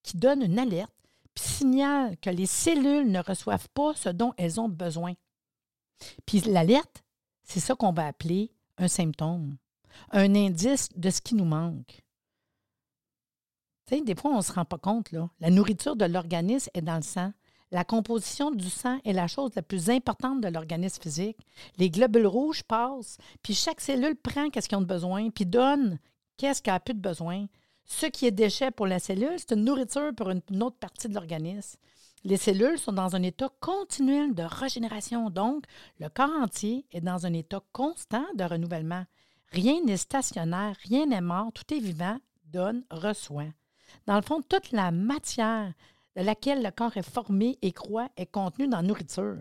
qui 0.03 0.16
donne 0.16 0.42
une 0.42 0.59
alerte 0.59 0.92
puis 1.35 1.44
signale 1.44 2.16
que 2.18 2.31
les 2.31 2.46
cellules 2.46 3.11
ne 3.11 3.20
reçoivent 3.20 3.68
pas 3.70 3.94
ce 3.94 4.09
dont 4.09 4.33
elles 4.37 4.61
ont 4.61 4.68
besoin. 4.68 5.14
Puis 6.27 6.40
l'alerte, 6.40 7.05
c'est 7.42 7.61
ça 7.61 7.74
qu'on 7.74 7.92
va 7.92 8.07
appeler 8.07 8.53
un 8.79 8.88
symptôme, 8.88 9.57
un 10.11 10.35
indice 10.35 10.88
de 10.96 11.11
ce 11.11 11.20
qui 11.20 11.35
nous 11.35 11.44
manque. 11.44 12.03
Tu 13.87 13.96
sais, 13.96 14.00
des 14.00 14.14
fois, 14.14 14.31
on 14.31 14.38
ne 14.38 14.42
se 14.42 14.53
rend 14.53 14.64
pas 14.64 14.79
compte. 14.79 15.11
La 15.40 15.50
nourriture 15.50 15.96
de 15.96 16.07
l'organisme 16.07 16.70
est 16.72 16.83
dans 16.83 16.96
le 16.96 17.03
sang. 17.03 17.33
La 17.70 17.85
composition 17.85 18.50
du 18.50 18.70
sang 18.70 18.98
est 19.05 19.12
la 19.12 19.27
chose 19.27 19.50
la 19.57 19.62
plus 19.62 19.90
importante 19.90 20.40
de 20.40 20.48
l'organisme 20.48 21.03
physique. 21.03 21.38
Les 21.79 21.90
globules 21.90 22.27
rouges 22.27 22.62
passent, 22.62 23.18
puis 23.42 23.55
chaque 23.55 23.81
cellule 23.81 24.16
prend 24.16 24.50
qu'est-ce 24.50 24.68
qu'ils 24.68 24.79
ont 24.79 24.83
besoin, 24.83 25.31
puis 25.31 25.46
donne 25.46 25.98
qu'est-ce 26.37 26.62
qu'elle 26.62 26.74
a 26.74 26.81
plus 26.81 26.94
de 26.94 27.00
besoin. 27.00 27.46
Ce 27.85 28.07
qui 28.07 28.27
est 28.27 28.31
déchet 28.31 28.70
pour 28.70 28.87
la 28.87 28.98
cellule, 28.98 29.37
c'est 29.38 29.53
une 29.53 29.64
nourriture 29.64 30.14
pour 30.16 30.31
une 30.31 30.62
autre 30.62 30.79
partie 30.79 31.09
de 31.09 31.14
l'organisme. 31.14 31.79
Les 32.27 32.38
cellules 32.38 32.79
sont 32.79 32.92
dans 32.92 33.16
un 33.16 33.22
état 33.22 33.50
continuel 33.61 34.35
de 34.35 34.44
régénération, 34.44 35.29
donc 35.29 35.64
le 36.00 36.09
corps 36.09 36.31
entier 36.40 36.87
est 36.92 37.03
dans 37.03 37.27
un 37.27 37.35
état 37.35 37.62
constant 37.72 38.24
de 38.35 38.44
renouvellement. 38.44 39.05
Rien 39.50 39.83
n'est 39.85 39.98
stationnaire, 39.98 40.74
rien 40.85 41.07
n'est 41.07 41.20
mort, 41.20 41.53
tout 41.53 41.74
est 41.74 41.81
vivant, 41.81 42.18
donne, 42.46 42.83
reçoit. 42.90 43.53
Dans 44.07 44.16
le 44.16 44.22
fond, 44.22 44.40
toute 44.40 44.72
la 44.72 44.90
matière 44.90 45.72
de 46.16 46.22
laquelle 46.22 46.62
le 46.62 46.70
corps 46.70 46.96
est 46.96 47.09
formé 47.09 47.59
et 47.62 47.72
croît 47.72 48.09
est 48.16 48.31
contenu 48.31 48.68
dans 48.68 48.79
la 48.79 48.83
nourriture. 48.83 49.38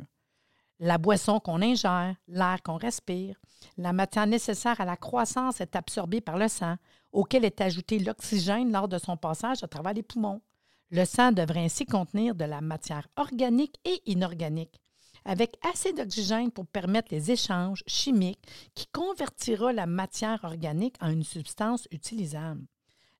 La 0.80 0.98
boisson 0.98 1.40
qu'on 1.40 1.62
ingère, 1.62 2.16
l'air 2.28 2.62
qu'on 2.64 2.78
respire, 2.78 3.40
la 3.78 3.94
matière 3.94 4.28
nécessaire 4.28 4.82
à 4.82 4.86
la 4.86 4.98
croissance 4.98 5.62
est 5.62 5.76
absorbée 5.76 6.20
par 6.20 6.38
le 6.38 6.48
sang, 6.48 6.76
auquel 7.12 7.46
est 7.46 7.62
ajouté 7.62 8.00
l'oxygène 8.00 8.72
lors 8.72 8.88
de 8.88 8.98
son 8.98 9.16
passage 9.16 9.64
à 9.64 9.68
travers 9.68 9.94
les 9.94 10.04
poumons. 10.04 10.42
Le 10.90 11.06
sang 11.06 11.32
devrait 11.32 11.64
ainsi 11.64 11.86
contenir 11.86 12.36
de 12.36 12.46
la 12.46 12.62
matière 12.62 13.08
organique 13.16 13.80
et 13.86 14.02
inorganique, 14.06 14.82
avec 15.26 15.58
assez 15.74 15.94
d'oxygène 15.94 16.52
pour 16.52 16.66
permettre 16.66 17.14
les 17.14 17.32
échanges 17.32 17.84
chimiques 17.88 18.46
qui 18.76 18.88
convertira 18.88 19.74
la 19.74 19.86
matière 19.86 20.44
organique 20.44 20.98
en 21.02 21.10
une 21.10 21.24
substance 21.24 21.88
utilisable. 21.92 22.66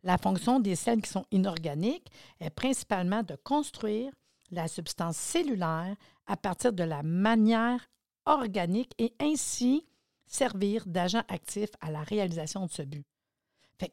La 0.04 0.18
fonction 0.18 0.60
des 0.60 0.76
cellules 0.76 1.02
qui 1.02 1.10
sont 1.10 1.26
inorganiques 1.32 2.12
est 2.39 2.50
principalement 2.50 3.24
de 3.24 3.36
construire 3.36 4.12
la 4.52 4.68
substance 4.68 5.18
cellulaire 5.18 5.96
à 6.28 6.38
partir 6.38 6.74
de 6.74 6.84
la 6.84 7.04
manière 7.04 7.89
organique 8.26 8.94
et 8.98 9.13
ainsi 9.20 9.86
servir 10.28 10.86
d'agent 10.86 11.24
actif 11.30 11.70
à 11.82 11.92
la 11.92 12.04
réalisation 12.04 12.66
de 12.66 12.72
ce 12.72 12.82
but. 12.82 13.06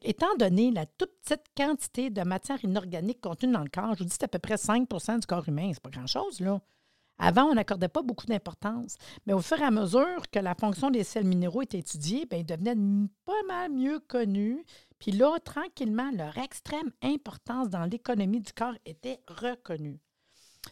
Étant 0.03 0.33
donné 0.37 0.71
la 0.71 0.85
toute 0.85 1.11
petite 1.21 1.45
quantité 1.57 2.09
de 2.09 2.21
matière 2.21 2.63
inorganique 2.63 3.19
contenue 3.19 3.51
dans 3.51 3.63
le 3.63 3.69
corps, 3.69 3.93
je 3.93 3.99
vous 3.99 4.05
dis 4.05 4.11
c'est 4.11 4.23
à 4.23 4.27
peu 4.27 4.39
près 4.39 4.57
5 4.57 4.87
du 5.19 5.27
corps 5.27 5.47
humain, 5.47 5.71
c'est 5.73 5.81
pas 5.81 5.89
grand-chose, 5.89 6.39
là. 6.39 6.61
Avant, 7.17 7.43
on 7.43 7.53
n'accordait 7.53 7.87
pas 7.87 8.01
beaucoup 8.01 8.25
d'importance, 8.25 8.95
mais 9.25 9.33
au 9.33 9.41
fur 9.41 9.59
et 9.59 9.63
à 9.63 9.69
mesure 9.69 10.29
que 10.31 10.39
la 10.39 10.55
fonction 10.55 10.89
des 10.89 11.03
sels 11.03 11.25
minéraux 11.25 11.61
était 11.61 11.79
étudiée, 11.79 12.25
bien, 12.25 12.39
ils 12.39 12.45
devenaient 12.45 13.07
pas 13.25 13.43
mal 13.47 13.71
mieux 13.71 13.99
connus 13.99 14.63
puis 15.01 15.11
là, 15.11 15.39
tranquillement, 15.43 16.11
leur 16.11 16.37
extrême 16.37 16.91
importance 17.01 17.69
dans 17.69 17.85
l'économie 17.85 18.39
du 18.39 18.53
corps 18.53 18.75
était 18.85 19.19
reconnue. 19.27 19.99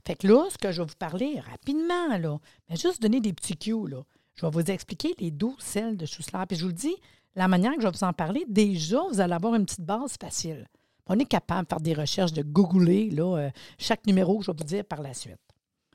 Fait 0.06 0.14
que 0.16 0.28
là, 0.28 0.46
ce 0.52 0.58
que 0.60 0.72
je 0.72 0.84
vais 0.84 0.88
vous 0.88 0.96
parler 1.00 1.40
rapidement, 1.40 2.16
là, 2.16 2.38
mais 2.70 2.76
juste 2.76 3.02
donner 3.02 3.22
des 3.22 3.34
petits 3.34 3.58
cues, 3.58 3.88
là. 3.88 4.04
Je 4.36 4.46
vais 4.46 4.52
vous 4.52 4.72
expliquer 4.72 5.16
les 5.18 5.32
douze 5.32 5.58
sels 5.58 5.98
de 5.98 6.06
Schussler. 6.06 6.44
Puis 6.48 6.60
je 6.60 6.66
vous 6.66 6.72
dis, 6.72 6.96
la 7.36 7.48
manière 7.48 7.74
que 7.74 7.82
je 7.82 7.88
vais 7.88 7.92
vous 7.92 8.04
en 8.04 8.14
parler, 8.14 8.46
déjà, 8.48 9.02
vous 9.10 9.20
allez 9.20 9.34
avoir 9.34 9.56
une 9.56 9.66
petite 9.66 9.82
base 9.82 10.16
facile. 10.22 10.68
On 11.08 11.18
est 11.18 11.26
capable 11.26 11.64
de 11.64 11.70
faire 11.70 11.82
des 11.82 11.96
recherches, 11.96 12.32
de 12.32 12.44
googler 12.44 13.10
là, 13.10 13.36
euh, 13.36 13.50
chaque 13.80 14.06
numéro 14.06 14.38
que 14.38 14.46
je 14.46 14.52
vais 14.52 14.58
vous 14.58 14.64
dire 14.64 14.86
par 14.86 15.02
la 15.02 15.16
suite. 15.16 15.42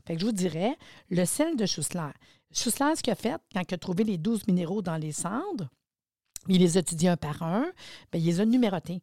Fait 0.05 0.15
que 0.15 0.21
je 0.21 0.27
vous 0.27 0.33
dirais, 0.33 0.77
le 1.09 1.25
sel 1.25 1.55
de 1.55 1.67
Schussler. 1.67 2.11
Schussler, 2.51 2.97
ce 2.97 3.03
qu'il 3.05 3.13
a 3.13 3.17
fait, 3.17 3.41
quand 3.55 3.63
il 3.63 3.75
a 3.75 3.79
trouvé 3.79 4.03
les 4.03 4.19
douze 4.19 4.45
minéraux 4.49 4.83
dans 4.83 4.97
les 4.97 5.13
cendres, 5.13 5.71
il 6.49 6.61
les 6.61 6.77
a 6.77 6.81
étudiés 6.81 7.09
un 7.09 7.17
par 7.17 7.43
un, 7.43 7.63
bien, 8.13 8.21
il 8.21 8.27
les 8.27 8.41
a 8.41 8.45
numérotés. 8.45 9.03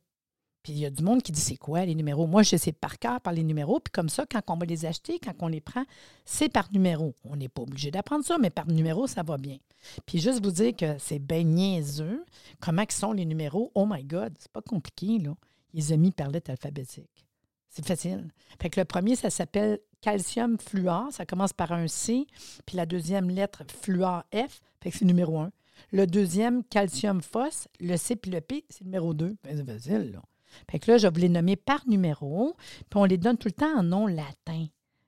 Puis 0.64 0.74
il 0.74 0.80
y 0.80 0.86
a 0.86 0.92
du 0.92 1.02
monde 1.02 1.24
qui 1.24 1.32
dit 1.32 1.42
c'est 1.42 1.58
quoi 1.58 1.86
les 1.86 1.96
numéros? 1.96 2.28
Moi, 2.28 2.44
je 2.44 2.56
sais 2.56 2.72
par 2.72 3.00
cœur 3.00 3.20
par 3.20 3.34
les 3.34 3.44
numéros. 3.44 3.80
Puis 3.80 3.92
comme 3.92 4.10
ça, 4.10 4.26
quand 4.28 4.42
on 4.48 4.58
va 4.58 4.66
les 4.66 4.86
acheter, 4.86 5.20
quand 5.20 5.34
on 5.40 5.48
les 5.48 5.62
prend, 5.62 5.84
c'est 6.24 6.50
par 6.50 6.72
numéro. 6.72 7.16
On 7.24 7.36
n'est 7.36 7.50
pas 7.50 7.64
obligé 7.64 7.90
d'apprendre 7.90 8.24
ça, 8.24 8.38
mais 8.38 8.52
par 8.52 8.68
numéro, 8.68 9.08
ça 9.08 9.24
va 9.24 9.38
bien. 9.38 9.58
Puis 10.06 10.20
juste 10.20 10.44
vous 10.44 10.52
dire 10.52 10.76
que 10.76 10.98
c'est 11.00 11.18
bien 11.18 11.44
niaiseux. 11.44 12.24
Comment 12.60 12.86
sont 12.90 13.14
les 13.14 13.26
numéros? 13.26 13.72
Oh 13.74 13.88
my 13.90 14.04
God, 14.04 14.36
c'est 14.38 14.52
pas 14.52 14.62
compliqué, 14.62 15.18
là. 15.18 15.34
Les 15.74 15.94
amis 15.94 16.12
par 16.12 16.30
lettre 16.30 16.52
alphabétique. 16.52 17.26
C'est 17.70 17.86
facile. 17.86 18.30
Fait 18.62 18.70
que 18.70 18.80
le 18.80 18.86
premier, 18.86 19.16
ça 19.16 19.30
s'appelle 19.30 19.80
calcium 20.02 20.60
fluor. 20.60 21.08
Ça 21.12 21.26
commence 21.26 21.54
par 21.54 21.72
un 21.72 21.88
C. 21.88 22.28
Puis 22.66 22.76
la 22.78 22.86
deuxième 22.86 23.30
lettre, 23.30 23.64
fluor 23.82 24.24
F. 24.34 24.62
Fait 24.82 24.92
que 24.92 24.98
c'est 24.98 25.06
numéro 25.06 25.40
un. 25.40 25.52
Le 25.92 26.06
deuxième, 26.08 26.64
calcium 26.64 27.22
phos, 27.22 27.68
le 27.80 27.98
C 27.98 28.16
puis 28.16 28.32
le 28.32 28.42
P, 28.42 28.66
c'est 28.70 28.82
le 28.82 28.86
numéro 28.86 29.14
2. 29.14 29.38
Ben, 29.44 29.58
c'est 29.58 29.66
facile, 29.66 30.12
là. 30.14 30.22
Fait 30.70 30.80
que 30.80 30.92
là, 30.92 30.98
je 30.98 31.08
vais 31.08 31.14
vous 31.14 31.22
les 31.22 31.30
nommer 31.30 31.56
par 31.56 31.88
numéro, 31.88 32.56
puis 32.90 33.00
on 33.00 33.06
les 33.06 33.18
donne 33.18 33.38
tout 33.38 33.48
le 33.48 33.54
temps 33.54 33.78
en 33.78 33.84
nom 33.84 34.08
latin. 34.08 34.68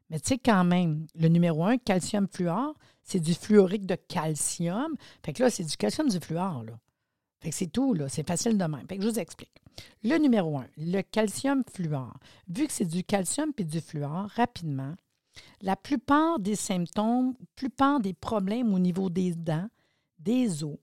Mais 0.09 0.19
tu 0.19 0.29
sais, 0.29 0.37
quand 0.37 0.63
même, 0.63 1.07
le 1.15 1.27
numéro 1.27 1.63
1, 1.65 1.77
calcium 1.79 2.27
fluor, 2.31 2.75
c'est 3.03 3.19
du 3.19 3.33
fluorique 3.33 3.85
de 3.85 3.95
calcium. 3.95 4.95
Fait 5.25 5.33
que 5.33 5.43
là, 5.43 5.49
c'est 5.49 5.63
du 5.63 5.75
calcium 5.75 6.07
du 6.07 6.19
fluor, 6.19 6.63
là. 6.63 6.79
Fait 7.41 7.49
que 7.49 7.55
c'est 7.55 7.67
tout, 7.67 7.93
là. 7.93 8.07
C'est 8.07 8.25
facile 8.25 8.57
de 8.57 8.63
même. 8.63 8.85
Fait 8.87 8.97
que 8.97 9.03
je 9.03 9.09
vous 9.09 9.19
explique. 9.19 9.51
Le 10.03 10.17
numéro 10.17 10.57
1, 10.57 10.67
le 10.77 11.01
calcium 11.01 11.63
fluor. 11.69 12.13
Vu 12.47 12.67
que 12.67 12.73
c'est 12.73 12.85
du 12.85 13.03
calcium 13.03 13.53
puis 13.53 13.65
du 13.65 13.81
fluor, 13.81 14.29
rapidement, 14.35 14.93
la 15.61 15.75
plupart 15.75 16.39
des 16.39 16.55
symptômes, 16.55 17.35
la 17.39 17.45
plupart 17.55 17.99
des 17.99 18.13
problèmes 18.13 18.73
au 18.73 18.79
niveau 18.79 19.09
des 19.09 19.33
dents, 19.33 19.67
des 20.23 20.63
os, 20.63 20.77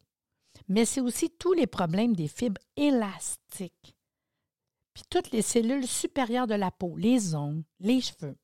mais 0.68 0.84
c'est 0.84 1.00
aussi 1.00 1.30
tous 1.30 1.52
les 1.52 1.66
problèmes 1.66 2.14
des 2.14 2.28
fibres 2.28 2.60
élastiques, 2.76 3.96
puis 4.94 5.02
toutes 5.08 5.30
les 5.32 5.42
cellules 5.42 5.86
supérieures 5.86 6.46
de 6.46 6.54
la 6.54 6.70
peau, 6.70 6.96
les 6.96 7.34
ongles, 7.34 7.64
les 7.80 8.00
cheveux. 8.00 8.36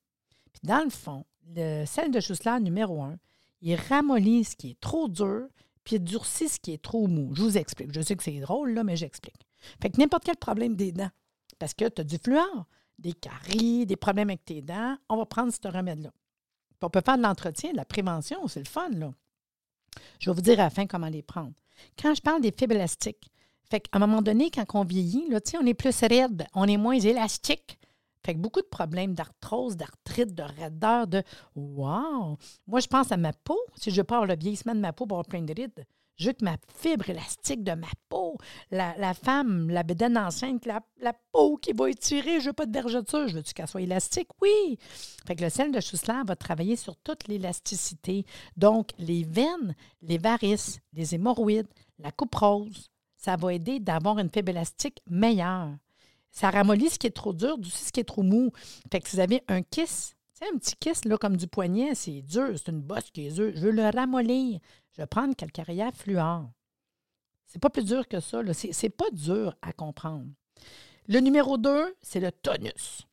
Puis 0.52 0.60
dans 0.62 0.84
le 0.84 0.90
fond, 0.90 1.24
le 1.54 1.84
sel 1.84 2.10
de 2.10 2.20
Schussler 2.20 2.58
numéro 2.60 3.02
1, 3.02 3.18
il 3.62 3.76
ramollit 3.76 4.44
ce 4.44 4.56
qui 4.56 4.70
est 4.70 4.80
trop 4.80 5.08
dur, 5.08 5.48
puis 5.84 5.96
il 5.96 6.04
durcit 6.04 6.48
ce 6.48 6.58
qui 6.58 6.72
est 6.72 6.82
trop 6.82 7.06
mou. 7.06 7.34
Je 7.34 7.42
vous 7.42 7.58
explique. 7.58 7.92
Je 7.92 8.00
sais 8.00 8.16
que 8.16 8.22
c'est 8.22 8.40
drôle, 8.40 8.72
là, 8.72 8.84
mais 8.84 8.96
j'explique. 8.96 9.46
Fait 9.80 9.90
que 9.90 9.98
n'importe 9.98 10.24
quel 10.24 10.36
problème 10.36 10.76
des 10.76 10.92
dents, 10.92 11.10
parce 11.58 11.74
que 11.74 11.88
tu 11.88 12.00
as 12.00 12.04
du 12.04 12.18
fluor, 12.18 12.66
des 12.98 13.12
caries, 13.12 13.86
des 13.86 13.96
problèmes 13.96 14.30
avec 14.30 14.44
tes 14.44 14.62
dents, 14.62 14.96
on 15.08 15.16
va 15.16 15.26
prendre 15.26 15.52
ce 15.52 15.68
remède-là. 15.68 16.12
On 16.82 16.90
peut 16.90 17.02
faire 17.04 17.16
de 17.16 17.22
l'entretien, 17.22 17.72
de 17.72 17.76
la 17.76 17.84
prévention, 17.84 18.46
c'est 18.48 18.60
le 18.60 18.66
fun, 18.66 18.90
là. 18.90 19.12
Je 20.18 20.30
vais 20.30 20.34
vous 20.34 20.42
dire 20.42 20.60
à 20.60 20.64
la 20.64 20.70
fin 20.70 20.86
comment 20.86 21.08
les 21.08 21.22
prendre. 21.22 21.52
Quand 22.00 22.14
je 22.14 22.22
parle 22.22 22.40
des 22.40 22.52
fibres 22.52 22.74
élastiques, 22.74 23.30
fait 23.70 23.84
un 23.92 23.98
moment 23.98 24.22
donné, 24.22 24.50
quand 24.50 24.64
on 24.74 24.84
vieillit, 24.84 25.28
là, 25.28 25.40
on 25.60 25.66
est 25.66 25.74
plus 25.74 26.00
raide, 26.00 26.46
on 26.54 26.64
est 26.66 26.76
moins 26.76 26.98
élastique. 26.98 27.78
Fait 28.24 28.34
que 28.34 28.38
beaucoup 28.38 28.60
de 28.60 28.66
problèmes 28.66 29.14
d'arthrose, 29.14 29.76
d'arthrite, 29.76 30.34
de 30.34 30.42
raideur, 30.42 31.06
de 31.06 31.22
Wow! 31.54 32.36
Moi, 32.66 32.80
je 32.80 32.88
pense 32.88 33.12
à 33.12 33.16
ma 33.16 33.32
peau. 33.32 33.58
Si 33.76 33.90
je 33.90 34.02
parle 34.02 34.28
le 34.28 34.36
vieillissement 34.36 34.74
de 34.74 34.80
ma 34.80 34.92
peau 34.92 35.06
pour 35.06 35.18
avoir 35.18 35.26
plein 35.26 35.42
de 35.42 35.54
rides, 35.54 35.86
je 36.16 36.28
veux 36.28 36.36
ma 36.40 36.56
fibre 36.78 37.10
élastique 37.10 37.62
de 37.62 37.72
ma 37.72 37.88
peau, 38.08 38.38
la, 38.70 39.14
femme, 39.14 39.68
la 39.70 39.82
bédaine 39.82 40.16
enceinte, 40.16 40.66
la, 40.66 41.12
peau 41.32 41.56
qui 41.56 41.72
va 41.72 41.90
étirer, 41.90 42.40
je 42.40 42.46
veux 42.46 42.52
pas 42.52 42.66
de 42.66 42.72
vergeture, 42.72 43.28
je 43.28 43.36
veux 43.36 43.42
qu'elle 43.42 43.68
soit 43.68 43.82
élastique? 43.82 44.28
Oui! 44.40 44.78
Fait 45.26 45.36
que 45.36 45.42
le 45.42 45.50
sel 45.50 45.72
de 45.72 45.80
Schussler 45.80 46.22
va 46.26 46.36
travailler 46.36 46.76
sur 46.76 46.96
toute 46.96 47.28
l'élasticité. 47.28 48.24
Donc, 48.56 48.90
les 48.98 49.24
veines, 49.24 49.74
les 50.02 50.18
varices, 50.18 50.80
les 50.92 51.14
hémorroïdes, 51.14 51.68
la 51.98 52.12
coupe 52.12 52.34
rose, 52.34 52.90
ça 53.16 53.36
va 53.36 53.52
aider 53.52 53.80
d'avoir 53.80 54.18
une 54.18 54.30
fibre 54.30 54.50
élastique 54.50 55.02
meilleure. 55.08 55.70
Ça 56.30 56.50
ramollit 56.50 56.90
ce 56.90 56.98
qui 56.98 57.06
est 57.06 57.16
trop 57.16 57.32
dur, 57.32 57.58
du 57.58 57.70
ce 57.70 57.90
qui 57.92 58.00
est 58.00 58.04
trop 58.04 58.22
mou. 58.22 58.50
Fait 58.90 59.00
que 59.00 59.08
si 59.08 59.16
vous 59.16 59.22
avez 59.22 59.42
un 59.48 59.62
kiss, 59.62 60.15
c'est 60.38 60.52
un 60.52 60.58
petit 60.58 60.76
kiss 60.76 61.06
là, 61.06 61.16
comme 61.16 61.38
du 61.38 61.46
poignet, 61.46 61.94
c'est 61.94 62.20
dur, 62.20 62.50
c'est 62.56 62.70
une 62.70 62.82
bosse 62.82 63.10
qui 63.10 63.26
est 63.26 63.30
dure. 63.30 63.52
Je 63.54 63.60
veux 63.60 63.70
le 63.70 63.88
ramollir. 63.88 64.60
Je 64.92 65.00
vais 65.00 65.06
prendre 65.06 65.34
calcaria 65.34 65.90
fluor. 65.92 66.50
C'est 67.46 67.58
pas 67.58 67.70
plus 67.70 67.86
dur 67.86 68.06
que 68.06 68.20
ça. 68.20 68.42
Ce 68.52 68.66
n'est 68.82 68.90
pas 68.90 69.10
dur 69.12 69.56
à 69.62 69.72
comprendre. 69.72 70.26
Le 71.08 71.20
numéro 71.20 71.56
2, 71.56 71.96
c'est 72.02 72.20
le 72.20 72.30
tonus. 72.32 73.06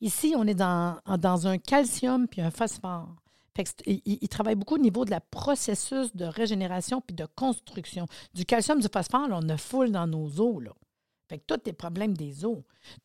Ici, 0.00 0.34
on 0.36 0.46
est 0.46 0.54
dans, 0.54 1.00
dans 1.18 1.48
un 1.48 1.58
calcium 1.58 2.28
puis 2.28 2.42
un 2.42 2.52
phosphore. 2.52 3.16
il, 3.84 4.28
travaille 4.28 4.54
beaucoup 4.54 4.76
au 4.76 4.78
niveau 4.78 5.04
de 5.04 5.10
la 5.10 5.20
processus 5.20 6.14
de 6.14 6.26
régénération 6.26 7.00
puis 7.00 7.16
de 7.16 7.26
construction. 7.34 8.06
Du 8.34 8.44
calcium, 8.44 8.78
du 8.78 8.86
phosphore, 8.92 9.28
on 9.32 9.48
a 9.48 9.56
foule 9.56 9.90
dans 9.90 10.06
nos 10.06 10.40
os. 10.40 10.62
Là. 10.62 10.70
Fait 11.28 11.38
que 11.38 11.44
tous 11.46 11.60
les 11.66 11.72
problèmes 11.72 12.16
des 12.16 12.44
os, 12.44 12.58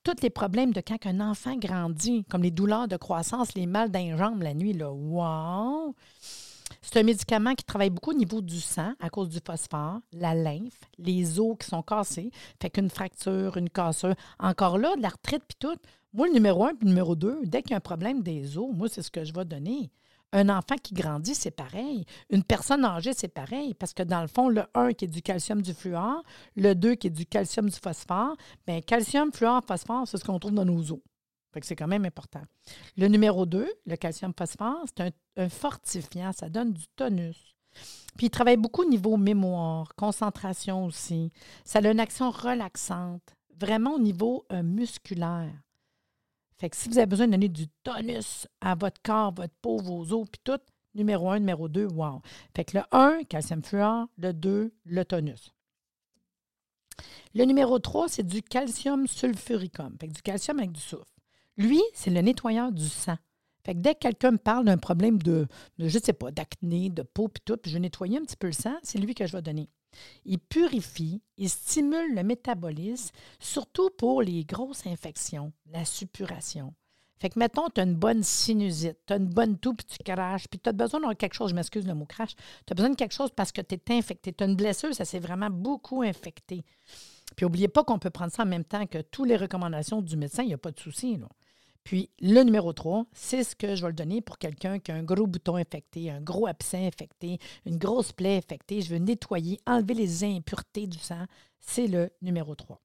tous 0.04 0.22
les 0.22 0.30
problèmes 0.30 0.72
de 0.72 0.82
quand 0.82 1.06
un 1.06 1.20
enfant 1.20 1.58
grandit, 1.58 2.24
comme 2.30 2.44
les 2.44 2.52
douleurs 2.52 2.88
de 2.88 2.96
croissance, 2.96 3.54
les 3.54 3.66
mal 3.66 3.92
d'un 3.92 4.16
jambe 4.18 4.42
la 4.42 4.54
nuit, 4.54 4.74
là, 4.74 4.92
wow! 4.92 5.94
C'est 6.82 7.00
un 7.00 7.04
médicament 7.04 7.54
qui 7.54 7.66
travaille 7.66 7.90
beaucoup 7.90 8.12
au 8.12 8.16
niveau 8.16 8.42
du 8.42 8.60
sang 8.60 8.94
à 9.00 9.10
cause 9.10 9.30
du 9.30 9.40
phosphore, 9.46 10.00
la 10.14 10.34
lymphe, 10.36 10.80
les 10.98 11.40
os 11.40 11.58
qui 11.60 11.68
sont 11.68 11.82
cassés, 11.82 12.32
fait 12.62 12.70
qu'une 12.70 12.90
fracture, 12.90 13.58
une 13.58 13.70
cassure. 13.70 14.16
Encore 14.40 14.78
là, 14.78 14.96
de 14.96 15.02
l'arthrite 15.02 15.44
puis 15.48 15.58
tout. 15.60 15.78
Moi, 16.14 16.28
le 16.28 16.34
numéro 16.34 16.66
un 16.66 16.76
puis 16.76 16.86
le 16.86 16.90
numéro 16.90 17.16
deux, 17.16 17.40
dès 17.44 17.62
qu'il 17.62 17.72
y 17.72 17.74
a 17.74 17.78
un 17.78 17.82
problème 17.82 18.22
des 18.22 18.58
os, 18.58 18.70
moi, 18.74 18.88
c'est 18.90 19.02
ce 19.02 19.12
que 19.12 19.24
je 19.24 19.34
vais 19.34 19.46
donner. 19.46 19.92
Un 20.34 20.50
enfant 20.50 20.76
qui 20.76 20.94
grandit, 20.94 21.36
c'est 21.36 21.52
pareil. 21.52 22.06
Une 22.30 22.44
personne 22.44 22.84
âgée, 22.84 23.14
c'est 23.16 23.30
pareil. 23.30 23.74
Parce 23.74 23.94
que 23.94 24.04
dans 24.04 24.22
le 24.22 24.28
fond, 24.28 24.50
le 24.50 24.64
1 24.74 24.92
qui 24.94 25.06
est 25.06 25.08
du 25.08 25.22
calcium 25.22 25.62
du 25.62 25.74
fluor, 25.74 26.24
le 26.58 26.74
2 26.74 26.96
qui 26.96 27.08
est 27.08 27.12
du 27.12 27.26
calcium 27.26 27.70
du 27.70 27.80
phosphore, 27.80 28.36
bien, 28.68 28.82
calcium, 28.82 29.32
fluor, 29.32 29.62
phosphore, 29.66 30.08
c'est 30.08 30.18
ce 30.18 30.26
qu'on 30.26 30.40
trouve 30.40 30.54
dans 30.54 30.66
nos 30.66 30.92
os 30.92 31.00
c'est 31.62 31.76
quand 31.76 31.88
même 31.88 32.06
important. 32.06 32.42
Le 32.98 33.08
numéro 33.08 33.46
2, 33.46 33.72
le 33.86 33.96
calcium 33.96 34.34
phosphore, 34.38 34.84
c'est 34.88 35.14
un, 35.38 35.50
fortifiant, 35.50 36.32
ça 36.32 36.50
donne 36.50 36.74
du 36.74 36.86
tonus. 36.96 37.56
Puis 38.18 38.28
il 38.28 38.30
travaille 38.30 38.58
beaucoup 38.58 38.84
au 38.84 38.90
niveau 38.90 39.18
mémoire, 39.18 39.94
concentration 39.96 40.86
aussi. 40.86 41.32
Ça 41.66 41.80
a 41.80 41.92
une 41.92 42.00
action 42.00 42.32
relaxante, 42.32 43.36
vraiment 43.60 43.96
au 43.96 44.00
niveau 44.00 44.46
euh, 44.52 44.64
musculaire. 44.64 45.52
Fait 46.58 46.70
que 46.70 46.78
si 46.78 46.90
vous 46.90 46.98
avez 46.98 47.08
besoin 47.08 47.28
de 47.28 47.32
donner 47.32 47.50
du 47.50 47.68
tonus 47.84 48.48
à 48.62 48.76
votre 48.76 49.02
corps, 49.02 49.34
votre 49.34 49.54
peau, 49.62 49.78
vos 49.78 50.14
os, 50.14 50.28
puis 50.32 50.42
tout, 50.44 50.60
numéro 50.96 51.30
1, 51.30 51.40
numéro 51.40 51.68
2, 51.68 51.88
wow. 51.88 52.22
Fait 52.56 52.66
que 52.66 52.78
le 52.78 52.84
1, 52.92 53.24
calcium 53.24 53.64
fluor, 53.64 54.08
le 54.18 54.34
2, 54.34 54.74
le 54.86 55.06
tonus. 55.06 55.54
Le 57.34 57.46
numéro 57.46 57.80
3, 57.80 58.08
c'est 58.08 58.24
du 58.24 58.42
calcium 58.44 59.08
sulfuricum, 59.08 59.96
fait 60.00 60.08
que 60.08 60.14
du 60.14 60.22
calcium 60.22 60.60
avec 60.60 60.72
du 60.72 60.82
soufre. 60.82 61.14
Lui, 61.58 61.82
c'est 61.94 62.12
le 62.12 62.22
nettoyeur 62.22 62.72
du 62.72 62.88
sang. 62.88 63.18
Fait 63.66 63.74
que 63.74 63.80
dès 63.80 63.94
que 63.96 64.00
quelqu'un 64.00 64.32
me 64.32 64.38
parle 64.38 64.66
d'un 64.66 64.78
problème 64.78 65.22
de, 65.22 65.48
je 65.80 65.86
ne 65.86 66.04
sais 66.04 66.14
pas, 66.14 66.32
d'acné, 66.32 66.90
de 66.90 67.02
peau, 67.02 67.28
puis 67.28 67.42
tout, 67.46 67.58
puis 67.58 67.72
je 67.72 67.78
vais 67.78 67.82
nettoyer 67.82 68.18
un 68.18 68.24
petit 68.24 68.36
peu 68.36 68.48
le 68.48 68.54
sang, 68.54 68.76
c'est 68.84 69.00
lui 69.00 69.16
que 69.16 69.26
je 69.26 69.32
vais 69.32 69.42
donner. 69.42 69.70
Il 70.26 70.40
purifie, 70.40 71.22
il 71.38 71.50
stimule 71.50 72.16
le 72.16 72.24
métabolisme, 72.24 73.12
surtout 73.40 73.90
pour 73.92 74.22
les 74.22 74.46
grosses 74.46 74.86
infections, 74.88 75.52
la 75.72 75.86
suppuration. 75.86 76.74
Fait 77.20 77.30
que, 77.30 77.40
mettons, 77.40 77.70
tu 77.70 77.80
as 77.80 77.86
une 77.86 77.96
bonne 77.96 78.22
sinusite, 78.22 78.98
tu 79.08 79.14
as 79.14 79.16
une 79.16 79.30
bonne 79.30 79.58
toux, 79.58 79.74
puis 79.74 79.86
tu 79.86 79.98
craches, 80.04 80.48
puis 80.50 80.60
tu 80.60 80.68
as 80.68 80.74
besoin 80.74 81.00
de 81.00 81.14
quelque 81.14 81.36
chose, 81.36 81.52
je 81.52 81.56
m'excuse 81.56 81.88
le 81.88 81.94
mot 81.94 82.06
crash, 82.06 82.36
tu 82.36 82.72
as 82.72 82.74
besoin 82.74 82.90
de 82.90 82.96
quelque 82.96 83.14
chose 83.14 83.30
parce 83.34 83.54
que 83.54 83.62
tu 83.62 83.76
es 83.76 83.94
infecté. 83.94 84.34
Tu 84.34 84.44
as 84.44 84.48
une 84.48 84.58
blessure, 84.58 84.94
ça 84.94 85.06
s'est 85.06 85.20
vraiment 85.20 85.50
beaucoup 85.50 86.02
infecté. 86.02 86.66
Puis, 87.38 87.46
n'oubliez 87.46 87.70
pas 87.70 87.86
qu'on 87.86 87.98
peut 87.98 88.10
prendre 88.10 88.34
ça 88.34 88.44
en 88.44 88.46
même 88.46 88.66
temps 88.66 88.86
que 88.88 89.00
toutes 89.00 89.30
les 89.30 89.38
recommandations 89.38 90.02
du 90.02 90.18
médecin, 90.18 90.44
il 90.44 90.48
n'y 90.48 90.54
a 90.54 90.58
pas 90.58 90.72
de 90.72 90.80
souci. 90.80 91.18
Puis 91.84 92.10
le 92.22 92.44
numéro 92.44 92.72
3, 92.72 93.06
c'est 93.12 93.44
ce 93.44 93.56
que 93.56 93.76
je 93.76 93.82
vais 93.82 93.90
le 93.90 93.94
donner 93.94 94.22
pour 94.22 94.38
quelqu'un 94.38 94.80
qui 94.80 94.92
a 94.92 94.96
un 94.96 95.04
gros 95.04 95.28
bouton 95.28 95.56
infecté, 95.56 96.10
un 96.10 96.22
gros 96.22 96.48
abcès 96.48 96.88
infecté, 96.88 97.40
une 97.66 97.78
grosse 97.78 98.14
plaie 98.14 98.38
infectée. 98.38 98.82
Je 98.82 98.90
veux 98.94 99.00
nettoyer, 99.00 99.60
enlever 99.66 99.94
les 99.94 100.24
impuretés 100.24 100.88
du 100.88 100.98
sang. 100.98 101.26
C'est 101.60 101.88
le 101.88 102.10
numéro 102.22 102.56
3. 102.56 102.82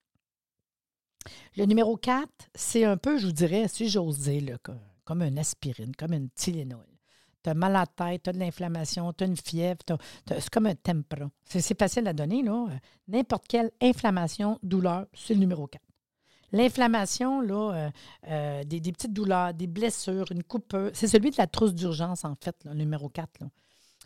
Le 1.57 1.65
numéro 1.67 1.97
4, 1.97 2.29
c'est 2.55 2.85
un 2.85 2.97
peu, 2.97 3.19
je 3.19 3.27
vous 3.27 3.33
dirais, 3.33 3.69
si 3.69 3.89
j'ose 3.89 4.19
dire, 4.21 4.59
comme 5.05 5.23
une 5.23 5.39
aspirine, 5.39 5.95
comme 5.95 6.13
une 6.13 6.31
Tylenol. 6.31 6.87
Tu 7.45 7.51
as 7.51 7.55
mal 7.55 7.77
à 7.77 7.81
la 7.81 7.87
tête, 7.87 8.25
tu 8.25 8.31
as 8.31 8.33
de 8.33 8.39
l'inflammation, 8.39 9.13
tu 9.13 9.23
as 9.23 9.27
une 9.29 9.37
fièvre, 9.37 9.79
c'est 10.27 10.51
comme 10.51 10.67
un 10.67 10.75
tempra. 10.75 11.31
C'est 11.45 11.79
facile 11.79 12.09
à 12.09 12.13
donner, 12.13 12.43
là. 12.43 12.67
N'importe 13.07 13.47
quelle 13.47 13.71
inflammation, 13.81 14.59
douleur, 14.63 15.07
c'est 15.15 15.35
le 15.35 15.41
numéro 15.41 15.69
4. 15.69 15.83
L'inflammation, 16.53 17.41
là, 17.41 17.73
euh, 17.73 17.91
euh, 18.29 18.65
des, 18.65 18.81
petites 18.81 19.13
douleurs, 19.13 19.53
des 19.53 19.67
blessures, 19.67 20.31
une 20.31 20.43
coupure, 20.43 20.91
c'est 20.95 21.07
celui 21.07 21.31
de 21.31 21.37
la 21.37 21.47
trousse 21.47 21.75
d'urgence, 21.75 22.25
en 22.25 22.35
fait, 22.43 22.57
le 22.65 22.75
numéro 22.75 23.09
4. 23.09 23.41
Là. 23.41 23.49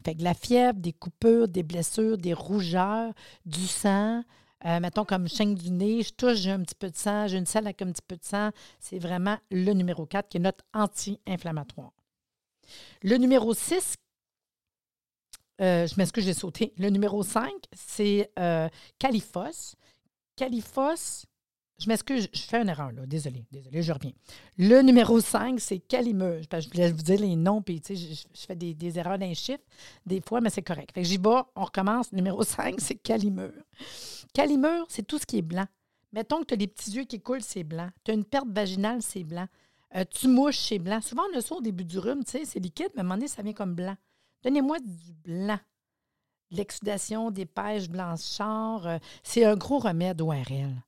Fait 0.05 0.15
que 0.17 0.23
la 0.23 0.35
fièvre, 0.35 0.79
des 0.79 0.93
coupures, 0.93 1.47
des 1.47 1.63
blessures, 1.63 2.19
des 2.19 2.35
rougeurs, 2.35 3.13
du 3.47 3.67
sang, 3.67 4.25
euh, 4.65 4.81
mettons 4.81 5.05
comme 5.05 5.29
chaîne 5.29 5.55
du 5.55 5.71
nez, 5.71 6.03
je 6.03 6.13
touche, 6.13 6.39
j'ai 6.39 6.51
un 6.51 6.61
petit 6.63 6.75
peu 6.75 6.91
de 6.91 6.97
sang, 6.97 7.29
j'ai 7.29 7.39
une 7.39 7.47
selle 7.47 7.67
avec 7.67 7.81
un 7.83 7.93
petit 7.93 8.03
peu 8.07 8.17
de 8.17 8.25
sang. 8.25 8.51
C'est 8.81 8.99
vraiment 8.99 9.39
le 9.51 9.73
numéro 9.73 10.07
4 10.07 10.29
qui 10.29 10.39
est 10.39 10.41
notre 10.41 10.65
anti-inflammatoire. 10.75 11.93
Le 13.03 13.17
numéro 13.19 13.55
6, 13.55 13.95
je 15.59 15.97
m'excuse, 15.97 16.25
j'ai 16.25 16.35
sauté. 16.35 16.73
Le 16.79 16.91
numéro 16.91 17.23
5, 17.23 17.53
c'est 17.73 18.33
Califos. 18.99 19.77
Califos, 20.37 21.27
je 21.83 21.89
m'excuse, 21.89 22.29
je 22.33 22.41
fais 22.43 22.63
une 22.63 22.69
erreur, 22.69 22.93
là. 22.93 23.05
Désolé, 23.07 23.45
désolé, 23.51 23.83
je 23.83 23.93
reviens. 23.93 24.13
Le 24.57 24.83
numéro 24.83 25.21
5, 25.21 25.59
c'est 25.59 25.81
Calimeux. 25.81 26.41
Je 26.43 26.69
voulais 26.69 26.93
vous 26.93 27.03
dire 27.03 27.21
les 27.21 27.35
noms, 27.35 27.61
puis 27.61 27.83
je, 27.89 28.45
fais 28.47 28.55
des, 28.55 28.99
erreurs 28.99 29.19
d'un 29.19 29.35
chiffre 29.35 29.65
des 30.07 30.21
fois, 30.21 30.41
mais 30.41 30.51
c'est 30.51 30.63
correct. 30.63 30.93
Fait 30.95 31.03
j'y 31.03 31.17
vais, 31.17 31.43
on 31.57 31.65
recommence. 31.65 32.13
Numéro 32.13 32.43
5, 32.45 32.77
c'est 32.79 32.95
Calimeur. 32.95 33.53
Calimeur, 34.33 34.87
c'est 34.89 35.07
tout 35.07 35.19
ce 35.19 35.27
qui 35.27 35.39
est 35.39 35.43
blanc. 35.43 35.67
Mettons 36.13 36.41
que 36.41 36.47
tu 36.47 36.55
as 36.55 36.57
les 36.59 36.69
petits 36.69 36.93
yeux 36.93 37.05
qui 37.05 37.21
coulent, 37.21 37.43
c'est 37.43 37.65
blanc. 37.65 37.89
Tu 38.05 38.13
as 38.13 38.15
une 38.15 38.25
perte 38.25 38.49
vaginale, 38.49 39.03
c'est 39.03 39.25
blanc. 39.25 39.47
Euh, 39.97 40.05
tu 40.09 40.29
mouches, 40.29 40.59
c'est 40.59 40.79
blanc. 40.79 41.01
Souvent, 41.01 41.25
le 41.35 41.41
saut 41.41 41.57
au 41.57 41.63
début 41.63 41.85
du 41.85 41.99
rhume, 41.99 42.25
tu 42.25 42.33
sais, 42.33 42.45
c'est 42.45 42.61
liquide, 42.61 42.91
mais 42.95 43.01
à 43.01 43.01
un 43.01 43.05
moment 43.05 43.17
donné, 43.17 43.29
ça 43.29 43.43
vient 43.43 43.53
comme 43.53 43.75
blanc. 43.75 43.97
Donnez-moi 44.43 44.79
du 44.81 45.13
blanc. 45.25 45.59
l'exudation, 46.51 47.31
des 47.31 47.47
pêches 47.47 47.89
blanchard. 47.89 48.87
Euh, 48.87 48.99
c'est 49.23 49.45
un 49.45 49.57
gros 49.57 49.79
remède 49.79 50.21
ORL. 50.21 50.83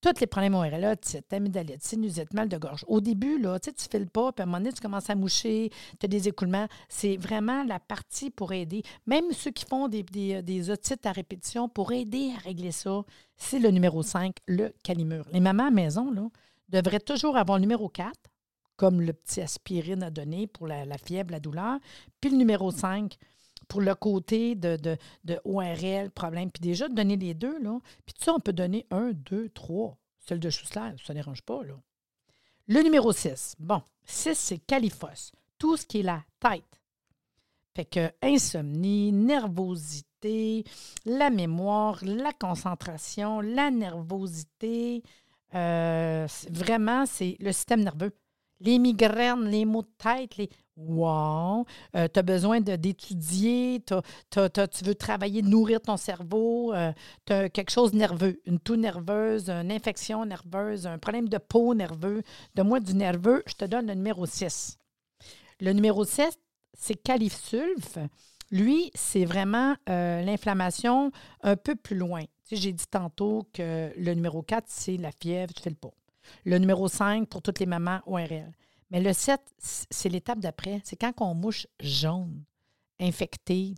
Tous 0.00 0.18
les 0.18 0.26
problèmes 0.26 0.54
ORL, 0.54 0.84
otite, 0.86 1.30
amygdalite, 1.30 1.82
sinusite, 1.82 2.32
mal 2.32 2.48
de 2.48 2.56
gorge. 2.56 2.86
Au 2.88 3.02
début, 3.02 3.38
là, 3.38 3.60
tu 3.60 3.68
ne 3.68 3.74
files 3.76 4.08
pas, 4.08 4.32
puis 4.32 4.40
à 4.40 4.44
un 4.44 4.46
moment 4.46 4.58
donné, 4.58 4.72
tu 4.72 4.80
commences 4.80 5.10
à 5.10 5.14
moucher, 5.14 5.70
tu 5.98 6.06
as 6.06 6.08
des 6.08 6.26
écoulements. 6.26 6.68
C'est 6.88 7.18
vraiment 7.18 7.64
la 7.64 7.78
partie 7.78 8.30
pour 8.30 8.54
aider. 8.54 8.82
Même 9.06 9.30
ceux 9.32 9.50
qui 9.50 9.66
font 9.66 9.88
des, 9.88 10.02
des 10.02 10.70
otites 10.70 11.04
à 11.04 11.12
répétition, 11.12 11.68
pour 11.68 11.92
aider 11.92 12.32
à 12.34 12.40
régler 12.40 12.72
ça, 12.72 13.02
c'est 13.36 13.58
le 13.58 13.70
numéro 13.70 14.02
5, 14.02 14.36
le 14.46 14.72
calimure. 14.82 15.26
Les 15.32 15.40
mamans 15.40 15.66
à 15.66 15.70
maison, 15.70 16.10
là, 16.10 16.28
devraient 16.70 17.00
toujours 17.00 17.36
avoir 17.36 17.58
le 17.58 17.62
numéro 17.62 17.90
4, 17.90 18.10
comme 18.76 19.02
le 19.02 19.12
petit 19.12 19.42
aspirine 19.42 20.02
à 20.02 20.08
donner 20.08 20.46
pour 20.46 20.66
la, 20.66 20.86
la 20.86 20.96
fièvre, 20.96 21.30
la 21.30 21.40
douleur, 21.40 21.78
puis 22.22 22.30
le 22.30 22.38
numéro 22.38 22.70
5 22.70 23.18
pour 23.70 23.80
le 23.80 23.94
côté 23.94 24.56
de, 24.56 24.76
de, 25.24 25.40
ORL, 25.44 26.10
problème. 26.10 26.50
Puis 26.50 26.60
déjà, 26.60 26.88
de 26.88 26.94
donner 26.94 27.16
les 27.16 27.34
deux, 27.34 27.58
là. 27.62 27.78
Puis 28.04 28.14
tout 28.14 28.24
ça, 28.24 28.34
on 28.34 28.40
peut 28.40 28.52
donner 28.52 28.84
un, 28.90 29.12
deux, 29.12 29.48
trois. 29.48 29.96
Celle 30.18 30.40
de 30.40 30.50
Schussler, 30.50 30.90
ça 31.06 31.14
ne 31.14 31.18
dérange 31.18 31.42
pas, 31.42 31.62
là. 31.62 31.74
Le 32.66 32.82
numéro 32.82 33.12
6. 33.12 33.54
Bon, 33.60 33.80
6, 34.04 34.34
c'est 34.34 34.58
califos. 34.58 35.32
Tout 35.56 35.76
ce 35.76 35.86
qui 35.86 36.00
est 36.00 36.02
la 36.02 36.22
tête. 36.40 36.80
Fait 37.76 37.84
que 37.84 38.10
insomnie, 38.22 39.12
nervosité, 39.12 40.64
la 41.06 41.30
mémoire, 41.30 42.00
la 42.02 42.32
concentration, 42.32 43.40
la 43.40 43.70
nervosité. 43.70 45.04
Euh, 45.54 46.26
vraiment, 46.50 47.06
c'est 47.06 47.36
le 47.38 47.52
système 47.52 47.84
nerveux. 47.84 48.12
Les 48.58 48.80
migraines, 48.80 49.48
les 49.48 49.64
maux 49.64 49.82
de 49.82 49.94
tête, 49.96 50.36
les. 50.36 50.50
Wow! 50.82 51.66
Euh, 51.94 52.08
tu 52.12 52.18
as 52.18 52.22
besoin 52.22 52.60
d'étudier, 52.60 53.82
tu 53.84 53.94
veux 54.84 54.94
travailler, 54.94 55.42
nourrir 55.42 55.80
ton 55.82 55.98
cerveau, 55.98 56.72
euh, 56.72 56.92
tu 57.26 57.34
as 57.34 57.50
quelque 57.50 57.70
chose 57.70 57.92
de 57.92 57.98
nerveux, 57.98 58.40
une 58.46 58.58
toux 58.58 58.76
nerveuse, 58.76 59.50
une 59.50 59.70
infection 59.70 60.24
nerveuse, 60.24 60.86
un 60.86 60.98
problème 60.98 61.28
de 61.28 61.36
peau 61.36 61.74
nerveux. 61.74 62.22
De 62.54 62.62
moi, 62.62 62.80
du 62.80 62.94
nerveux, 62.94 63.42
je 63.46 63.54
te 63.54 63.64
donne 63.66 63.88
le 63.88 63.94
numéro 63.94 64.24
6. 64.24 64.78
Le 65.60 65.72
numéro 65.72 66.04
6, 66.04 66.30
c'est 66.72 66.94
califsulf. 66.94 67.98
Lui, 68.50 68.90
c'est 68.94 69.26
vraiment 69.26 69.76
euh, 69.90 70.22
l'inflammation 70.22 71.12
un 71.42 71.56
peu 71.56 71.74
plus 71.74 71.96
loin. 71.96 72.24
J'ai 72.50 72.72
dit 72.72 72.86
tantôt 72.90 73.46
que 73.52 73.92
le 73.96 74.14
numéro 74.14 74.42
4, 74.42 74.64
c'est 74.66 74.96
la 74.96 75.12
fièvre, 75.12 75.52
tu 75.52 75.62
fais 75.62 75.70
le 75.70 75.76
pas. 75.76 75.92
Le 76.44 76.58
numéro 76.58 76.88
5, 76.88 77.28
pour 77.28 77.42
toutes 77.42 77.60
les 77.60 77.66
mamans 77.66 78.00
ORL. 78.06 78.50
Mais 78.90 79.00
le 79.00 79.12
7, 79.12 79.40
c'est 79.58 80.08
l'étape 80.08 80.40
d'après. 80.40 80.80
C'est 80.84 80.96
quand 80.96 81.12
on 81.20 81.34
mouche 81.34 81.66
jaune, 81.80 82.42
infecté. 82.98 83.74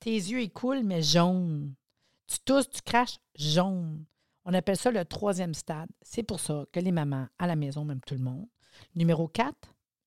Tes 0.00 0.10
yeux, 0.10 0.42
ils 0.42 0.52
coulent, 0.52 0.84
mais 0.84 1.02
jaune. 1.02 1.74
Tu 2.26 2.38
tousses, 2.44 2.70
tu 2.70 2.80
craches, 2.82 3.18
jaune. 3.36 4.04
On 4.44 4.54
appelle 4.54 4.76
ça 4.76 4.90
le 4.90 5.04
troisième 5.04 5.54
stade. 5.54 5.88
C'est 6.02 6.22
pour 6.22 6.40
ça 6.40 6.64
que 6.72 6.80
les 6.80 6.92
mamans 6.92 7.26
à 7.38 7.46
la 7.46 7.56
maison, 7.56 7.84
même 7.84 8.00
tout 8.06 8.14
le 8.14 8.20
monde. 8.20 8.46
Numéro 8.94 9.28
4, 9.28 9.54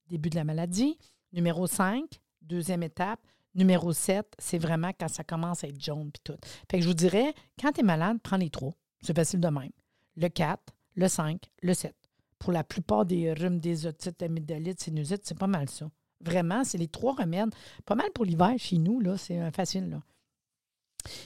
début 0.07 0.29
de 0.29 0.35
la 0.35 0.43
maladie. 0.43 0.97
Numéro 1.33 1.67
5, 1.67 2.03
deuxième 2.41 2.83
étape. 2.83 3.19
Numéro 3.55 3.91
7, 3.91 4.33
c'est 4.37 4.59
vraiment 4.59 4.91
quand 4.97 5.07
ça 5.07 5.23
commence 5.23 5.63
à 5.63 5.67
être 5.67 5.81
jaune 5.81 6.11
puis 6.11 6.21
tout. 6.23 6.37
Fait 6.69 6.77
que 6.77 6.83
je 6.83 6.87
vous 6.87 6.93
dirais, 6.93 7.33
quand 7.59 7.71
tu 7.71 7.81
es 7.81 7.83
malade, 7.83 8.19
prends 8.21 8.37
les 8.37 8.51
trois. 8.51 8.75
C'est 9.01 9.15
facile 9.15 9.39
de 9.39 9.47
même. 9.47 9.71
Le 10.15 10.29
4, 10.29 10.61
le 10.95 11.07
5, 11.07 11.41
le 11.61 11.73
7 11.73 11.95
pour 12.39 12.51
la 12.51 12.63
plupart 12.63 13.05
des 13.05 13.33
rhumes, 13.33 13.59
des 13.59 13.85
otites, 13.85 14.21
amygdalites, 14.21 14.81
sinusites, 14.81 15.21
c'est 15.23 15.37
pas 15.37 15.47
mal 15.47 15.69
ça. 15.69 15.89
Vraiment, 16.21 16.63
c'est 16.63 16.77
les 16.77 16.87
trois 16.87 17.13
remèdes. 17.13 17.53
Pas 17.85 17.95
mal 17.95 18.11
pour 18.13 18.25
l'hiver 18.25 18.53
chez 18.57 18.77
nous, 18.77 18.99
là, 18.99 19.17
c'est 19.17 19.51
facile. 19.51 19.89
Là. 19.89 20.01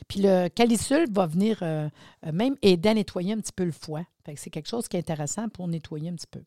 Puis 0.08 0.22
le 0.22 0.48
calicule 0.50 1.08
va 1.12 1.26
venir 1.26 1.60
euh, 1.62 1.90
euh, 2.26 2.32
même 2.32 2.56
aider 2.62 2.90
à 2.90 2.94
nettoyer 2.94 3.34
un 3.34 3.38
petit 3.38 3.54
peu 3.54 3.66
le 3.66 3.72
foie. 3.72 4.06
c'est 4.36 4.50
quelque 4.50 4.68
chose 4.68 4.88
qui 4.88 4.98
est 4.98 5.00
intéressant 5.00 5.50
pour 5.50 5.68
nettoyer 5.68 6.10
un 6.10 6.16
petit 6.16 6.28
peu. 6.30 6.44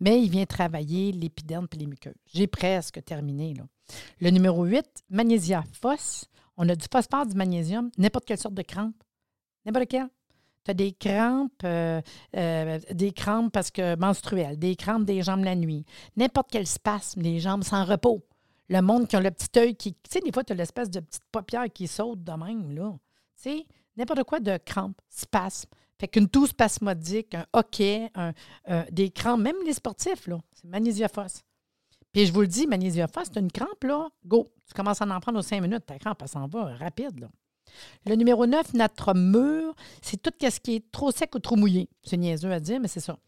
Mais 0.00 0.22
il 0.22 0.30
vient 0.30 0.46
travailler 0.46 1.12
l'épiderme 1.12 1.66
et 1.72 1.76
les 1.76 1.86
muqueuses. 1.86 2.14
J'ai 2.32 2.46
presque 2.46 3.02
terminé. 3.04 3.54
Là. 3.54 3.64
Le 4.20 4.30
numéro 4.30 4.64
8, 4.64 4.84
magnésia 5.10 5.64
phos. 5.72 6.26
On 6.56 6.68
a 6.68 6.76
du 6.76 6.86
phosphore, 6.90 7.26
du 7.26 7.34
magnésium, 7.34 7.90
n'importe 7.98 8.26
quelle 8.26 8.38
sorte 8.38 8.54
de 8.54 8.62
crampe. 8.62 8.94
N'importe 9.64 9.88
quelle 9.88 10.08
tu 10.64 10.70
as 10.70 10.74
des 10.74 10.92
crampes, 10.92 11.52
euh, 11.64 12.00
euh, 12.36 12.78
des 12.90 13.12
crampes 13.12 13.52
parce 13.52 13.70
que 13.70 13.96
menstruelles, 13.96 14.58
des 14.58 14.76
crampes 14.76 15.04
des 15.04 15.22
jambes 15.22 15.44
la 15.44 15.54
nuit, 15.54 15.84
n'importe 16.16 16.48
quel 16.50 16.66
spasme, 16.66 17.20
les 17.20 17.40
jambes 17.40 17.64
sans 17.64 17.84
repos. 17.84 18.24
Le 18.70 18.80
monde 18.80 19.06
qui 19.06 19.16
a 19.16 19.20
le 19.20 19.30
petit 19.30 19.58
œil 19.58 19.76
qui. 19.76 19.92
Tu 19.92 20.00
sais, 20.08 20.20
des 20.20 20.32
fois, 20.32 20.42
tu 20.42 20.54
as 20.54 20.56
l'espèce 20.56 20.88
de 20.88 21.00
petite 21.00 21.24
paupière 21.30 21.66
qui 21.72 21.86
saute 21.86 22.24
de 22.24 22.32
même, 22.32 22.74
là. 22.74 22.92
Tu 23.36 23.50
sais, 23.50 23.66
n'importe 23.96 24.24
quoi 24.24 24.40
de 24.40 24.56
crampes, 24.56 24.98
spasme. 25.10 25.68
Fait 26.00 26.08
qu'une 26.08 26.28
toux 26.28 26.46
spasmodique, 26.46 27.34
un 27.34 27.46
hockey, 27.52 28.10
euh, 28.16 28.82
des 28.90 29.10
crampes, 29.10 29.40
même 29.40 29.56
les 29.66 29.74
sportifs, 29.74 30.26
là, 30.26 30.38
c'est 30.54 30.66
magnésiophos. 30.66 31.42
Puis 32.12 32.26
je 32.26 32.32
vous 32.32 32.40
le 32.40 32.46
dis, 32.46 32.66
magnésiophos, 32.66 33.24
c'est 33.24 33.38
une 33.38 33.52
crampe, 33.52 33.84
là, 33.84 34.08
go. 34.24 34.48
Tu 34.66 34.74
commences 34.74 35.02
à 35.02 35.04
en 35.06 35.20
prendre 35.20 35.38
aux 35.38 35.42
cinq 35.42 35.60
minutes, 35.60 35.84
ta 35.84 35.98
crampe, 35.98 36.22
elle 36.22 36.28
s'en 36.28 36.46
va 36.46 36.74
rapide, 36.76 37.20
là. 37.20 37.28
Le 38.06 38.14
numéro 38.16 38.46
9, 38.46 38.74
notre 38.74 39.14
mur, 39.14 39.74
c'est 40.02 40.20
tout 40.20 40.32
ce 40.40 40.60
qui 40.60 40.76
est 40.76 40.90
trop 40.92 41.10
sec 41.10 41.34
ou 41.34 41.38
trop 41.38 41.56
mouillé. 41.56 41.88
C'est 42.02 42.16
niaiseux 42.16 42.52
à 42.52 42.60
dire, 42.60 42.80
mais 42.80 42.88
c'est 42.88 43.00
ça. 43.00 43.18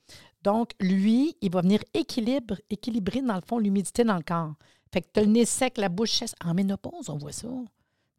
Donc, 0.42 0.70
lui, 0.80 1.36
il 1.40 1.50
va 1.50 1.62
venir 1.62 1.80
équilibre, 1.94 2.56
équilibrer, 2.70 3.22
dans 3.22 3.34
le 3.34 3.40
fond, 3.46 3.58
l'humidité 3.58 4.04
dans 4.04 4.16
le 4.16 4.22
corps. 4.22 4.54
Fait 4.92 5.02
que 5.02 5.08
tu 5.12 5.20
as 5.20 5.22
le 5.24 5.28
nez 5.28 5.44
sec, 5.44 5.78
la 5.78 5.88
bouche 5.88 6.12
sèche. 6.12 6.30
En 6.44 6.54
ménopause, 6.54 7.10
on 7.10 7.16
voit 7.16 7.32
ça. 7.32 7.48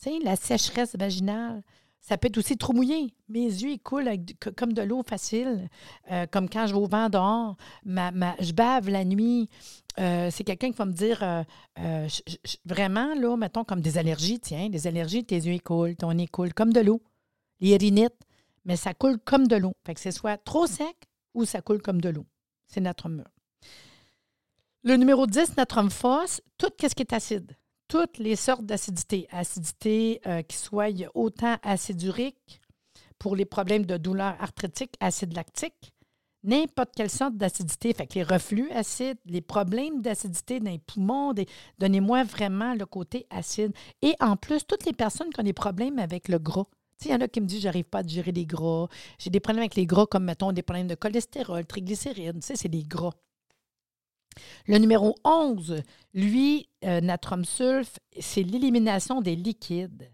Tu 0.02 0.24
la 0.24 0.36
sécheresse 0.36 0.96
vaginale. 0.96 1.64
Ça 2.02 2.18
peut 2.18 2.28
être 2.28 2.38
aussi 2.38 2.58
trop 2.58 2.74
mouillé. 2.74 3.14
Mes 3.28 3.46
yeux, 3.46 3.72
ils 3.72 3.80
coulent 3.80 4.10
comme 4.56 4.74
de 4.74 4.82
l'eau 4.82 5.04
facile, 5.04 5.70
euh, 6.12 6.26
comme 6.32 6.50
quand 6.50 6.68
je 6.68 6.74
vais 6.74 6.80
au 6.80 6.88
vent 6.88 7.10
dehors. 7.10 7.58
Ma, 7.84 8.12
je 8.40 8.54
bave 8.54 8.90
la 8.90 9.04
nuit. 9.04 9.50
Euh, 10.00 10.30
c'est 10.32 10.44
quelqu'un 10.44 10.72
qui 10.72 10.78
va 10.78 10.86
me 10.86 10.94
dire 10.94 11.24
euh, 11.24 12.08
vraiment, 12.66 13.16
là, 13.16 13.36
mettons, 13.36 13.64
comme 13.64 13.82
des 13.82 13.98
allergies, 13.98 14.40
tiens, 14.40 14.70
des 14.70 14.86
allergies, 14.86 15.26
tes 15.26 15.36
yeux, 15.36 15.58
coulent, 15.60 15.96
ton 15.96 16.14
nez 16.14 16.28
coule 16.28 16.54
comme 16.54 16.72
de 16.72 16.82
l'eau. 16.82 17.02
Les 17.60 17.78
rhinites, 17.78 18.22
mais 18.66 18.76
ça 18.76 18.94
coule 18.94 19.18
comme 19.18 19.48
de 19.48 19.56
l'eau. 19.56 19.74
Fait 19.86 19.96
que 19.96 20.00
c'est 20.00 20.12
soit 20.12 20.38
trop 20.38 20.68
sec 20.68 20.96
ou 21.34 21.46
ça 21.46 21.62
coule 21.62 21.82
comme 21.82 22.00
de 22.00 22.10
l'eau. 22.10 22.26
C'est 22.68 22.82
notre 22.82 23.10
mur. 23.10 23.26
Le 24.84 24.96
numéro 24.96 25.26
10, 25.26 25.58
notre 25.58 25.90
phos, 25.90 26.42
tout 26.58 26.70
ce 26.80 26.94
qui 26.94 27.02
est 27.02 27.14
acide? 27.14 27.52
Toutes 27.88 28.20
les 28.20 28.36
sortes 28.36 28.66
d'acidité. 28.66 29.28
Acidité 29.32 30.22
euh, 30.28 30.44
qui 30.44 30.58
soit 30.58 30.94
autant 31.16 31.58
acidurique 31.64 32.62
pour 33.18 33.36
les 33.36 33.46
problèmes 33.46 33.86
de 33.86 33.98
douleur 33.98 34.36
arthritique, 34.40 34.94
acide 35.00 35.34
lactique, 35.34 35.94
n'importe 36.44 36.92
quelle 36.96 37.10
sorte 37.10 37.36
d'acidité. 37.36 37.94
Fait 37.94 38.14
les 38.16 38.24
reflux 38.24 38.72
acides, 38.72 39.18
les 39.26 39.42
problèmes 39.42 40.02
d'acidité 40.02 40.60
dans 40.60 40.72
les 40.72 40.80
poumons, 40.80 41.34
donnez-moi 41.80 42.24
vraiment 42.24 42.74
le 42.74 42.86
côté 42.86 43.26
acide. 43.30 43.74
Et 44.02 44.16
en 44.20 44.36
plus, 44.36 44.66
toutes 44.66 44.86
les 44.86 44.94
personnes 44.94 45.30
qui 45.30 45.40
ont 45.40 45.44
des 45.44 45.54
problèmes 45.54 46.00
avec 46.00 46.28
le 46.28 46.40
gras. 46.40 46.66
Il 47.06 47.12
y 47.12 47.14
en 47.14 47.22
a 47.22 47.28
qui 47.28 47.42
me 47.42 47.46
disent 47.46 47.62
j'arrive 47.62 47.86
pas 47.86 48.00
à 48.00 48.04
digérer 48.04 48.32
les 48.32 48.46
gras. 48.46 48.88
J'ai 49.20 49.30
des 49.30 49.40
problèmes 49.40 49.62
avec 49.62 49.76
les 49.76 49.86
gras, 49.86 50.08
comme 50.08 50.26
mettons 50.26 50.52
des 50.52 50.64
problèmes 50.64 50.88
de 50.88 50.96
cholestérol, 50.96 51.66
triglycérides. 51.66 52.42
C'est 52.42 52.68
des 52.68 52.84
gras. 52.84 53.14
Le 54.68 54.78
numéro 54.78 55.16
11, 55.24 55.82
lui, 56.14 56.70
euh, 56.84 57.02
natrum 57.02 57.46
sulf, 57.46 58.00
c'est 58.20 58.44
l'élimination 58.44 59.22
des 59.22 59.36
liquides. 59.36 60.12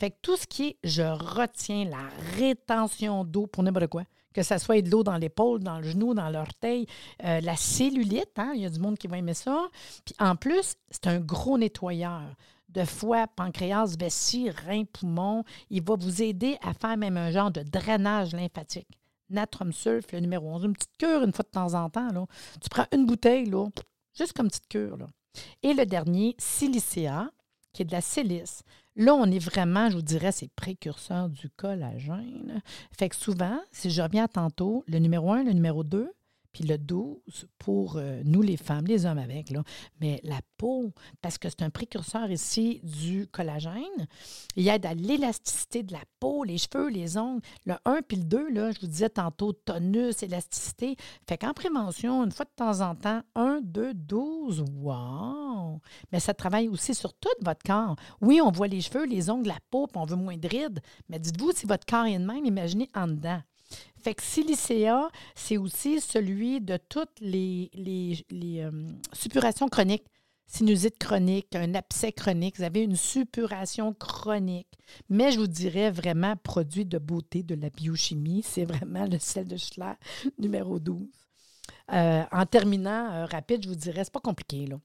Fait 0.00 0.10
que 0.10 0.16
tout 0.22 0.36
ce 0.36 0.46
qui 0.46 0.68
est 0.68 0.76
je 0.84 1.02
retiens 1.02 1.84
la 1.84 2.08
rétention 2.36 3.24
d'eau 3.24 3.46
pour 3.46 3.62
n'importe 3.62 3.88
quoi, 3.88 4.04
que 4.38 4.44
ce 4.44 4.56
soit 4.56 4.80
de 4.82 4.88
l'eau 4.88 5.02
dans 5.02 5.16
l'épaule, 5.16 5.64
dans 5.64 5.80
le 5.80 5.88
genou, 5.88 6.14
dans 6.14 6.30
l'orteil, 6.30 6.86
euh, 7.24 7.40
la 7.40 7.56
cellulite, 7.56 8.38
hein, 8.38 8.52
il 8.54 8.60
y 8.60 8.66
a 8.66 8.70
du 8.70 8.78
monde 8.78 8.96
qui 8.96 9.08
va 9.08 9.18
aimer 9.18 9.34
ça. 9.34 9.66
Puis 10.04 10.14
en 10.20 10.36
plus, 10.36 10.76
c'est 10.92 11.08
un 11.08 11.18
gros 11.18 11.58
nettoyeur 11.58 12.22
de 12.68 12.84
foie, 12.84 13.26
pancréas, 13.26 13.96
vessie, 13.98 14.48
rein, 14.50 14.84
poumon. 14.84 15.42
Il 15.70 15.82
va 15.82 15.96
vous 15.96 16.22
aider 16.22 16.56
à 16.62 16.72
faire 16.72 16.96
même 16.96 17.16
un 17.16 17.32
genre 17.32 17.50
de 17.50 17.62
drainage 17.62 18.32
lymphatique 18.32 18.86
natrum 19.28 19.72
sulf, 19.72 20.12
le 20.12 20.20
numéro 20.20 20.48
11. 20.54 20.66
Une 20.66 20.72
petite 20.74 20.96
cure 20.98 21.24
une 21.24 21.32
fois 21.32 21.42
de 21.42 21.50
temps 21.50 21.74
en 21.74 21.90
temps. 21.90 22.12
Là. 22.12 22.24
Tu 22.60 22.68
prends 22.68 22.86
une 22.92 23.06
bouteille, 23.06 23.46
là, 23.46 23.66
juste 24.16 24.34
comme 24.34 24.46
petite 24.46 24.68
cure. 24.68 24.98
Et 25.64 25.74
le 25.74 25.84
dernier, 25.84 26.36
silicea, 26.38 27.28
qui 27.72 27.82
est 27.82 27.84
de 27.84 27.92
la 27.92 28.00
silice. 28.00 28.62
Là, 28.96 29.14
on 29.14 29.30
est 29.30 29.38
vraiment, 29.38 29.88
je 29.90 29.96
vous 29.96 30.02
dirais, 30.02 30.32
c'est 30.32 30.50
précurseur 30.54 31.28
du 31.28 31.48
collagène. 31.50 32.62
Fait 32.96 33.08
que 33.08 33.16
souvent, 33.16 33.60
si 33.70 33.90
je 33.90 34.02
reviens 34.02 34.24
à 34.24 34.28
tantôt, 34.28 34.84
le 34.88 34.98
numéro 34.98 35.32
1, 35.32 35.44
le 35.44 35.52
numéro 35.52 35.84
2, 35.84 36.10
puis 36.52 36.64
le 36.64 36.78
12 36.78 37.46
pour 37.58 37.96
euh, 37.96 38.22
nous 38.24 38.42
les 38.42 38.56
femmes, 38.56 38.86
les 38.86 39.06
hommes 39.06 39.18
avec, 39.18 39.50
là. 39.50 39.62
mais 40.00 40.20
la 40.24 40.40
peau, 40.56 40.92
parce 41.20 41.38
que 41.38 41.48
c'est 41.48 41.62
un 41.62 41.70
précurseur 41.70 42.30
ici 42.30 42.80
du 42.82 43.26
collagène, 43.26 44.06
il 44.56 44.68
aide 44.68 44.86
à 44.86 44.94
l'élasticité 44.94 45.82
de 45.82 45.92
la 45.92 46.02
peau, 46.20 46.44
les 46.44 46.58
cheveux, 46.58 46.88
les 46.88 47.16
ongles. 47.16 47.42
Le 47.66 47.74
1 47.84 48.02
puis 48.02 48.16
le 48.16 48.24
2, 48.24 48.50
là, 48.50 48.72
je 48.72 48.80
vous 48.80 48.86
disais 48.86 49.10
tantôt, 49.10 49.52
tonus, 49.52 50.22
élasticité. 50.22 50.96
Fait 51.28 51.38
qu'en 51.38 51.52
prévention, 51.52 52.24
une 52.24 52.32
fois 52.32 52.46
de 52.46 52.50
temps 52.56 52.80
en 52.80 52.94
temps, 52.94 53.22
1, 53.34 53.60
2, 53.62 53.94
12, 53.94 54.64
wow! 54.76 55.80
Mais 56.12 56.20
ça 56.20 56.34
travaille 56.34 56.68
aussi 56.68 56.94
sur 56.94 57.14
tout 57.14 57.28
votre 57.42 57.62
corps. 57.64 57.96
Oui, 58.20 58.40
on 58.42 58.50
voit 58.50 58.68
les 58.68 58.80
cheveux, 58.80 59.04
les 59.04 59.30
ongles, 59.30 59.48
la 59.48 59.58
peau, 59.70 59.86
puis 59.86 60.00
on 60.00 60.06
veut 60.06 60.16
moins 60.16 60.36
de 60.36 60.48
rides, 60.48 60.80
mais 61.08 61.18
dites-vous, 61.18 61.52
si 61.52 61.66
votre 61.66 61.86
corps 61.86 62.06
est 62.06 62.18
de 62.18 62.24
même, 62.24 62.44
imaginez 62.44 62.88
en 62.94 63.06
dedans. 63.06 63.42
Fait 64.00 64.14
que 64.14 64.22
c'est 64.22 65.56
aussi 65.56 66.00
celui 66.00 66.60
de 66.60 66.78
toutes 66.88 67.20
les, 67.20 67.70
les, 67.74 68.60
euh, 68.60 68.70
suppurations 69.12 69.68
chroniques. 69.68 70.06
Sinusite 70.46 70.98
chronique, 70.98 71.54
un 71.54 71.74
abcès 71.74 72.10
chronique, 72.10 72.56
vous 72.56 72.62
avez 72.62 72.82
une 72.82 72.96
suppuration 72.96 73.92
chronique. 73.92 74.78
Mais 75.10 75.30
je 75.30 75.40
vous 75.40 75.46
dirais 75.46 75.90
vraiment 75.90 76.36
produit 76.36 76.86
de 76.86 76.96
beauté 76.96 77.42
de 77.42 77.54
la 77.54 77.68
biochimie, 77.68 78.42
c'est 78.42 78.64
vraiment 78.64 79.04
le 79.04 79.18
sel 79.18 79.46
de 79.46 79.58
Schiller 79.58 79.92
numéro 80.38 80.78
12. 80.78 81.06
Euh, 81.92 82.24
en 82.32 82.46
terminant 82.46 83.12
euh, 83.12 83.26
rapide, 83.26 83.62
je 83.64 83.68
vous 83.68 83.74
dirais, 83.74 84.04
c'est 84.04 84.12
pas 84.12 84.20
compliqué, 84.20 84.66
là. 84.66 84.76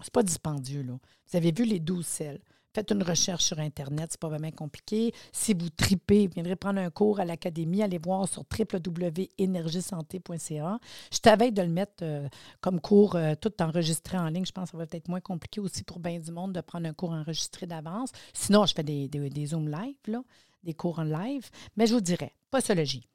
C'est 0.00 0.12
pas 0.12 0.22
dispendieux, 0.22 0.82
là. 0.82 0.94
Vous 1.28 1.36
avez 1.36 1.50
vu 1.50 1.64
les 1.64 1.80
12 1.80 2.06
sels. 2.06 2.40
Faites 2.74 2.90
une 2.90 3.04
recherche 3.04 3.44
sur 3.44 3.60
Internet, 3.60 4.08
c'est 4.10 4.20
pas 4.20 4.28
vraiment 4.28 4.50
compliqué. 4.50 5.14
Si 5.30 5.54
vous 5.54 5.70
tripez, 5.70 6.26
vous 6.26 6.32
viendrez 6.34 6.56
prendre 6.56 6.80
un 6.80 6.90
cours 6.90 7.20
à 7.20 7.24
l'Académie, 7.24 7.84
allez 7.84 7.98
voir 7.98 8.28
sur 8.28 8.42
www.énergiesanté.ca. 8.42 10.80
Je 11.12 11.18
t'avais 11.18 11.52
de 11.52 11.62
le 11.62 11.68
mettre 11.68 12.02
euh, 12.02 12.28
comme 12.60 12.80
cours 12.80 13.14
euh, 13.14 13.36
tout 13.40 13.52
enregistré 13.62 14.18
en 14.18 14.26
ligne. 14.26 14.44
Je 14.44 14.50
pense 14.50 14.64
que 14.64 14.72
ça 14.72 14.78
va 14.78 14.86
peut-être 14.86 15.06
moins 15.06 15.20
compliqué 15.20 15.60
aussi 15.60 15.84
pour 15.84 16.00
bien 16.00 16.18
du 16.18 16.32
monde 16.32 16.52
de 16.52 16.60
prendre 16.60 16.88
un 16.88 16.92
cours 16.92 17.12
enregistré 17.12 17.68
d'avance. 17.68 18.10
Sinon, 18.32 18.66
je 18.66 18.74
fais 18.74 18.82
des, 18.82 19.06
des, 19.06 19.46
Zoom 19.46 19.68
live, 19.68 19.94
là, 20.08 20.24
des 20.64 20.74
cours 20.74 20.98
en 20.98 21.04
live. 21.04 21.48
Mais 21.76 21.86
je 21.86 21.94
vous 21.94 22.00
dirais, 22.00 22.32
posologie. 22.50 23.08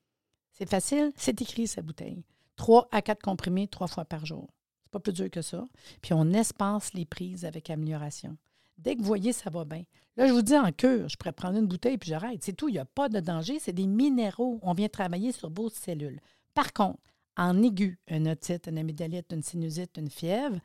C'est 0.53 0.69
facile, 0.69 1.11
c'est 1.17 1.41
écrit 1.41 1.67
sa 1.67 1.81
bouteille. 1.81 2.23
Trois 2.55 2.87
à 2.93 3.01
quatre 3.01 3.21
comprimés 3.21 3.67
trois 3.67 3.87
fois 3.87 4.05
par 4.05 4.25
jour. 4.25 4.47
C'est 4.83 4.91
pas 4.91 4.99
plus 4.99 5.11
dur 5.11 5.29
que 5.29 5.41
ça. 5.41 5.67
Puis 6.01 6.13
on 6.13 6.31
espace 6.31 6.93
les 6.93 7.03
prises 7.03 7.43
avec 7.43 7.69
amélioration. 7.69 8.37
Dès 8.79 8.95
que 8.95 9.01
vous 9.01 9.07
voyez, 9.07 9.33
ça 9.33 9.49
va 9.49 9.65
bien. 9.65 9.83
Là, 10.15 10.27
je 10.27 10.33
vous 10.33 10.41
dis 10.41 10.57
en 10.57 10.71
cure, 10.71 11.09
je 11.09 11.17
pourrais 11.17 11.33
prendre 11.33 11.57
une 11.57 11.67
bouteille 11.67 11.97
puis 11.97 12.09
j'arrête. 12.09 12.43
C'est 12.43 12.53
tout, 12.53 12.69
il 12.69 12.73
n'y 12.73 12.79
a 12.79 12.85
pas 12.85 13.09
de 13.09 13.19
danger. 13.19 13.59
C'est 13.59 13.73
des 13.73 13.87
minéraux. 13.87 14.59
On 14.61 14.73
vient 14.73 14.87
travailler 14.87 15.31
sur 15.31 15.49
vos 15.49 15.69
cellules. 15.69 16.19
Par 16.53 16.71
contre, 16.71 16.99
en 17.35 17.61
aigu, 17.61 17.99
une 18.07 18.27
otite, 18.29 18.67
une 18.67 18.77
amygdalite, 18.77 19.31
une 19.31 19.43
sinusite, 19.43 19.97
une 19.97 20.09
fièvre, 20.09 20.59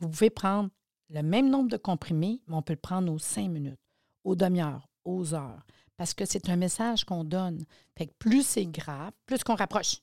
vous 0.00 0.08
pouvez 0.08 0.30
prendre 0.30 0.70
le 1.10 1.22
même 1.22 1.48
nombre 1.48 1.70
de 1.70 1.76
comprimés, 1.76 2.40
mais 2.46 2.54
on 2.54 2.62
peut 2.62 2.74
le 2.74 2.78
prendre 2.78 3.12
aux 3.12 3.18
cinq 3.18 3.48
minutes, 3.48 3.80
aux 4.24 4.34
demi-heures, 4.34 4.88
aux 5.04 5.34
heures. 5.34 5.64
Parce 5.96 6.14
que 6.14 6.24
c'est 6.24 6.48
un 6.48 6.56
message 6.56 7.04
qu'on 7.04 7.24
donne. 7.24 7.64
Fait 7.96 8.06
que 8.06 8.14
plus 8.18 8.46
c'est 8.46 8.66
grave, 8.66 9.12
plus 9.26 9.42
qu'on 9.42 9.54
rapproche. 9.56 10.00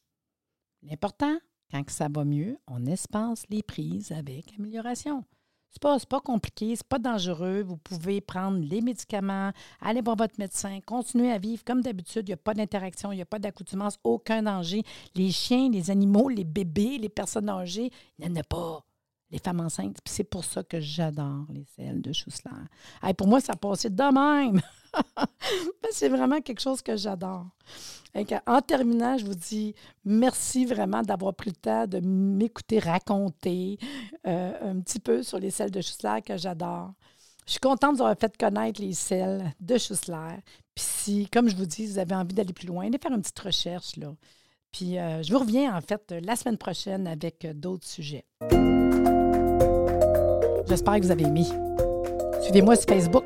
L'important, 0.83 1.37
quand 1.71 1.89
ça 1.89 2.09
va 2.11 2.25
mieux, 2.25 2.57
on 2.67 2.85
espace 2.85 3.43
les 3.49 3.63
prises 3.63 4.11
avec 4.11 4.53
amélioration. 4.57 5.23
C'est 5.75 5.81
pas, 5.81 5.99
pas 5.99 6.21
compliqué, 6.21 6.73
c'est 6.73 6.87
pas 6.87 6.99
dangereux. 6.99 7.61
Vous 7.61 7.75
pouvez 7.75 8.21
prendre 8.21 8.59
les 8.59 8.79
médicaments, 8.79 9.51
aller 9.81 9.99
voir 9.99 10.15
votre 10.15 10.35
médecin, 10.39 10.79
continuer 10.85 11.33
à 11.33 11.37
vivre 11.37 11.65
comme 11.65 11.81
d'habitude. 11.81 12.23
Il 12.27 12.29
n'y 12.29 12.33
a 12.33 12.37
pas 12.37 12.53
d'interaction, 12.53 13.11
il 13.11 13.17
n'y 13.17 13.21
a 13.21 13.25
pas 13.25 13.39
d'accoutumance, 13.39 13.99
aucun 14.05 14.43
danger. 14.43 14.83
Les 15.15 15.31
chiens, 15.31 15.69
les 15.69 15.91
animaux, 15.91 16.29
les 16.29 16.45
bébés, 16.45 16.97
les 16.97 17.09
personnes 17.09 17.49
âgées, 17.49 17.91
il 18.17 18.25
n'y 18.25 18.31
en 18.31 18.39
a 18.39 18.43
pas. 18.43 18.85
Les 19.31 19.39
femmes 19.39 19.59
enceintes. 19.59 19.97
c'est 20.05 20.23
pour 20.23 20.45
ça 20.45 20.63
que 20.63 20.79
j'adore 20.79 21.45
les 21.49 21.65
selles 21.75 22.01
de 22.01 22.13
Schussler. 22.13 22.51
pour 23.17 23.27
moi, 23.27 23.41
ça 23.41 23.55
passé 23.57 23.89
de 23.89 24.03
même. 24.03 24.61
c'est 25.91 26.09
vraiment 26.09 26.41
quelque 26.41 26.61
chose 26.61 26.81
que 26.81 26.95
j'adore. 26.95 27.45
En 28.47 28.61
terminant, 28.61 29.17
je 29.17 29.25
vous 29.25 29.35
dis 29.35 29.75
merci 30.05 30.65
vraiment 30.65 31.01
d'avoir 31.01 31.33
pris 31.33 31.49
le 31.49 31.55
temps 31.55 31.85
de 31.85 31.99
m'écouter 31.99 32.79
raconter 32.79 33.77
euh, 34.25 34.71
un 34.71 34.79
petit 34.79 34.99
peu 34.99 35.21
sur 35.21 35.37
les 35.37 35.51
selles 35.51 35.71
de 35.71 35.81
Schussler 35.81 36.21
que 36.25 36.37
j'adore. 36.37 36.93
Je 37.45 37.51
suis 37.51 37.59
contente 37.59 37.91
de 37.91 37.97
vous 37.97 38.03
avoir 38.03 38.17
fait 38.17 38.35
connaître 38.37 38.81
les 38.81 38.93
selles 38.93 39.53
de 39.59 39.77
Schussler. 39.77 40.37
Puis 40.73 40.85
si, 40.85 41.27
comme 41.27 41.49
je 41.49 41.55
vous 41.55 41.65
dis, 41.65 41.85
vous 41.85 41.99
avez 41.99 42.15
envie 42.15 42.33
d'aller 42.33 42.53
plus 42.53 42.67
loin, 42.67 42.85
allez 42.85 42.97
faire 42.97 43.11
une 43.11 43.21
petite 43.21 43.39
recherche. 43.39 43.97
Là. 43.97 44.13
Puis 44.71 44.97
euh, 44.97 45.21
je 45.21 45.31
vous 45.31 45.39
reviens 45.39 45.75
en 45.75 45.81
fait 45.81 46.15
la 46.21 46.35
semaine 46.37 46.57
prochaine 46.57 47.07
avec 47.07 47.45
d'autres 47.53 47.87
sujets. 47.87 48.25
J'espère 50.67 50.95
que 50.95 51.03
vous 51.03 51.11
avez 51.11 51.25
aimé. 51.25 51.43
Suivez-moi 52.41 52.75
sur 52.75 52.85
Facebook, 52.85 53.25